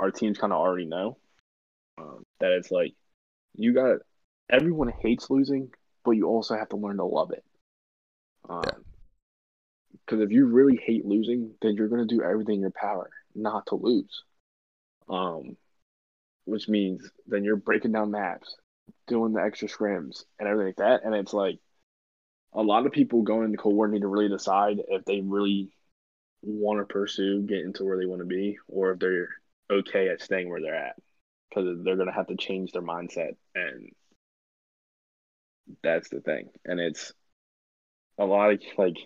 our 0.01 0.11
teams 0.11 0.39
kind 0.39 0.53
of 0.53 0.59
already 0.59 0.87
know 0.87 1.19
um, 1.99 2.25
that 2.41 2.53
it's 2.53 2.71
like 2.71 2.95
you 3.55 3.73
got 3.73 3.99
everyone 4.51 4.93
hates 5.01 5.31
losing, 5.31 5.71
but 6.05 6.13
you 6.13 6.27
also 6.27 6.57
have 6.57 6.69
to 6.71 6.77
learn 6.77 6.97
to 6.97 7.05
love 7.05 7.33
it. 7.33 7.45
Um, 8.49 8.63
yeah. 8.65 8.73
Because 9.93 10.23
if 10.23 10.31
you 10.31 10.47
really 10.47 10.77
hate 10.77 11.05
losing, 11.05 11.53
then 11.63 11.77
you're 11.77 11.89
going 11.89 12.07
to 12.07 12.15
do 12.15 12.23
everything 12.23 12.57
in 12.57 12.61
your 12.63 12.71
power 12.71 13.11
not 13.35 13.67
to 13.67 13.77
lose. 13.77 14.25
Um, 15.09 15.57
which 16.45 16.69
means 16.69 17.11
then 17.27 17.45
you're 17.45 17.57
breaking 17.57 17.93
down 17.93 18.11
maps, 18.11 18.57
doing 19.07 19.33
the 19.33 19.43
extra 19.43 19.69
scrims 19.69 20.25
and 20.39 20.49
everything 20.49 20.69
like 20.69 20.77
that. 20.77 21.05
And 21.05 21.15
it's 21.15 21.33
like 21.33 21.59
a 22.53 22.63
lot 22.63 22.87
of 22.87 22.93
people 22.93 23.23
going 23.23 23.45
into 23.45 23.59
Cold 23.59 23.75
War 23.75 23.89
need 23.89 24.01
to 24.01 24.09
really 24.09 24.29
decide 24.29 24.79
if 24.89 25.05
they 25.05 25.21
really 25.21 25.71
want 26.43 26.81
to 26.81 26.93
pursue 26.93 27.43
getting 27.43 27.73
to 27.75 27.85
where 27.85 27.99
they 27.99 28.07
want 28.07 28.21
to 28.21 28.27
be 28.27 28.59
or 28.69 28.93
if 28.93 28.99
they're 28.99 29.29
okay 29.71 30.09
at 30.09 30.23
staying 30.23 30.49
where 30.49 30.61
they're 30.61 30.75
at 30.75 30.97
because 31.51 31.85
they're 31.85 31.97
going 31.97 32.09
to 32.09 32.15
have 32.15 32.29
to 32.29 32.37
change 32.37 32.73
their 32.73 32.83
mindset 32.83 33.37
and 33.55 33.91
that's 35.83 36.09
the 36.09 36.21
thing 36.21 36.49
and 36.65 36.81
it's 36.81 37.13
a 38.19 38.25
lot 38.25 38.53
of 38.53 38.61
like 38.79 38.97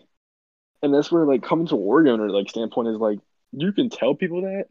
and 0.83 0.95
that's 0.95 1.11
where 1.11 1.25
like 1.25 1.43
coming 1.43 1.67
to 1.67 1.77
Oregon 1.77 2.21
or 2.21 2.31
like 2.31 2.49
standpoint 2.49 2.89
is 2.89 2.97
like 2.97 3.19
you 3.53 3.73
can 3.73 3.91
tell 3.91 4.15
people 4.15 4.43
that 4.43 4.67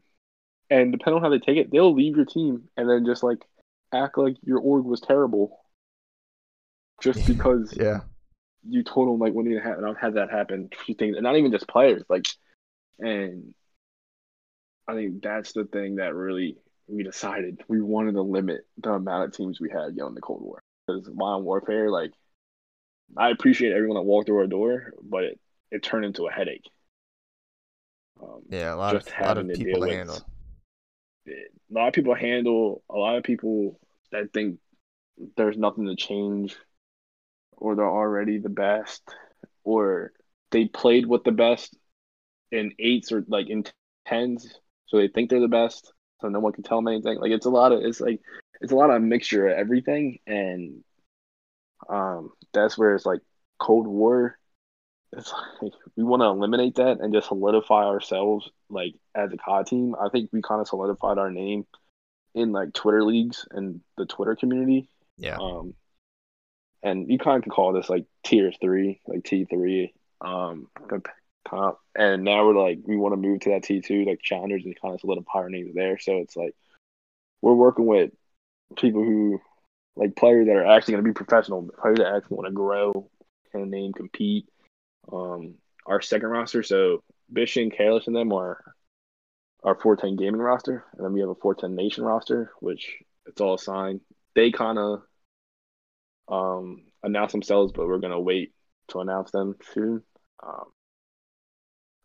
and 0.69 0.91
depending 0.91 1.17
on 1.17 1.21
how 1.21 1.29
they 1.29 1.39
take 1.39 1.57
it, 1.57 1.71
they'll 1.71 1.93
leave 1.93 2.15
your 2.15 2.25
team 2.25 2.63
and 2.77 2.89
then 2.89 3.05
just 3.05 3.23
like 3.23 3.39
act 3.93 4.17
like 4.17 4.35
your 4.43 4.59
org 4.59 4.85
was 4.85 5.01
terrible, 5.01 5.59
just 7.01 7.25
because 7.27 7.73
yeah 7.77 8.01
you 8.67 8.83
told 8.83 9.09
them 9.09 9.19
like 9.19 9.33
what 9.33 9.45
needed 9.45 9.61
to 9.61 9.67
happen. 9.67 9.83
I've 9.83 9.97
had 9.97 10.15
that 10.15 10.31
happen 10.31 10.69
a 10.71 10.83
few 10.83 10.95
things, 10.95 11.15
and 11.15 11.23
not 11.23 11.35
even 11.37 11.51
just 11.51 11.67
players, 11.67 12.03
like, 12.09 12.25
and 12.99 13.53
I 14.87 14.93
think 14.93 15.21
that's 15.21 15.53
the 15.53 15.65
thing 15.65 15.97
that 15.97 16.15
really 16.15 16.57
we 16.87 17.03
decided 17.03 17.61
we 17.67 17.81
wanted 17.81 18.13
to 18.13 18.21
limit 18.21 18.65
the 18.77 18.93
amount 18.93 19.25
of 19.25 19.33
teams 19.35 19.59
we 19.59 19.69
had 19.69 19.97
going 19.97 20.13
the 20.15 20.21
Cold 20.21 20.41
War 20.41 20.61
because 20.87 21.09
Modern 21.13 21.45
Warfare, 21.45 21.89
like, 21.89 22.11
I 23.17 23.29
appreciate 23.29 23.73
everyone 23.73 23.95
that 23.95 24.03
walked 24.03 24.27
through 24.27 24.39
our 24.39 24.47
door, 24.47 24.93
but 25.03 25.23
it 25.23 25.39
it 25.71 25.83
turned 25.83 26.05
into 26.05 26.27
a 26.27 26.31
headache. 26.31 26.69
Um, 28.21 28.41
Yeah, 28.49 28.73
a 28.73 28.77
lot 28.77 28.95
of 28.95 29.07
a 29.19 29.23
lot 29.23 29.37
of 29.37 29.47
to 29.47 29.57
people 29.57 29.79
to 29.81 29.87
handle. 29.87 30.25
a 31.27 31.73
lot 31.73 31.87
of 31.87 31.93
people 31.93 32.13
handle 32.15 32.83
a 32.89 32.97
lot 32.97 33.17
of 33.17 33.23
people 33.23 33.79
that 34.11 34.31
think 34.33 34.59
there's 35.37 35.57
nothing 35.57 35.85
to 35.87 35.95
change 35.95 36.55
or 37.57 37.75
they're 37.75 37.85
already 37.89 38.39
the 38.39 38.49
best 38.49 39.03
or 39.63 40.11
they 40.51 40.65
played 40.65 41.05
with 41.05 41.23
the 41.23 41.31
best 41.31 41.77
in 42.51 42.73
eights 42.79 43.11
or 43.11 43.23
like 43.27 43.49
in 43.49 43.63
tens 44.05 44.59
so 44.85 44.97
they 44.97 45.07
think 45.07 45.29
they're 45.29 45.39
the 45.39 45.47
best 45.47 45.93
so 46.23 46.29
no 46.29 46.39
one 46.39 46.53
can 46.53 46.63
tell 46.63 46.77
them 46.77 46.87
anything 46.87 47.19
like 47.19 47.31
it's 47.31 47.45
a 47.45 47.49
lot 47.49 47.73
of 47.73 47.81
it's 47.83 47.99
like 47.99 48.21
it's 48.61 48.71
a 48.71 48.75
lot 48.75 48.89
of 48.89 49.01
mixture 49.01 49.47
of 49.47 49.57
everything 49.57 50.19
and 50.25 50.83
um 51.89 52.31
that's 52.53 52.77
where 52.77 52.95
it's 52.95 53.05
like 53.05 53.19
cold 53.59 53.85
war 53.85 54.39
it's 55.17 55.33
like 55.61 55.73
we 55.95 56.03
want 56.03 56.21
to 56.21 56.27
eliminate 56.27 56.75
that 56.75 56.99
and 56.99 57.13
just 57.13 57.27
solidify 57.27 57.85
ourselves 57.85 58.49
like 58.69 58.95
as 59.15 59.31
a 59.31 59.37
COD 59.37 59.67
team. 59.67 59.95
I 59.99 60.09
think 60.09 60.29
we 60.31 60.41
kind 60.41 60.61
of 60.61 60.67
solidified 60.67 61.17
our 61.17 61.31
name 61.31 61.65
in 62.35 62.51
like 62.51 62.73
Twitter 62.73 63.03
leagues 63.03 63.47
and 63.51 63.81
the 63.97 64.05
Twitter 64.05 64.35
community. 64.35 64.89
Yeah. 65.17 65.37
Um, 65.37 65.75
and 66.81 67.09
you 67.09 67.17
kind 67.17 67.37
of 67.37 67.43
can 67.43 67.51
call 67.51 67.73
this 67.73 67.89
like 67.89 68.05
tier 68.23 68.51
three, 68.59 69.01
like 69.07 69.23
T 69.23 69.45
three. 69.45 69.93
Um, 70.21 70.67
comp. 71.47 71.77
and 71.95 72.23
now 72.23 72.45
we're 72.45 72.61
like 72.61 72.79
we 72.85 72.95
want 72.97 73.13
to 73.13 73.17
move 73.17 73.41
to 73.41 73.49
that 73.51 73.63
T 73.63 73.81
two, 73.81 74.05
like 74.05 74.21
challengers, 74.21 74.65
and 74.65 74.79
kind 74.79 74.93
of 74.93 75.01
solidify 75.01 75.39
our 75.39 75.49
names 75.49 75.73
there. 75.75 75.99
So 75.99 76.17
it's 76.17 76.35
like 76.35 76.55
we're 77.41 77.53
working 77.53 77.85
with 77.85 78.11
people 78.77 79.03
who 79.03 79.41
like 79.95 80.15
players 80.15 80.47
that 80.47 80.55
are 80.55 80.65
actually 80.65 80.93
going 80.93 81.03
to 81.03 81.09
be 81.09 81.13
professional, 81.13 81.69
players 81.79 81.99
that 81.99 82.15
actually 82.15 82.35
want 82.35 82.47
to 82.47 82.53
grow, 82.53 83.09
can 83.51 83.69
name, 83.69 83.93
compete 83.93 84.47
um, 85.11 85.55
our 85.85 86.01
second 86.01 86.29
roster. 86.29 86.63
So 86.63 87.03
Bish 87.31 87.57
and 87.57 87.71
Careless 87.71 88.07
and 88.07 88.15
them 88.15 88.31
are 88.33 88.63
our 89.63 89.75
410 89.75 90.17
gaming 90.17 90.41
roster, 90.41 90.85
and 90.93 91.05
then 91.05 91.13
we 91.13 91.21
have 91.21 91.29
a 91.29 91.35
410 91.35 91.75
Nation 91.75 92.03
roster, 92.03 92.51
which 92.59 92.97
it's 93.25 93.39
all 93.39 93.53
assigned. 93.53 94.01
They 94.35 94.51
kind 94.51 94.77
of 94.77 95.03
um, 96.27 96.83
announce 97.03 97.31
themselves, 97.31 97.71
but 97.73 97.87
we're 97.87 97.99
gonna 97.99 98.19
wait 98.19 98.53
to 98.89 98.99
announce 98.99 99.31
them 99.31 99.55
soon. 99.73 100.03
Um, 100.41 100.65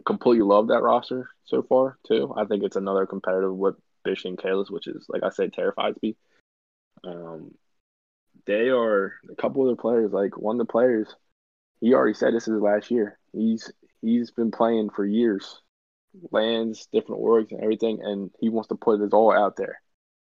completely 0.07 0.43
love 0.43 0.69
that 0.69 0.83
roster 0.83 1.31
so 1.45 1.63
far 1.63 1.99
too. 2.07 2.33
I 2.37 2.45
think 2.45 2.63
it's 2.65 2.77
another 2.77 3.07
competitive 3.07 3.55
with 3.55 3.77
Bish 4.05 4.25
and 4.25 4.39
Careless, 4.39 4.71
which 4.71 4.87
is 4.87 5.07
like 5.09 5.23
I 5.23 5.31
said, 5.31 5.53
terrifies 5.53 5.95
me. 6.03 6.17
Um, 7.05 7.55
they 8.47 8.71
are 8.71 9.15
a 9.31 9.35
couple 9.37 9.69
of 9.69 9.77
the 9.77 9.81
players, 9.81 10.13
like 10.13 10.37
one 10.39 10.61
of 10.61 10.67
the 10.67 10.71
players 10.71 11.15
he 11.81 11.95
already 11.95 12.15
said 12.15 12.35
this 12.35 12.49
is 12.49 12.61
last 12.61 12.91
year. 12.91 13.19
He's 13.33 13.71
he's 14.03 14.31
been 14.31 14.51
playing 14.51 14.91
for 14.91 15.05
years, 15.05 15.61
lands, 16.31 16.89
different 16.93 17.23
orgs, 17.23 17.53
and 17.53 17.61
everything, 17.61 18.01
and 18.03 18.31
he 18.41 18.49
wants 18.49 18.69
to 18.69 18.75
put 18.75 19.01
his 19.01 19.13
all 19.13 19.33
out 19.33 19.57
there. 19.57 19.81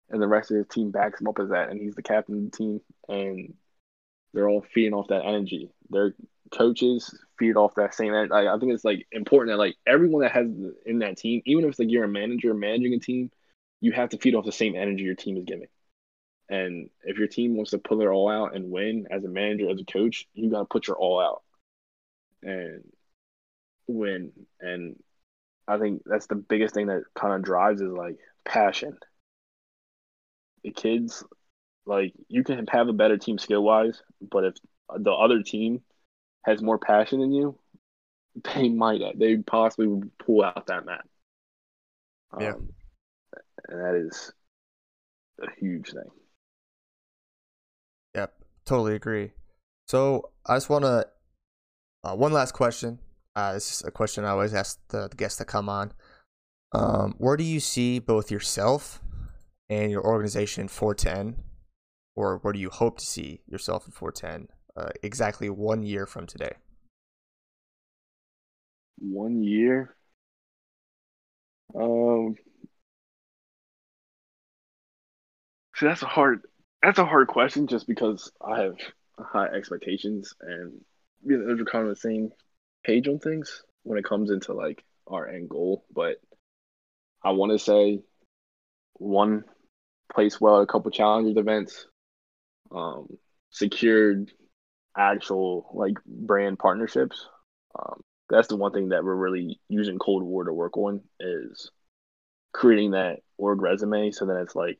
And 0.10 0.22
the 0.22 0.28
rest 0.28 0.52
of 0.52 0.58
his 0.58 0.68
team 0.68 0.92
backs 0.92 1.22
him 1.22 1.28
up 1.28 1.40
as 1.40 1.50
that, 1.50 1.70
and 1.70 1.80
he's 1.80 1.96
the 1.96 2.04
captain 2.04 2.38
of 2.38 2.52
the 2.52 2.58
team, 2.58 2.82
and 3.08 3.54
they're 4.34 4.50
all 4.50 4.66
feeding 4.74 4.94
off 4.94 5.08
that 5.08 5.26
energy. 5.26 5.70
Their 5.90 6.14
coaches 6.52 7.18
feed 7.39 7.56
off 7.56 7.76
that 7.76 7.93
same. 7.93 8.14
Like, 8.14 8.32
I 8.32 8.58
think 8.60 8.74
it's 8.74 8.86
like 8.86 9.08
important 9.12 9.54
that 9.54 9.58
like 9.58 9.76
everyone 9.88 10.22
that 10.24 10.32
has 10.32 10.47
in 10.86 10.99
that 10.99 11.18
team, 11.18 11.41
even 11.45 11.64
if 11.64 11.72
it's 11.72 11.80
like 11.80 11.89
you're 11.89 12.04
a 12.04 12.08
manager 12.08 12.54
managing 12.54 12.93
a 12.93 12.99
team, 12.99 13.32
you 13.80 13.91
have 13.93 14.10
to 14.10 14.18
feed 14.18 14.36
off 14.36 14.45
the 14.45 14.52
same 14.52 14.76
energy 14.76 15.04
your 15.04 15.16
team 15.16 15.38
is 15.38 15.45
giving. 15.45 15.68
And 16.49 16.89
if 17.04 17.18
your 17.18 17.28
team 17.28 17.56
wants 17.56 17.72
to 17.72 17.78
pull 17.78 17.97
their 17.97 18.12
all 18.12 18.30
out 18.30 18.56
and 18.56 18.72
win 18.72 19.08
as 19.10 19.24
a 19.24 19.30
manager, 19.30 19.70
as 19.70 19.80
a 19.80 19.86
coach, 19.86 20.28
you 20.34 20.52
got 20.52 20.60
to 20.60 20.66
put 20.66 20.88
your 20.88 20.97
all 20.97 21.20
out 21.20 21.41
and 22.43 22.84
win. 23.88 24.34
And 24.60 25.02
I 25.68 25.78
think 25.78 26.02
that's 26.06 26.28
the 26.28 26.36
biggest 26.36 26.74
thing 26.74 26.88
that 26.88 27.04
kind 27.16 27.34
of 27.34 27.41
drives 27.41 27.82
is 27.82 27.91
like 27.91 28.18
passion. 28.43 28.97
The 30.64 30.72
kids, 30.72 31.24
like, 31.86 32.14
you 32.28 32.43
can 32.43 32.68
have 32.68 32.89
a 32.89 32.93
better 32.93 33.18
team 33.18 33.39
skill 33.39 33.64
wise, 33.64 34.04
but 34.22 34.43
if 34.43 34.56
the 34.95 35.12
other 35.12 35.41
team 35.41 35.82
has 36.44 36.62
more 36.62 36.78
passion 36.78 37.20
than 37.20 37.32
you, 37.32 37.58
they 38.56 38.70
might, 38.70 39.02
they 39.18 39.38
possibly 39.38 40.10
pull 40.20 40.44
out 40.44 40.68
that 40.68 40.86
man. 40.86 41.00
Yeah. 42.39 42.54
Um, 42.54 42.70
and 43.68 43.80
that 43.80 43.96
is 43.96 44.34
a 45.42 45.48
huge 45.60 45.92
thing. 45.92 46.10
Yep, 48.16 48.34
totally 48.66 48.96
agree. 48.96 49.32
So 49.88 50.30
I 50.46 50.56
just 50.56 50.70
want 50.70 50.86
to 50.86 51.08
uh, 52.04 52.16
one 52.16 52.34
last 52.34 52.54
question. 52.54 53.00
Uh, 53.36 53.54
this 53.54 53.72
is 53.72 53.88
a 53.88 53.92
question 53.92 54.26
I 54.26 54.30
always 54.30 54.54
ask 54.54 54.80
the, 54.89 55.08
the 55.08 55.16
guests 55.16 55.38
that 55.39 55.46
come 55.46 55.70
on. 55.70 55.94
Um, 56.74 57.16
where 57.18 57.38
do 57.38 57.44
you 57.44 57.60
see 57.60 58.00
both 58.00 58.32
yourself 58.32 59.02
and 59.70 59.92
your 59.92 60.06
organization 60.06 60.68
410, 60.68 61.44
or 62.16 62.38
where 62.38 62.54
do 62.54 62.60
you 62.60 62.70
hope 62.70 62.98
to 63.00 63.06
see 63.06 63.42
yourself 63.48 63.86
in 63.86 63.92
410 63.92 64.48
uh, 64.76 64.90
exactly 65.04 65.50
one 65.50 65.84
year 65.84 66.06
from 66.06 66.28
today? 66.28 66.54
One 69.00 69.44
year. 69.44 69.96
Um. 71.76 72.36
See, 75.76 75.86
that's 75.86 76.04
a 76.04 76.08
hard. 76.08 76.42
That's 76.84 77.00
a 77.00 77.06
hard 77.06 77.28
question, 77.28 77.68
just 77.68 77.88
because 77.88 78.32
I 78.42 78.62
have 78.62 78.76
high 79.20 79.48
expectations, 79.48 80.34
and 80.42 80.82
you 81.26 81.38
know, 81.38 81.62
are 81.62 81.66
kind 81.66 81.88
of 81.88 81.90
the 81.90 82.00
same 82.00 82.32
page 82.84 83.08
on 83.08 83.20
things 83.20 83.64
when 83.84 83.98
it 83.98 84.06
comes 84.06 84.32
into 84.32 84.54
like 84.54 84.84
our 85.08 85.28
end 85.28 85.50
goal. 85.50 85.86
But 85.94 86.18
I 87.24 87.32
want 87.32 87.52
to 87.52 87.60
say 87.60 88.02
one 88.94 89.44
place 90.14 90.40
well 90.40 90.60
at 90.60 90.64
a 90.64 90.68
couple 90.68 90.92
challengers 90.92 91.38
events, 91.38 91.88
um, 92.72 93.08
secured 93.50 94.32
actual 94.98 95.70
like 95.74 95.98
brand 96.06 96.60
partnerships. 96.60 97.28
Um, 97.78 98.02
that's 98.30 98.48
the 98.48 98.58
one 98.58 98.72
thing 98.72 98.89
that 98.89 99.04
we're 99.04 99.16
really 99.16 99.60
using 99.70 100.00
Cold 100.00 100.24
War 100.24 100.46
to 100.46 100.54
work 100.54 100.78
on 100.78 101.02
is 101.20 101.72
creating 102.54 102.92
that 102.92 103.20
org 103.38 103.62
resume 103.62 104.12
so 104.12 104.26
that 104.28 104.42
it's 104.42 104.56
like 104.56 104.80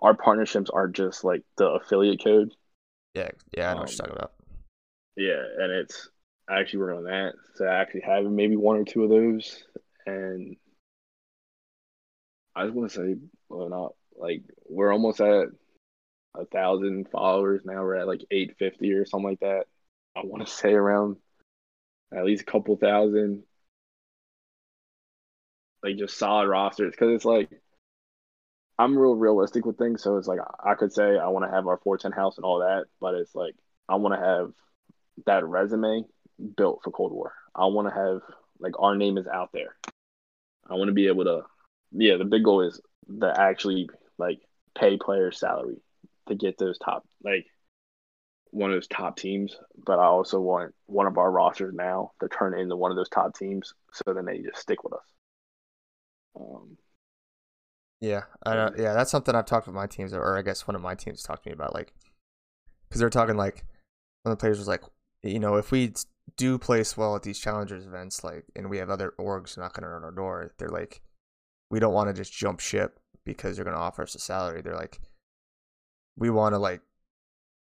our 0.00 0.14
partnerships 0.14 0.70
are 0.70 0.88
just 0.88 1.24
like 1.24 1.42
the 1.56 1.66
affiliate 1.66 2.22
code. 2.22 2.52
Yeah, 3.14 3.30
yeah, 3.56 3.70
I 3.70 3.72
know 3.72 3.76
Um, 3.76 3.80
what 3.80 3.90
you're 3.90 3.96
talking 3.98 4.16
about. 4.16 4.32
Yeah, 5.16 5.42
and 5.58 5.72
it's 5.72 6.08
actually 6.48 6.80
working 6.80 6.98
on 6.98 7.04
that. 7.04 7.34
So 7.54 7.66
I 7.66 7.76
actually 7.80 8.02
have 8.02 8.24
maybe 8.24 8.56
one 8.56 8.76
or 8.76 8.84
two 8.84 9.04
of 9.04 9.10
those, 9.10 9.64
and 10.06 10.56
I 12.54 12.64
just 12.64 12.74
want 12.74 12.90
to 12.90 12.96
say, 12.96 13.16
well, 13.48 13.68
not 13.68 13.94
like 14.16 14.42
we're 14.68 14.92
almost 14.92 15.20
at 15.20 15.48
a 16.38 16.44
thousand 16.46 17.08
followers 17.10 17.62
now. 17.64 17.82
We're 17.82 17.96
at 17.96 18.06
like 18.06 18.22
eight 18.30 18.56
fifty 18.58 18.92
or 18.92 19.06
something 19.06 19.30
like 19.30 19.40
that. 19.40 19.64
I 20.16 20.20
want 20.24 20.46
to 20.46 20.52
say 20.52 20.72
around 20.72 21.16
at 22.16 22.24
least 22.24 22.42
a 22.42 22.50
couple 22.50 22.76
thousand, 22.76 23.42
like 25.82 25.96
just 25.96 26.18
solid 26.18 26.48
rosters. 26.48 26.92
Because 26.92 27.14
it's 27.14 27.24
like 27.24 27.50
I'm 28.78 28.96
real 28.96 29.14
realistic 29.14 29.64
with 29.64 29.78
things. 29.78 30.02
So 30.02 30.16
it's 30.16 30.28
like 30.28 30.40
I 30.62 30.74
could 30.74 30.92
say 30.92 31.18
I 31.18 31.28
want 31.28 31.44
to 31.44 31.54
have 31.54 31.66
our 31.66 31.78
410 31.78 32.12
house 32.12 32.36
and 32.36 32.44
all 32.44 32.60
that, 32.60 32.86
but 33.00 33.14
it's 33.14 33.34
like 33.34 33.54
I 33.88 33.96
want 33.96 34.14
to 34.14 34.26
have 34.26 34.52
that 35.26 35.46
resume 35.46 36.04
built 36.56 36.80
for 36.84 36.90
Cold 36.90 37.12
War. 37.12 37.32
I 37.54 37.66
want 37.66 37.88
to 37.88 37.94
have 37.94 38.20
like 38.58 38.78
our 38.78 38.96
name 38.96 39.16
is 39.18 39.26
out 39.26 39.50
there. 39.52 39.76
I 40.68 40.74
want 40.74 40.88
to 40.88 40.94
be 40.94 41.06
able 41.06 41.24
to, 41.24 41.42
yeah. 41.92 42.16
The 42.16 42.24
big 42.24 42.44
goal 42.44 42.62
is 42.62 42.80
to 43.20 43.32
actually 43.38 43.88
like 44.18 44.40
pay 44.76 44.96
players 44.96 45.38
salary 45.38 45.76
to 46.28 46.34
get 46.34 46.58
those 46.58 46.78
top 46.78 47.06
like 47.24 47.46
one 48.50 48.70
of 48.70 48.76
those 48.76 48.88
top 48.88 49.16
teams. 49.16 49.56
But 49.84 49.98
I 49.98 50.04
also 50.06 50.40
want 50.40 50.74
one 50.86 51.06
of 51.06 51.18
our 51.18 51.30
rosters 51.30 51.74
now 51.74 52.12
to 52.20 52.28
turn 52.28 52.58
into 52.58 52.76
one 52.76 52.90
of 52.90 52.96
those 52.96 53.08
top 53.08 53.36
teams, 53.36 53.74
so 53.92 54.12
then 54.12 54.24
they 54.24 54.38
just 54.40 54.58
stick 54.58 54.82
with 54.84 54.94
us. 54.94 55.04
Um, 56.36 56.78
Yeah, 58.00 58.24
I 58.44 58.54
yeah, 58.76 58.92
that's 58.94 59.10
something 59.10 59.34
I've 59.34 59.46
talked 59.46 59.66
with 59.66 59.74
my 59.74 59.86
teams, 59.86 60.12
or 60.12 60.36
I 60.36 60.42
guess 60.42 60.66
one 60.66 60.74
of 60.74 60.82
my 60.82 60.94
teams 60.94 61.22
talked 61.22 61.44
to 61.44 61.48
me 61.50 61.54
about, 61.54 61.74
like, 61.74 61.94
because 62.88 63.00
they're 63.00 63.10
talking 63.10 63.36
like 63.36 63.64
one 64.22 64.32
of 64.32 64.38
the 64.38 64.42
players 64.42 64.58
was 64.58 64.68
like, 64.68 64.82
you 65.22 65.40
know, 65.40 65.56
if 65.56 65.70
we 65.72 65.94
do 66.36 66.58
place 66.58 66.96
well 66.96 67.16
at 67.16 67.22
these 67.24 67.38
challengers 67.40 67.86
events, 67.86 68.24
like, 68.24 68.44
and 68.56 68.70
we 68.70 68.78
have 68.78 68.90
other 68.90 69.14
orgs 69.20 69.58
knocking 69.58 69.84
on 69.84 70.04
our 70.04 70.12
door, 70.12 70.52
they're 70.58 70.68
like, 70.70 71.02
we 71.70 71.80
don't 71.80 71.94
want 71.94 72.08
to 72.08 72.14
just 72.14 72.32
jump 72.32 72.60
ship 72.60 73.00
because 73.24 73.56
they're 73.56 73.64
going 73.66 73.76
to 73.76 73.82
offer 73.82 74.02
us 74.04 74.14
a 74.16 74.20
salary. 74.20 74.62
They're 74.62 74.76
like, 74.76 75.00
we 76.16 76.30
want 76.30 76.54
to 76.54 76.58
like 76.58 76.80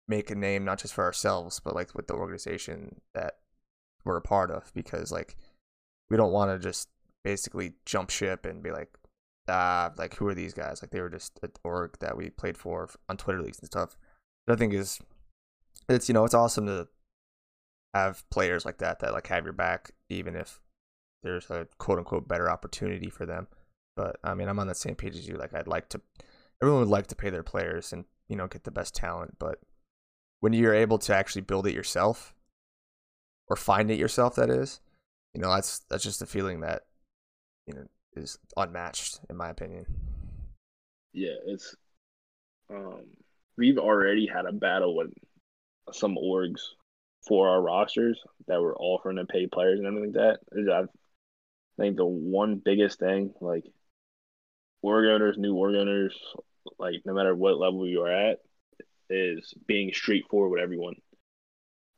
make 0.08 0.32
a 0.32 0.36
name 0.36 0.64
not 0.64 0.80
just 0.80 0.94
for 0.94 1.04
ourselves, 1.04 1.60
but 1.60 1.76
like 1.76 1.94
with 1.96 2.08
the 2.08 2.14
organization 2.14 3.02
that 3.14 3.36
we're 4.06 4.18
a 4.18 4.22
part 4.22 4.52
of, 4.52 4.72
because 4.74 5.12
like 5.12 5.36
we 6.10 6.18
don't 6.18 6.32
want 6.32 6.52
to 6.52 6.60
just 6.60 6.90
basically 7.24 7.74
jump 7.86 8.10
ship 8.10 8.46
and 8.46 8.64
be 8.64 8.72
like, 8.72 8.98
ah, 9.48 9.92
like 9.98 10.16
who 10.16 10.28
are 10.28 10.36
these 10.36 10.54
guys? 10.54 10.82
Like 10.82 10.92
they 10.92 11.02
were 11.02 11.10
just 11.10 11.40
an 11.44 11.52
org 11.64 11.98
that 12.00 12.18
we 12.18 12.30
played 12.30 12.58
for 12.58 12.90
on 13.10 13.18
Twitter 13.18 13.42
leagues 13.42 13.60
and 13.60 13.68
stuff. 13.68 13.98
I 14.48 14.56
think 14.56 14.74
is 14.74 15.00
it's 15.90 16.08
you 16.08 16.14
know 16.14 16.24
it's 16.24 16.34
awesome 16.34 16.68
to 16.68 16.88
have 17.94 18.30
players 18.30 18.66
like 18.66 18.78
that 18.78 19.00
that 19.00 19.14
like 19.14 19.28
have 19.28 19.44
your 19.44 19.54
back 19.54 19.92
even 20.10 20.36
if 20.36 20.62
there's 21.24 21.50
a 21.50 21.68
quote 21.78 22.00
unquote 22.00 22.28
better 22.28 22.50
opportunity 22.50 23.10
for 23.10 23.26
them. 23.26 23.48
But 23.96 24.18
I 24.24 24.34
mean, 24.34 24.48
I'm 24.48 24.60
on 24.60 24.68
the 24.68 24.76
same 24.76 24.96
page 24.96 25.16
as 25.16 25.28
you. 25.28 25.36
Like, 25.36 25.54
I'd 25.54 25.68
like 25.68 25.90
to, 25.90 26.02
everyone 26.62 26.82
would 26.82 26.90
like 26.90 27.08
to 27.08 27.16
pay 27.16 27.30
their 27.30 27.44
players 27.44 27.92
and 27.92 28.06
you 28.28 28.36
know 28.36 28.48
get 28.48 28.64
the 28.64 28.72
best 28.72 28.96
talent, 28.96 29.38
but 29.40 29.60
when 30.40 30.54
you're 30.54 30.74
able 30.74 30.98
to 31.00 31.16
actually 31.16 31.42
build 31.42 31.66
it 31.68 31.74
yourself 31.74 32.34
or 33.48 33.56
find 33.56 33.90
it 33.90 34.00
yourself, 34.00 34.36
that 34.36 34.50
is, 34.50 34.82
you 35.34 35.42
know, 35.42 35.54
that's 35.54 35.80
that's 35.90 36.04
just 36.04 36.22
a 36.22 36.26
feeling 36.26 36.62
that 36.62 36.84
you 37.66 37.74
know 37.74 37.86
is 38.16 38.38
unmatched 38.56 39.20
in 39.30 39.36
my 39.38 39.50
opinion. 39.50 39.86
Yeah, 41.14 41.36
it's 41.46 41.76
um 42.70 43.04
we've 43.58 43.78
already 43.78 44.28
had 44.28 44.46
a 44.46 44.52
battle 44.52 44.96
with 44.96 45.12
some 45.94 46.16
orgs 46.16 46.62
for 47.28 47.50
our 47.50 47.62
rosters 47.62 48.20
that 48.48 48.62
were 48.62 48.78
offering 48.78 49.18
to 49.18 49.26
pay 49.26 49.48
players 49.48 49.80
and 49.80 49.88
everything 49.88 50.14
like 50.14 50.40
that. 50.54 50.88
I 51.78 51.82
think 51.82 51.98
the 51.98 52.06
one 52.06 52.62
biggest 52.64 53.00
thing, 53.00 53.34
like 53.42 53.66
org 54.82 55.08
owners, 55.08 55.38
new 55.38 55.56
org 55.56 55.76
owners, 55.76 56.16
like 56.78 57.02
no 57.06 57.14
matter 57.14 57.36
what 57.36 57.60
level 57.60 57.88
you're 57.88 58.12
at, 58.12 58.40
is 59.10 59.54
being 59.66 59.94
straightforward 59.94 60.52
with 60.52 60.62
everyone. 60.62 60.96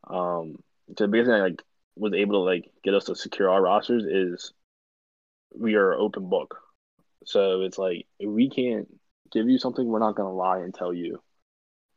Um, 0.07 0.63
so 0.97 1.05
the 1.05 1.07
biggest 1.07 1.29
thing 1.29 1.35
I 1.35 1.43
like 1.43 1.63
was 1.95 2.13
able 2.13 2.33
to 2.33 2.49
like 2.49 2.69
get 2.83 2.93
us 2.93 3.05
to 3.05 3.15
secure 3.15 3.49
our 3.49 3.61
rosters 3.61 4.05
is 4.05 4.53
we 5.53 5.75
are 5.75 5.93
open 5.93 6.29
book. 6.29 6.57
So 7.25 7.61
it's 7.61 7.77
like 7.77 8.07
if 8.19 8.29
we 8.29 8.49
can't 8.49 8.87
give 9.31 9.49
you 9.49 9.57
something, 9.57 9.85
we're 9.85 9.99
not 9.99 10.15
gonna 10.15 10.33
lie 10.33 10.59
and 10.59 10.73
tell 10.73 10.93
you 10.93 11.21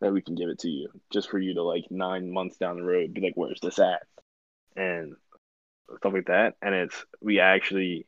that 0.00 0.12
we 0.12 0.20
can 0.20 0.34
give 0.34 0.48
it 0.48 0.58
to 0.60 0.68
you 0.68 0.88
just 1.12 1.30
for 1.30 1.38
you 1.38 1.54
to 1.54 1.62
like 1.62 1.84
nine 1.90 2.32
months 2.32 2.56
down 2.56 2.76
the 2.76 2.82
road 2.82 3.14
be 3.14 3.20
like, 3.20 3.34
where's 3.36 3.60
this 3.60 3.78
at? 3.78 4.02
And 4.76 5.14
stuff 5.98 6.12
like 6.12 6.26
that. 6.26 6.54
And 6.60 6.74
it's 6.74 7.04
we 7.20 7.40
actually 7.40 8.06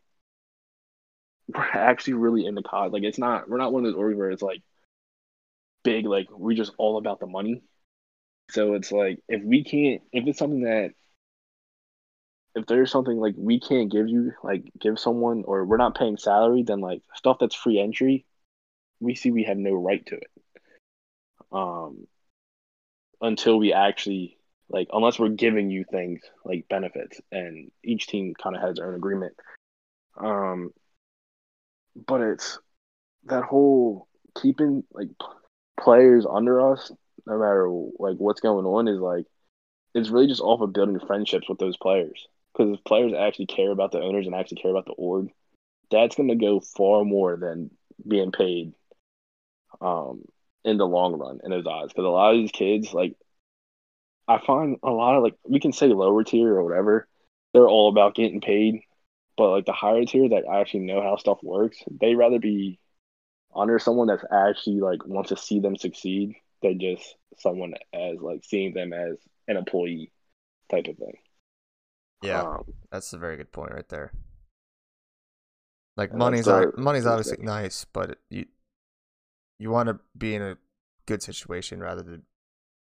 we're 1.49 1.62
actually 1.62 2.14
really 2.14 2.47
into 2.47 2.62
COD. 2.62 2.92
Like 2.92 3.03
it's 3.03 3.18
not 3.18 3.49
we're 3.49 3.59
not 3.59 3.72
one 3.72 3.84
of 3.84 3.92
those 3.92 4.01
orgs 4.01 4.16
where 4.16 4.30
it's 4.30 4.42
like 4.42 4.62
big, 5.82 6.07
like 6.07 6.28
we're 6.30 6.57
just 6.57 6.72
all 6.78 6.99
about 6.99 7.20
the 7.20 7.26
money. 7.26 7.62
So 8.51 8.74
it's 8.74 8.92
like 8.92 9.20
if 9.28 9.42
we 9.42 9.64
can't 9.64 10.03
if 10.12 10.26
it's 10.26 10.38
something 10.38 10.64
that 10.64 10.92
if 12.55 12.66
there's 12.66 12.90
something 12.90 13.18
like 13.18 13.34
we 13.36 13.59
can't 13.59 13.90
give 13.90 14.09
you, 14.09 14.32
like 14.42 14.64
give 14.80 14.99
someone, 14.99 15.45
or 15.47 15.64
we're 15.64 15.76
not 15.76 15.97
paying 15.97 16.16
salary, 16.16 16.62
then 16.62 16.80
like 16.80 17.03
stuff 17.14 17.38
that's 17.40 17.55
free 17.55 17.80
entry, 17.80 18.24
we 19.01 19.14
see 19.14 19.30
we 19.30 19.45
have 19.45 19.57
no 19.57 19.72
right 19.72 20.05
to 20.07 20.16
it. 20.16 20.30
Um, 21.53 22.07
until 23.20 23.59
we 23.59 23.72
actually 23.72 24.38
like, 24.68 24.88
unless 24.92 25.18
we're 25.18 25.28
giving 25.30 25.70
you 25.70 25.84
things 25.90 26.20
like 26.45 26.68
benefits, 26.68 27.20
and 27.32 27.70
each 27.82 28.07
team 28.07 28.34
kind 28.40 28.57
of 28.57 28.62
has 28.62 28.76
their 28.76 28.88
own 28.88 28.95
agreement. 28.95 29.34
Um, 30.16 30.70
but 31.95 32.20
it's 32.20 32.59
that 33.24 33.45
whole 33.45 34.09
keeping 34.40 34.84
like 34.92 35.09
players 35.80 36.26
under 36.28 36.72
us, 36.72 36.90
no 37.26 37.38
matter 37.38 37.68
like 37.99 38.16
what's 38.18 38.40
going 38.40 38.66
on, 38.66 38.88
is 38.88 39.01
like 39.01 39.26
it's 39.95 40.11
really 40.11 40.26
just 40.26 40.40
off 40.40 40.61
of 40.61 40.72
building 40.72 40.99
friendships 41.07 41.49
with 41.49 41.59
those 41.59 41.76
players. 41.76 42.26
Because 42.53 42.76
if 42.76 42.84
players 42.84 43.12
actually 43.12 43.47
care 43.47 43.70
about 43.70 43.92
the 43.92 44.01
owners 44.01 44.26
and 44.26 44.34
actually 44.34 44.62
care 44.62 44.70
about 44.70 44.86
the 44.86 44.92
org, 44.92 45.30
that's 45.90 46.16
going 46.16 46.28
to 46.28 46.34
go 46.34 46.61
far 46.61 47.05
more 47.05 47.36
than 47.36 47.70
being 48.07 48.32
paid 48.32 48.72
um, 49.80 50.24
in 50.64 50.76
the 50.76 50.86
long 50.86 51.14
run 51.14 51.40
in 51.42 51.51
those 51.51 51.66
eyes. 51.66 51.88
Because 51.88 52.05
a 52.05 52.09
lot 52.09 52.34
of 52.34 52.40
these 52.40 52.53
kids, 52.53 52.92
like, 52.92 53.16
I 54.26 54.38
find 54.38 54.76
a 54.82 54.90
lot 54.90 55.16
of 55.16 55.22
like 55.22 55.34
we 55.47 55.61
can 55.61 55.72
say 55.72 55.86
lower 55.88 56.24
tier 56.24 56.55
or 56.55 56.64
whatever, 56.64 57.07
they're 57.53 57.68
all 57.68 57.88
about 57.88 58.14
getting 58.14 58.40
paid. 58.40 58.80
But 59.37 59.51
like 59.51 59.66
the 59.66 59.72
higher 59.72 60.05
tier 60.05 60.28
that 60.28 60.45
actually 60.51 60.80
know 60.80 61.03
how 61.03 61.16
stuff 61.16 61.39
works, 61.43 61.78
they 62.01 62.14
rather 62.14 62.39
be 62.39 62.78
under 63.55 63.78
someone 63.78 64.07
that's 64.09 64.24
actually 64.32 64.80
like 64.80 65.07
wants 65.07 65.30
to 65.30 65.37
see 65.37 65.61
them 65.61 65.76
succeed 65.76 66.37
than 66.62 66.80
just 66.80 67.16
someone 67.39 67.74
as 67.93 68.18
like 68.20 68.45
seeing 68.45 68.74
them 68.74 68.93
as 68.93 69.16
an 69.49 69.57
employee 69.57 70.12
type 70.70 70.87
of 70.87 70.97
thing. 70.97 71.16
Yeah, 72.22 72.43
um, 72.43 72.64
that's 72.91 73.12
a 73.12 73.18
very 73.18 73.37
good 73.37 73.53
point 73.53 73.72
right 73.72 73.89
there. 73.89 74.12
Like 75.97 76.12
money's 76.14 76.47
money's 76.76 77.07
obviously 77.07 77.37
thing. 77.37 77.47
nice, 77.47 77.85
but 77.93 78.18
you 78.30 78.47
you 79.59 79.70
want 79.70 79.89
to 79.89 79.99
be 80.16 80.35
in 80.35 80.43
a 80.43 80.57
good 81.07 81.22
situation 81.22 81.80
rather 81.80 82.03
than 82.03 82.22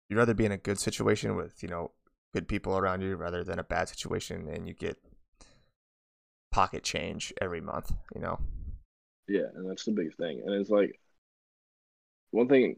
you'd 0.09 0.17
rather 0.17 0.33
be 0.33 0.45
in 0.45 0.51
a 0.51 0.57
good 0.57 0.79
situation 0.79 1.35
with 1.35 1.61
you 1.61 1.69
know 1.69 1.91
good 2.33 2.47
people 2.47 2.77
around 2.77 3.01
you 3.01 3.15
rather 3.15 3.43
than 3.43 3.59
a 3.59 3.63
bad 3.63 3.89
situation 3.89 4.47
and 4.47 4.67
you 4.67 4.73
get 4.73 4.97
pocket 6.53 6.83
change 6.83 7.33
every 7.41 7.59
month. 7.59 7.91
You 8.15 8.21
know. 8.21 8.39
Yeah, 9.27 9.47
and 9.55 9.69
that's 9.69 9.85
the 9.85 9.91
biggest 9.91 10.17
thing. 10.17 10.41
And 10.45 10.53
it's 10.53 10.69
like 10.69 10.99
one 12.31 12.47
thing, 12.47 12.77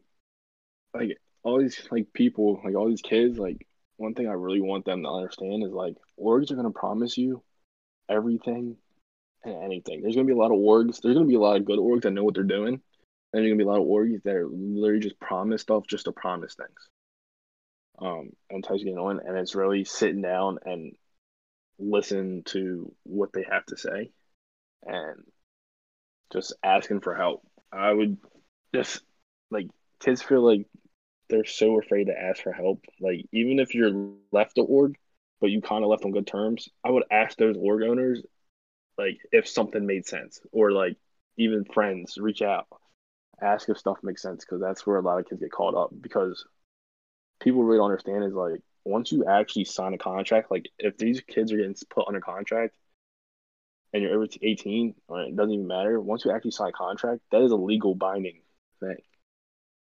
like 0.93 1.17
all 1.43 1.59
these 1.59 1.87
like 1.91 2.11
people, 2.13 2.61
like 2.63 2.75
all 2.75 2.87
these 2.87 3.01
kids, 3.01 3.37
like 3.37 3.67
one 3.97 4.13
thing 4.13 4.27
I 4.27 4.33
really 4.33 4.61
want 4.61 4.85
them 4.85 5.03
to 5.03 5.09
understand 5.09 5.63
is 5.63 5.71
like 5.71 5.95
orgs 6.19 6.51
are 6.51 6.55
gonna 6.55 6.71
promise 6.71 7.17
you 7.17 7.43
everything 8.09 8.77
and 9.43 9.63
anything. 9.63 10.01
There's 10.01 10.15
gonna 10.15 10.25
be 10.25 10.33
a 10.33 10.37
lot 10.37 10.51
of 10.51 10.57
orgs. 10.57 11.01
There's 11.01 11.15
gonna 11.15 11.27
be 11.27 11.35
a 11.35 11.39
lot 11.39 11.57
of 11.57 11.65
good 11.65 11.79
orgs 11.79 12.03
that 12.03 12.11
know 12.11 12.23
what 12.23 12.33
they're 12.33 12.43
doing. 12.43 12.73
And 12.73 12.81
there's 13.33 13.47
gonna 13.47 13.57
be 13.57 13.63
a 13.63 13.67
lot 13.67 13.81
of 13.81 13.87
orgs 13.87 14.23
that 14.23 14.35
are 14.35 14.47
literally 14.47 15.01
just 15.01 15.19
promise 15.19 15.61
stuff 15.61 15.85
just 15.87 16.05
to 16.05 16.11
promise 16.13 16.55
things. 16.55 16.89
Um, 17.99 18.31
and 18.49 18.63
times 18.63 18.83
getting 18.83 18.99
on, 18.99 19.19
and 19.25 19.37
it's 19.37 19.55
really 19.55 19.85
sitting 19.85 20.21
down 20.21 20.59
and 20.65 20.93
listen 21.79 22.43
to 22.47 22.93
what 23.03 23.33
they 23.33 23.45
have 23.49 23.65
to 23.67 23.77
say, 23.77 24.11
and 24.85 25.23
just 26.31 26.53
asking 26.63 27.01
for 27.01 27.15
help. 27.15 27.43
I 27.71 27.91
would 27.91 28.17
just 28.73 29.01
like 29.51 29.67
kids 29.99 30.21
feel 30.21 30.41
like 30.41 30.67
they're 31.29 31.45
so 31.45 31.79
afraid 31.79 32.05
to 32.05 32.19
ask 32.19 32.43
for 32.43 32.51
help. 32.53 32.85
Like 32.99 33.25
even 33.31 33.59
if 33.59 33.73
you're 33.75 34.13
left 34.31 34.55
the 34.55 34.61
org, 34.63 34.95
but 35.41 35.51
you 35.51 35.61
kind 35.61 35.83
of 35.83 35.89
left 35.89 36.05
on 36.05 36.11
good 36.11 36.27
terms, 36.27 36.69
I 36.83 36.91
would 36.91 37.03
ask 37.11 37.37
those 37.37 37.57
org 37.57 37.83
owners 37.83 38.21
like 38.97 39.17
if 39.31 39.47
something 39.47 39.85
made 39.85 40.05
sense 40.05 40.39
or 40.51 40.71
like 40.71 40.97
even 41.37 41.65
friends 41.65 42.17
reach 42.17 42.41
out, 42.41 42.67
ask 43.41 43.67
if 43.69 43.77
stuff 43.77 43.97
makes 44.03 44.21
sense 44.21 44.45
because 44.45 44.61
that's 44.61 44.85
where 44.85 44.97
a 44.97 45.01
lot 45.01 45.19
of 45.19 45.27
kids 45.27 45.41
get 45.41 45.51
caught 45.51 45.75
up 45.75 45.89
because 45.99 46.45
people 47.41 47.63
really 47.63 47.77
don't 47.77 47.91
understand 47.91 48.23
is 48.23 48.33
like 48.33 48.61
once 48.85 49.11
you 49.11 49.25
actually 49.25 49.65
sign 49.65 49.93
a 49.93 49.97
contract, 49.97 50.51
like 50.51 50.69
if 50.79 50.97
these 50.97 51.21
kids 51.21 51.51
are 51.51 51.57
getting 51.57 51.75
put 51.89 52.07
under 52.07 52.21
contract 52.21 52.75
and 53.91 54.03
you're 54.03 54.13
over 54.13 54.27
18, 54.41 54.93
or 55.07 55.21
it 55.23 55.35
doesn't 55.35 55.53
even 55.53 55.67
matter. 55.67 55.99
Once 55.99 56.25
you 56.25 56.31
actually 56.31 56.51
sign 56.51 56.69
a 56.69 56.71
contract, 56.71 57.21
that 57.31 57.41
is 57.41 57.51
a 57.51 57.55
legal 57.55 57.95
binding 57.95 58.41
thing. 58.79 58.97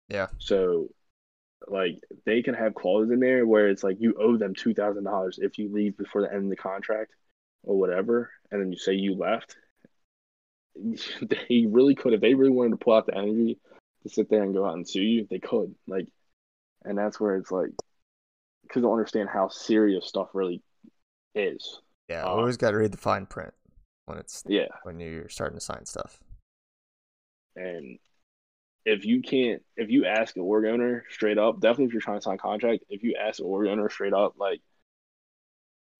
Yeah. 0.08 0.28
So, 0.38 0.88
like, 1.66 2.00
they 2.26 2.42
can 2.42 2.54
have 2.54 2.74
clauses 2.74 3.10
in 3.10 3.20
there 3.20 3.46
where 3.46 3.68
it's 3.68 3.82
like 3.82 4.00
you 4.00 4.14
owe 4.20 4.36
them 4.36 4.54
two 4.54 4.74
thousand 4.74 5.04
dollars 5.04 5.38
if 5.40 5.58
you 5.58 5.72
leave 5.72 5.96
before 5.96 6.22
the 6.22 6.32
end 6.32 6.44
of 6.44 6.50
the 6.50 6.56
contract, 6.56 7.12
or 7.64 7.78
whatever, 7.78 8.30
and 8.50 8.60
then 8.60 8.70
you 8.70 8.78
say 8.78 8.94
you 8.94 9.16
left. 9.16 9.56
They 11.22 11.66
really 11.68 11.94
could, 11.94 12.14
if 12.14 12.20
they 12.20 12.34
really 12.34 12.50
wanted 12.50 12.70
to 12.70 12.76
pull 12.78 12.94
out 12.94 13.06
the 13.06 13.16
energy 13.16 13.58
to 14.02 14.08
sit 14.08 14.28
there 14.28 14.42
and 14.42 14.52
go 14.52 14.66
out 14.66 14.74
and 14.74 14.88
sue 14.88 15.02
you, 15.02 15.26
they 15.30 15.38
could. 15.38 15.74
Like, 15.86 16.08
and 16.84 16.98
that's 16.98 17.20
where 17.20 17.36
it's 17.36 17.52
like, 17.52 17.70
because 18.66 18.82
they 18.82 18.86
don't 18.86 18.92
understand 18.92 19.28
how 19.32 19.48
serious 19.48 20.06
stuff 20.06 20.28
really 20.34 20.62
is. 21.34 21.80
Yeah, 22.08 22.22
um, 22.22 22.38
always 22.38 22.56
got 22.56 22.72
to 22.72 22.78
read 22.78 22.92
the 22.92 22.98
fine 22.98 23.26
print 23.26 23.54
when 24.06 24.18
it's 24.18 24.42
yeah 24.46 24.66
when 24.82 25.00
you're 25.00 25.28
starting 25.28 25.58
to 25.58 25.64
sign 25.64 25.86
stuff. 25.86 26.20
And 27.56 27.98
if 28.84 29.04
you 29.04 29.22
can't, 29.22 29.62
if 29.76 29.90
you 29.90 30.04
ask 30.04 30.36
an 30.36 30.42
org 30.42 30.66
owner 30.66 31.04
straight 31.10 31.38
up, 31.38 31.60
definitely 31.60 31.86
if 31.86 31.92
you're 31.92 32.02
trying 32.02 32.18
to 32.18 32.22
sign 32.22 32.34
a 32.34 32.38
contract, 32.38 32.84
if 32.90 33.02
you 33.02 33.16
ask 33.20 33.38
an 33.38 33.46
org 33.46 33.68
owner 33.68 33.88
straight 33.88 34.12
up, 34.12 34.34
like, 34.38 34.60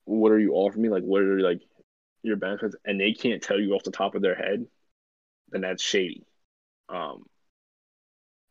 what 0.05 0.33
are 0.33 0.39
you 0.39 0.53
offering 0.53 0.83
me? 0.83 0.89
Like, 0.91 1.03
what 1.03 1.23
are 1.23 1.41
like 1.41 1.63
your 2.23 2.37
benefits? 2.37 2.77
And 2.85 3.01
they 3.01 3.13
can't 3.13 3.43
tell 3.43 3.59
you 3.59 3.73
off 3.75 3.85
the 3.85 3.91
top 3.91 4.15
of 4.15 4.23
their 4.23 4.35
head, 4.35 4.67
then 5.51 5.63
that's 5.63 5.83
shady. 5.83 6.25
Um, 6.89 7.25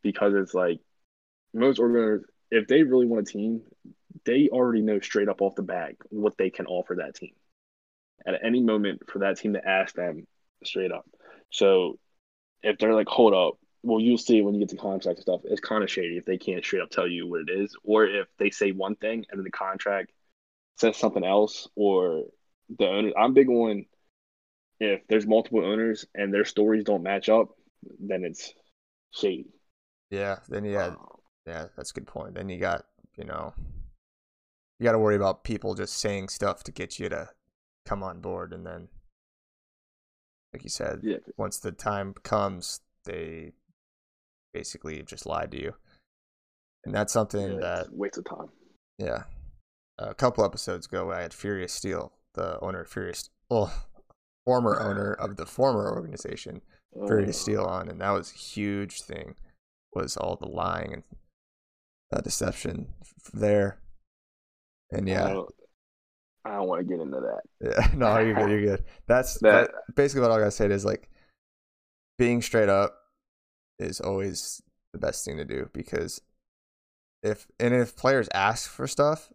because 0.01 0.33
it's 0.33 0.53
like 0.53 0.79
most 1.53 1.79
org 1.79 1.91
owners, 1.91 2.23
if 2.49 2.67
they 2.67 2.83
really 2.83 3.05
want 3.05 3.27
a 3.27 3.31
team, 3.31 3.61
they 4.25 4.49
already 4.49 4.81
know 4.81 4.99
straight 4.99 5.29
up 5.29 5.41
off 5.41 5.55
the 5.55 5.61
bat 5.61 5.95
what 6.09 6.37
they 6.37 6.49
can 6.49 6.65
offer 6.65 6.95
that 6.95 7.15
team 7.15 7.33
at 8.25 8.43
any 8.43 8.61
moment 8.61 9.01
for 9.09 9.19
that 9.19 9.37
team 9.37 9.53
to 9.53 9.67
ask 9.67 9.95
them 9.95 10.25
straight 10.63 10.91
up. 10.91 11.05
So 11.49 11.99
if 12.61 12.77
they're 12.77 12.93
like, 12.93 13.07
hold 13.07 13.33
up, 13.33 13.59
well, 13.83 13.99
you'll 13.99 14.17
see 14.17 14.41
when 14.41 14.53
you 14.53 14.61
get 14.61 14.69
to 14.69 14.77
contract 14.77 15.17
and 15.17 15.23
stuff. 15.23 15.41
It's 15.43 15.59
kind 15.59 15.83
of 15.83 15.91
shady 15.91 16.17
if 16.17 16.25
they 16.25 16.37
can't 16.37 16.63
straight 16.63 16.81
up 16.81 16.89
tell 16.89 17.07
you 17.07 17.27
what 17.27 17.41
it 17.41 17.49
is, 17.49 17.75
or 17.83 18.05
if 18.05 18.27
they 18.39 18.49
say 18.49 18.71
one 18.71 18.95
thing 18.95 19.25
and 19.29 19.39
then 19.39 19.43
the 19.43 19.51
contract 19.51 20.11
says 20.77 20.97
something 20.97 21.23
else, 21.23 21.67
or 21.75 22.23
the 22.79 22.87
owner. 22.87 23.11
I'm 23.17 23.33
big 23.33 23.49
on 23.49 23.85
if 24.79 25.01
there's 25.07 25.27
multiple 25.27 25.63
owners 25.63 26.05
and 26.15 26.33
their 26.33 26.45
stories 26.45 26.83
don't 26.83 27.03
match 27.03 27.29
up, 27.29 27.49
then 27.99 28.23
it's 28.23 28.53
shady. 29.11 29.47
Yeah, 30.09 30.37
then 30.47 30.63
yeah, 30.63 30.95
yeah, 31.45 31.67
that's 31.75 31.91
a 31.91 31.93
good 31.93 32.07
point. 32.07 32.35
Then 32.35 32.49
you 32.49 32.57
got 32.57 32.85
you 33.17 33.25
know, 33.25 33.53
you 34.79 34.83
got 34.83 34.93
to 34.93 34.99
worry 34.99 35.15
about 35.15 35.43
people 35.43 35.75
just 35.75 35.97
saying 35.97 36.29
stuff 36.29 36.63
to 36.63 36.71
get 36.71 36.99
you 36.99 37.09
to 37.09 37.29
come 37.85 38.03
on 38.03 38.19
board, 38.21 38.53
and 38.53 38.65
then 38.65 38.87
like 40.53 40.63
you 40.63 40.69
said. 40.69 40.99
Yeah, 41.03 41.17
Once 41.37 41.57
the 41.59 41.71
time 41.71 42.13
comes, 42.23 42.81
they 43.05 43.53
basically 44.53 45.01
just 45.03 45.25
lied 45.25 45.51
to 45.51 45.61
you, 45.61 45.73
and 46.85 46.93
that's 46.93 47.11
something 47.13 47.53
yeah, 47.53 47.59
that 47.59 47.79
it's 47.85 47.89
a 47.93 47.95
waste 47.95 48.17
of 48.17 48.25
time. 48.25 48.49
yeah. 48.97 49.23
A 49.99 50.15
couple 50.15 50.43
episodes 50.43 50.87
ago, 50.87 51.11
I 51.11 51.21
had 51.21 51.33
Furious 51.35 51.71
Steel, 51.71 52.13
the 52.33 52.59
owner 52.61 52.81
of 52.81 52.89
Furious, 52.89 53.29
well, 53.49 53.71
former 54.43 54.81
owner 54.81 55.13
of 55.13 55.37
the 55.37 55.45
former 55.45 55.91
organization, 55.91 56.61
Furious 57.05 57.37
Uh, 57.37 57.41
Steel, 57.41 57.63
on, 57.65 57.87
and 57.89 58.01
that 58.01 58.09
was 58.09 58.31
a 58.31 58.35
huge 58.35 59.01
thing. 59.03 59.35
Was 59.93 60.17
all 60.17 60.35
the 60.35 60.47
lying 60.47 60.91
and 60.93 61.03
uh, 62.11 62.21
deception 62.21 62.87
there, 63.31 63.77
and 64.93 65.07
I 65.09 65.09
yeah, 65.09 65.27
don't, 65.27 65.49
I 66.45 66.55
don't 66.55 66.67
want 66.67 66.81
to 66.81 66.85
get 66.85 67.01
into 67.01 67.19
that. 67.21 67.41
yeah. 67.61 67.87
No, 67.95 68.17
you're 68.19 68.35
good. 68.35 68.49
You're 68.49 68.61
good. 68.77 68.85
That's 69.07 69.37
That- 69.41 69.69
but 69.87 69.95
basically 69.95 70.21
what 70.21 70.31
I 70.31 70.39
gotta 70.39 70.51
say 70.51 70.67
is 70.67 70.85
like 70.85 71.09
being 72.17 72.41
straight 72.41 72.69
up 72.69 72.95
is 73.79 73.99
always 73.99 74.61
the 74.93 74.99
best 74.99 75.25
thing 75.25 75.37
to 75.37 75.45
do 75.45 75.69
because 75.73 76.21
if 77.23 77.47
and 77.59 77.73
if 77.73 77.95
players 77.95 78.29
ask 78.33 78.69
for 78.69 78.87
stuff, 78.87 79.31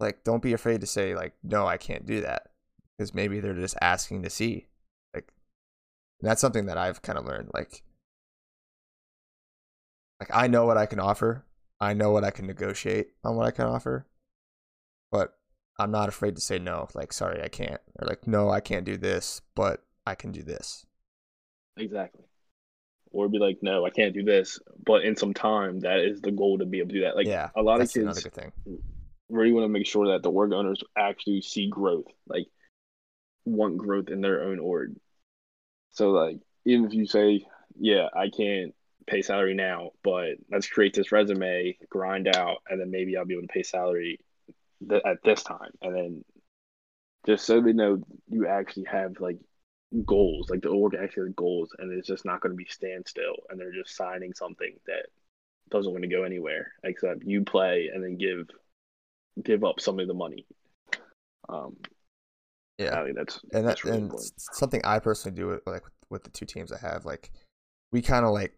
like 0.00 0.24
don't 0.24 0.42
be 0.42 0.52
afraid 0.52 0.80
to 0.80 0.86
say 0.86 1.14
like 1.14 1.34
no, 1.42 1.66
I 1.66 1.76
can't 1.76 2.06
do 2.06 2.20
that 2.22 2.48
because 2.96 3.14
maybe 3.14 3.40
they're 3.40 3.54
just 3.54 3.76
asking 3.80 4.22
to 4.22 4.30
see. 4.30 4.66
Like 5.14 5.32
that's 6.20 6.40
something 6.40 6.66
that 6.66 6.78
I've 6.78 7.02
kind 7.02 7.18
of 7.18 7.26
learned 7.26 7.50
like 7.54 7.82
like 10.20 10.30
I 10.32 10.46
know 10.48 10.66
what 10.66 10.76
I 10.78 10.86
can 10.86 11.00
offer. 11.00 11.44
I 11.80 11.92
know 11.94 12.10
what 12.10 12.24
I 12.24 12.30
can 12.30 12.46
negotiate 12.46 13.10
on 13.24 13.36
what 13.36 13.46
I 13.46 13.50
can 13.52 13.66
offer. 13.66 14.06
But 15.10 15.34
I'm 15.78 15.90
not 15.90 16.08
afraid 16.08 16.34
to 16.36 16.40
say 16.40 16.58
no, 16.58 16.88
like 16.94 17.12
sorry, 17.12 17.42
I 17.42 17.48
can't 17.48 17.80
or 18.00 18.06
like 18.06 18.26
no, 18.26 18.50
I 18.50 18.60
can't 18.60 18.84
do 18.84 18.96
this, 18.96 19.40
but 19.54 19.82
I 20.06 20.14
can 20.14 20.32
do 20.32 20.42
this. 20.42 20.84
Exactly. 21.76 22.24
Or 23.10 23.28
be 23.28 23.38
like, 23.38 23.58
no, 23.62 23.86
I 23.86 23.90
can't 23.90 24.12
do 24.12 24.22
this. 24.22 24.58
But 24.84 25.02
in 25.02 25.16
some 25.16 25.32
time, 25.32 25.80
that 25.80 26.00
is 26.00 26.20
the 26.20 26.32
goal 26.32 26.58
to 26.58 26.66
be 26.66 26.80
able 26.80 26.88
to 26.90 26.94
do 26.94 27.00
that. 27.02 27.16
Like 27.16 27.26
yeah. 27.26 27.48
a 27.56 27.62
lot 27.62 27.80
of 27.80 27.90
kids 27.90 28.22
good 28.22 28.34
thing. 28.34 28.52
really 29.28 29.52
want 29.52 29.64
to 29.64 29.68
make 29.68 29.86
sure 29.86 30.08
that 30.08 30.22
the 30.22 30.30
org 30.30 30.52
owners 30.52 30.82
actually 30.96 31.40
see 31.42 31.68
growth, 31.68 32.06
like 32.26 32.46
want 33.44 33.78
growth 33.78 34.08
in 34.08 34.20
their 34.20 34.42
own 34.42 34.58
org. 34.58 34.94
So 35.92 36.10
like 36.10 36.40
even 36.64 36.86
if 36.86 36.92
you 36.92 37.06
say, 37.06 37.46
yeah, 37.78 38.08
I 38.14 38.28
can't 38.28 38.74
pay 39.06 39.22
salary 39.22 39.54
now, 39.54 39.92
but 40.04 40.32
let's 40.50 40.68
create 40.68 40.92
this 40.92 41.12
resume, 41.12 41.78
grind 41.88 42.28
out, 42.28 42.58
and 42.68 42.80
then 42.80 42.90
maybe 42.90 43.16
I'll 43.16 43.24
be 43.24 43.34
able 43.34 43.46
to 43.46 43.52
pay 43.52 43.62
salary 43.62 44.20
th- 44.86 45.02
at 45.04 45.22
this 45.24 45.42
time, 45.42 45.70
and 45.82 45.94
then 45.94 46.24
just 47.26 47.44
so 47.44 47.60
they 47.60 47.72
know 47.72 48.02
you 48.28 48.46
actually 48.46 48.84
have 48.84 49.20
like 49.20 49.38
goals, 50.04 50.50
like 50.50 50.62
the 50.62 50.68
org 50.68 50.94
actually 50.94 51.28
has 51.28 51.34
goals, 51.34 51.74
and 51.78 51.92
it's 51.92 52.08
just 52.08 52.24
not 52.24 52.40
going 52.40 52.52
to 52.52 52.56
be 52.56 52.66
standstill, 52.68 53.36
and 53.48 53.58
they're 53.58 53.72
just 53.72 53.96
signing 53.96 54.32
something 54.34 54.74
that 54.86 55.06
doesn't 55.70 55.92
want 55.92 56.02
to 56.02 56.08
go 56.08 56.22
anywhere 56.22 56.72
except 56.82 57.24
you 57.24 57.44
play 57.44 57.90
and 57.92 58.02
then 58.02 58.16
give 58.16 58.48
give 59.42 59.64
up 59.64 59.80
some 59.80 60.00
of 60.00 60.08
the 60.08 60.14
money. 60.14 60.46
Um, 61.48 61.76
Yeah. 62.78 63.00
I 63.00 63.04
think 63.04 63.16
that's 63.16 63.40
and 63.52 63.52
that 63.52 63.62
that's 63.62 63.84
really 63.84 63.98
and 63.98 64.12
something 64.36 64.80
I 64.84 64.98
personally 64.98 65.36
do 65.36 65.48
with 65.48 65.66
like 65.66 65.84
with 66.10 66.24
the 66.24 66.30
two 66.30 66.46
teams 66.46 66.72
I 66.72 66.78
have, 66.78 67.04
like 67.04 67.30
we 67.92 68.02
kind 68.02 68.24
of 68.24 68.32
like 68.32 68.54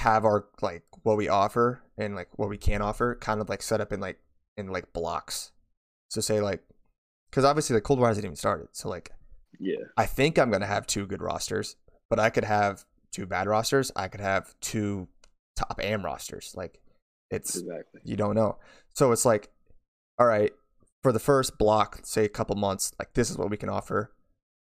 have 0.00 0.24
our 0.24 0.46
like 0.62 0.84
what 1.02 1.16
we 1.16 1.28
offer 1.28 1.82
and 1.96 2.14
like 2.14 2.28
what 2.38 2.48
we 2.48 2.58
can 2.58 2.82
offer 2.82 3.14
kind 3.14 3.40
of 3.40 3.48
like 3.48 3.62
set 3.62 3.80
up 3.80 3.92
in 3.92 4.00
like 4.00 4.18
in 4.56 4.68
like 4.68 4.92
blocks. 4.92 5.52
So 6.08 6.20
say 6.20 6.40
like 6.40 6.62
because 7.30 7.44
obviously 7.44 7.74
the 7.74 7.80
cold 7.80 7.98
war 7.98 8.08
hasn't 8.08 8.24
even 8.24 8.36
started, 8.36 8.68
so 8.72 8.88
like 8.88 9.12
Yeah, 9.58 9.84
I 9.96 10.06
think 10.06 10.38
I'm 10.38 10.50
gonna 10.50 10.66
have 10.66 10.86
two 10.86 11.06
good 11.06 11.22
rosters, 11.22 11.76
but 12.08 12.18
I 12.18 12.30
could 12.30 12.44
have 12.44 12.84
two 13.12 13.26
bad 13.26 13.46
rosters. 13.46 13.92
I 13.94 14.08
could 14.08 14.20
have 14.20 14.54
two 14.60 15.08
top 15.56 15.78
AM 15.82 16.04
rosters. 16.04 16.54
Like 16.56 16.80
it's 17.30 17.56
exactly. 17.56 18.00
you 18.04 18.16
don't 18.16 18.34
know. 18.34 18.58
So 18.94 19.12
it's 19.12 19.24
like, 19.24 19.50
all 20.18 20.26
right, 20.26 20.52
for 21.02 21.12
the 21.12 21.18
first 21.18 21.58
block, 21.58 22.00
say 22.04 22.24
a 22.24 22.28
couple 22.28 22.56
months, 22.56 22.92
like 22.98 23.14
this 23.14 23.30
is 23.30 23.38
what 23.38 23.50
we 23.50 23.56
can 23.56 23.68
offer, 23.68 24.12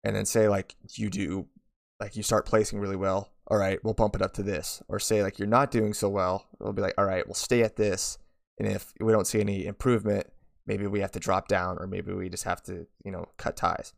and 0.02 0.16
then 0.16 0.24
say 0.24 0.48
like 0.48 0.76
you 0.94 1.10
do, 1.10 1.46
like 2.00 2.16
you 2.16 2.22
start 2.22 2.46
placing 2.46 2.80
really 2.80 2.96
well. 2.96 3.30
All 3.50 3.58
right, 3.58 3.82
we'll 3.82 3.94
bump 3.94 4.14
it 4.14 4.22
up 4.22 4.32
to 4.34 4.42
this, 4.42 4.82
or 4.88 5.00
say 5.00 5.22
like 5.22 5.38
you're 5.38 5.48
not 5.48 5.72
doing 5.72 5.92
so 5.92 6.08
well, 6.08 6.46
we'll 6.60 6.72
be 6.72 6.82
like, 6.82 6.94
all 6.96 7.04
right, 7.04 7.26
we'll 7.26 7.34
stay 7.34 7.62
at 7.62 7.76
this, 7.76 8.16
and 8.58 8.68
if 8.68 8.92
we 9.00 9.12
don't 9.12 9.26
see 9.26 9.40
any 9.40 9.66
improvement, 9.66 10.28
maybe 10.66 10.86
we 10.86 11.00
have 11.00 11.10
to 11.12 11.18
drop 11.18 11.48
down, 11.48 11.76
or 11.78 11.86
maybe 11.88 12.12
we 12.12 12.28
just 12.28 12.44
have 12.44 12.62
to, 12.62 12.86
you 13.04 13.10
know, 13.10 13.26
cut 13.38 13.56
ties. 13.56 13.92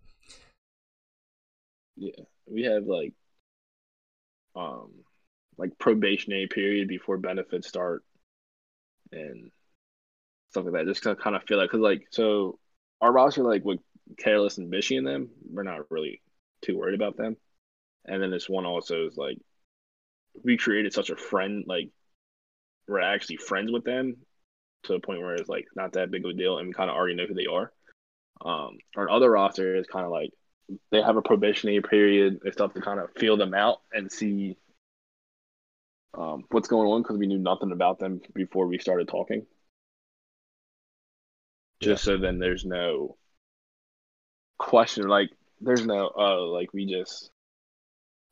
Yeah, 1.97 2.25
we 2.47 2.63
have 2.63 2.85
like 2.85 3.13
um 4.57 4.91
like 5.59 5.79
probationary 5.79 6.47
period 6.47 6.89
before 6.89 7.19
benefits 7.19 7.69
start 7.69 8.03
and 9.13 9.51
stuff 10.51 10.65
like 10.65 10.73
that. 10.75 10.87
Just 10.87 11.03
to 11.03 11.15
kind 11.15 11.37
of 11.37 11.43
feel 11.45 11.59
like 11.59 11.71
because 11.71 11.81
like 11.81 12.07
so 12.11 12.59
our 13.01 13.13
roster 13.13 13.43
like 13.43 13.65
with 13.65 13.81
Careless 14.19 14.59
and 14.59 14.73
Bishy 14.73 14.97
and 14.99 15.07
them, 15.07 15.31
we're 15.51 15.63
not 15.63 15.91
really 15.91 16.23
too 16.63 16.79
worried 16.79 16.95
about 16.95 17.17
them. 17.17 17.37
And 18.05 18.23
then 18.23 18.31
this 18.31 18.49
one 18.49 18.67
also 18.67 19.07
is 19.07 19.17
like 19.17 19.39
we 20.43 20.57
created 20.57 20.93
such 20.93 21.11
a 21.11 21.17
friend 21.17 21.65
like 21.67 21.91
we're 22.89 23.01
actually 23.01 23.37
friends 23.37 23.71
with 23.71 23.85
them 23.85 24.17
to 24.85 24.93
the 24.93 25.01
point 25.01 25.21
where 25.21 25.35
it's 25.35 25.49
like 25.49 25.67
not 25.77 25.93
that 25.93 26.11
big 26.11 26.25
of 26.25 26.31
a 26.31 26.35
deal 26.35 26.59
and 26.59 26.67
we 26.67 26.75
kind 26.75 26.91
of 26.91 26.97
already 26.97 27.15
know 27.15 27.27
who 27.27 27.35
they 27.35 27.47
are. 27.47 27.73
Um, 28.45 28.79
our 28.97 29.09
other 29.09 29.31
roster 29.31 29.77
is 29.77 29.87
kind 29.87 30.05
of 30.05 30.11
like 30.11 30.31
they 30.91 31.01
have 31.01 31.17
a 31.17 31.23
probationary 31.23 31.83
period 31.83 32.41
and 32.43 32.53
stuff 32.53 32.75
to 32.75 32.81
kind 32.81 32.99
of 32.99 33.11
feel 33.17 33.37
them 33.37 33.55
out 33.55 33.79
and 33.93 34.11
see 34.11 34.57
um, 36.15 36.45
what's 36.51 36.69
going 36.69 36.89
on 36.89 37.03
because 37.03 37.19
we 37.19 37.27
knew 37.27 37.39
nothing 37.39 37.73
about 37.73 37.99
them 37.99 38.21
before 38.35 38.67
we 38.67 38.79
started 38.79 39.09
talking. 39.09 39.47
Just 41.81 42.05
so 42.05 42.17
then 42.17 42.39
there's 42.39 42.65
no 42.65 43.17
question, 44.59 45.09
like 45.09 45.31
there's 45.61 45.87
no 45.87 46.11
uh 46.17 46.41
like 46.47 46.73
we 46.73 46.87
just 46.87 47.31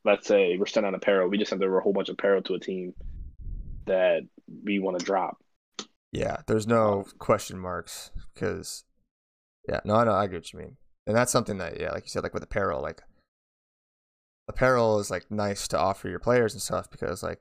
let's 0.05 0.27
say 0.27 0.57
we're 0.57 0.67
sending 0.67 0.89
out 0.89 0.95
apparel, 0.95 1.29
we 1.29 1.39
just 1.39 1.51
sent 1.51 1.63
over 1.63 1.79
a 1.79 1.83
whole 1.83 1.93
bunch 1.93 2.09
of 2.09 2.15
apparel 2.15 2.43
to 2.43 2.55
a 2.55 2.61
team 2.61 2.95
that 3.87 4.23
we 4.65 4.79
want 4.79 4.99
to 4.99 5.05
drop. 5.05 5.39
Yeah, 6.13 6.39
there's 6.47 6.67
no 6.67 7.01
um, 7.01 7.05
question 7.19 7.59
marks 7.59 8.11
because, 8.35 8.85
yeah, 9.69 9.81
no, 9.85 9.95
I 9.95 10.05
know, 10.05 10.13
I 10.13 10.27
get 10.27 10.37
what 10.37 10.53
you 10.53 10.59
mean, 10.59 10.77
and 11.07 11.17
that's 11.17 11.33
something 11.33 11.59
that, 11.59 11.81
yeah, 11.81 11.93
like 11.93 12.05
you 12.05 12.11
said, 12.11 12.23
like 12.23 12.35
with 12.35 12.43
apparel, 12.43 12.83
like 12.83 13.03
apparel 14.49 14.99
is 14.99 15.11
like 15.11 15.31
nice 15.31 15.69
to 15.69 15.79
offer 15.79 16.09
your 16.09 16.19
players 16.19 16.53
and 16.53 16.63
stuff 16.63 16.91
because, 16.91 17.23
like, 17.23 17.41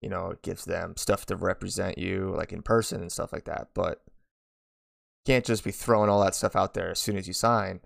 you 0.00 0.10
know, 0.10 0.30
it 0.30 0.42
gives 0.42 0.66
them 0.66 0.94
stuff 0.96 1.24
to 1.26 1.36
represent 1.36 1.96
you, 1.96 2.34
like 2.36 2.52
in 2.52 2.62
person 2.62 3.00
and 3.00 3.10
stuff 3.10 3.32
like 3.32 3.44
that. 3.44 3.68
But 3.74 4.02
you 4.06 5.32
can't 5.32 5.44
just 5.44 5.64
be 5.64 5.72
throwing 5.72 6.10
all 6.10 6.22
that 6.22 6.34
stuff 6.34 6.54
out 6.54 6.74
there 6.74 6.90
as 6.90 6.98
soon 6.98 7.16
as 7.16 7.26
you 7.26 7.32
sign. 7.32 7.80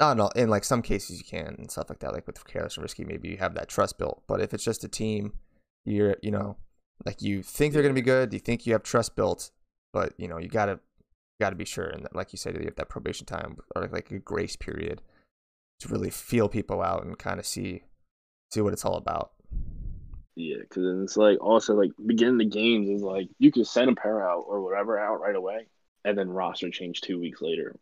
Not 0.00 0.12
in, 0.12 0.20
all, 0.20 0.30
in 0.30 0.48
like 0.48 0.64
some 0.64 0.80
cases 0.82 1.18
you 1.18 1.24
can 1.24 1.54
and 1.58 1.70
stuff 1.70 1.90
like 1.90 1.98
that. 2.00 2.14
Like 2.14 2.26
with 2.26 2.44
Careless 2.46 2.76
and 2.76 2.82
Risky, 2.82 3.04
maybe 3.04 3.28
you 3.28 3.36
have 3.36 3.54
that 3.54 3.68
trust 3.68 3.98
built. 3.98 4.22
But 4.26 4.40
if 4.40 4.54
it's 4.54 4.64
just 4.64 4.82
a 4.82 4.88
team, 4.88 5.34
you're, 5.84 6.16
you 6.22 6.30
know, 6.30 6.56
like 7.04 7.22
you 7.22 7.42
think 7.42 7.72
they're 7.72 7.82
gonna 7.82 7.94
be 7.94 8.02
good, 8.02 8.32
you 8.32 8.38
think 8.38 8.66
you 8.66 8.72
have 8.72 8.82
trust 8.82 9.14
built, 9.14 9.50
but 9.92 10.14
you 10.18 10.28
know 10.28 10.38
you 10.38 10.48
gotta 10.48 10.80
gotta 11.40 11.56
be 11.56 11.64
sure. 11.64 11.86
And 11.86 12.08
like 12.12 12.32
you 12.32 12.38
said, 12.38 12.56
you 12.56 12.64
have 12.64 12.76
that 12.76 12.88
probation 12.88 13.26
time 13.26 13.58
or 13.74 13.88
like 13.88 14.10
a 14.10 14.18
grace 14.18 14.56
period 14.56 15.02
to 15.80 15.88
really 15.88 16.10
feel 16.10 16.48
people 16.48 16.82
out 16.82 17.04
and 17.04 17.18
kind 17.18 17.40
of 17.40 17.46
see 17.46 17.82
see 18.52 18.60
what 18.60 18.72
it's 18.72 18.84
all 18.84 18.96
about. 18.96 19.32
Yeah, 20.36 20.58
because 20.60 21.02
it's 21.02 21.16
like 21.16 21.38
also 21.40 21.74
like 21.74 21.90
beginning 22.06 22.38
the 22.38 22.44
games 22.44 22.88
is 22.88 23.02
like 23.02 23.28
you 23.38 23.50
can 23.50 23.64
send 23.64 23.90
a 23.90 23.94
pair 23.94 24.26
out 24.26 24.44
or 24.46 24.62
whatever 24.62 24.98
out 24.98 25.20
right 25.20 25.34
away, 25.34 25.66
and 26.04 26.16
then 26.16 26.30
roster 26.30 26.70
change 26.70 27.00
two 27.00 27.18
weeks 27.18 27.40
later. 27.40 27.76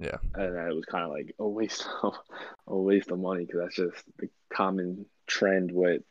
Yeah. 0.00 0.16
and 0.34 0.56
it 0.56 0.74
was 0.74 0.86
kind 0.86 1.04
of 1.04 1.10
like 1.10 1.34
a 1.38 1.46
waste 1.46 1.86
of 2.02 2.14
a 2.66 2.76
waste 2.76 3.10
of 3.10 3.18
money 3.18 3.44
because 3.44 3.60
that's 3.60 3.76
just 3.76 4.04
the 4.18 4.30
common 4.52 5.04
trend 5.26 5.70
with 5.70 6.02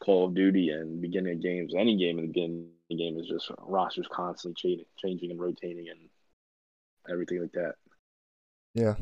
Call 0.00 0.26
of 0.26 0.34
Duty 0.34 0.70
and 0.70 1.00
beginning 1.00 1.34
of 1.34 1.42
games. 1.42 1.74
Any 1.76 1.96
game 1.96 2.18
in 2.18 2.26
the 2.26 2.32
beginning 2.32 2.60
of 2.60 2.68
the 2.90 2.96
game 2.96 3.18
is 3.18 3.26
just 3.26 3.50
rosters 3.58 4.06
constantly 4.10 4.54
changing, 4.54 4.86
changing 4.98 5.30
and 5.32 5.40
rotating 5.40 5.86
and 5.90 6.08
everything 7.10 7.40
like 7.40 7.52
that. 7.52 7.74
Yeah. 8.74 8.94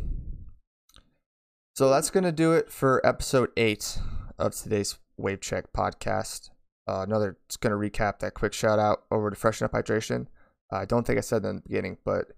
So 1.74 1.90
that's 1.90 2.10
gonna 2.10 2.32
do 2.32 2.52
it 2.52 2.70
for 2.70 3.04
episode 3.06 3.50
eight 3.56 3.98
of 4.38 4.54
today's 4.54 4.98
Wave 5.18 5.40
Check 5.40 5.72
podcast. 5.72 6.50
Uh, 6.86 7.00
another, 7.00 7.36
just 7.48 7.60
gonna 7.60 7.76
recap 7.76 8.20
that 8.20 8.34
quick 8.34 8.52
shout 8.52 8.78
out 8.78 9.04
over 9.10 9.30
to 9.30 9.36
Freshen 9.36 9.64
Up 9.64 9.72
Hydration. 9.72 10.26
I 10.70 10.84
don't 10.84 11.06
think 11.06 11.18
I 11.18 11.22
said 11.22 11.42
that 11.42 11.48
in 11.50 11.56
the 11.56 11.62
beginning, 11.62 11.98
but 12.04 12.32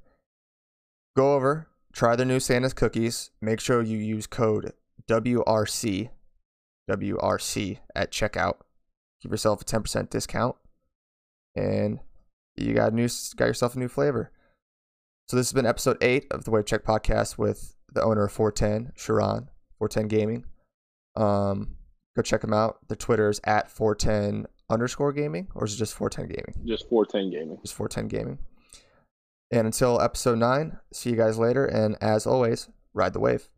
Go 1.16 1.32
over, 1.32 1.66
try 1.94 2.14
their 2.14 2.26
new 2.26 2.38
Santa's 2.38 2.74
cookies. 2.74 3.30
Make 3.40 3.58
sure 3.58 3.80
you 3.80 3.96
use 3.96 4.26
code 4.26 4.74
WRC, 5.08 6.10
WRC 6.90 7.78
at 7.94 8.12
checkout. 8.12 8.56
Give 9.22 9.32
yourself 9.32 9.62
a 9.62 9.64
10% 9.64 10.10
discount, 10.10 10.56
and 11.54 12.00
you 12.54 12.74
got 12.74 12.92
new 12.92 13.08
got 13.36 13.46
yourself 13.46 13.74
a 13.74 13.78
new 13.78 13.88
flavor. 13.88 14.30
So 15.28 15.38
this 15.38 15.48
has 15.48 15.54
been 15.54 15.64
episode 15.64 15.96
eight 16.02 16.26
of 16.30 16.44
the 16.44 16.50
Wave 16.50 16.66
Check 16.66 16.84
podcast 16.84 17.38
with 17.38 17.76
the 17.90 18.02
owner 18.02 18.24
of 18.24 18.32
410, 18.32 18.92
Sharon, 18.94 19.48
410 19.78 20.08
Gaming. 20.08 20.44
Um, 21.16 21.76
go 22.14 22.20
check 22.20 22.42
them 22.42 22.52
out. 22.52 22.86
The 22.88 22.94
Twitter 22.94 23.30
is 23.30 23.40
at 23.44 23.70
410 23.70 24.46
underscore 24.68 25.14
gaming, 25.14 25.48
or 25.54 25.64
is 25.64 25.74
it 25.74 25.78
just 25.78 25.94
410 25.94 26.36
gaming? 26.36 26.68
Just 26.68 26.90
410 26.90 27.30
gaming. 27.30 27.58
Just 27.62 27.74
410 27.74 28.08
gaming. 28.08 28.38
And 29.50 29.66
until 29.66 30.00
episode 30.00 30.38
nine, 30.38 30.78
see 30.92 31.10
you 31.10 31.16
guys 31.16 31.38
later. 31.38 31.64
And 31.64 31.96
as 32.00 32.26
always, 32.26 32.68
ride 32.94 33.12
the 33.12 33.20
wave. 33.20 33.48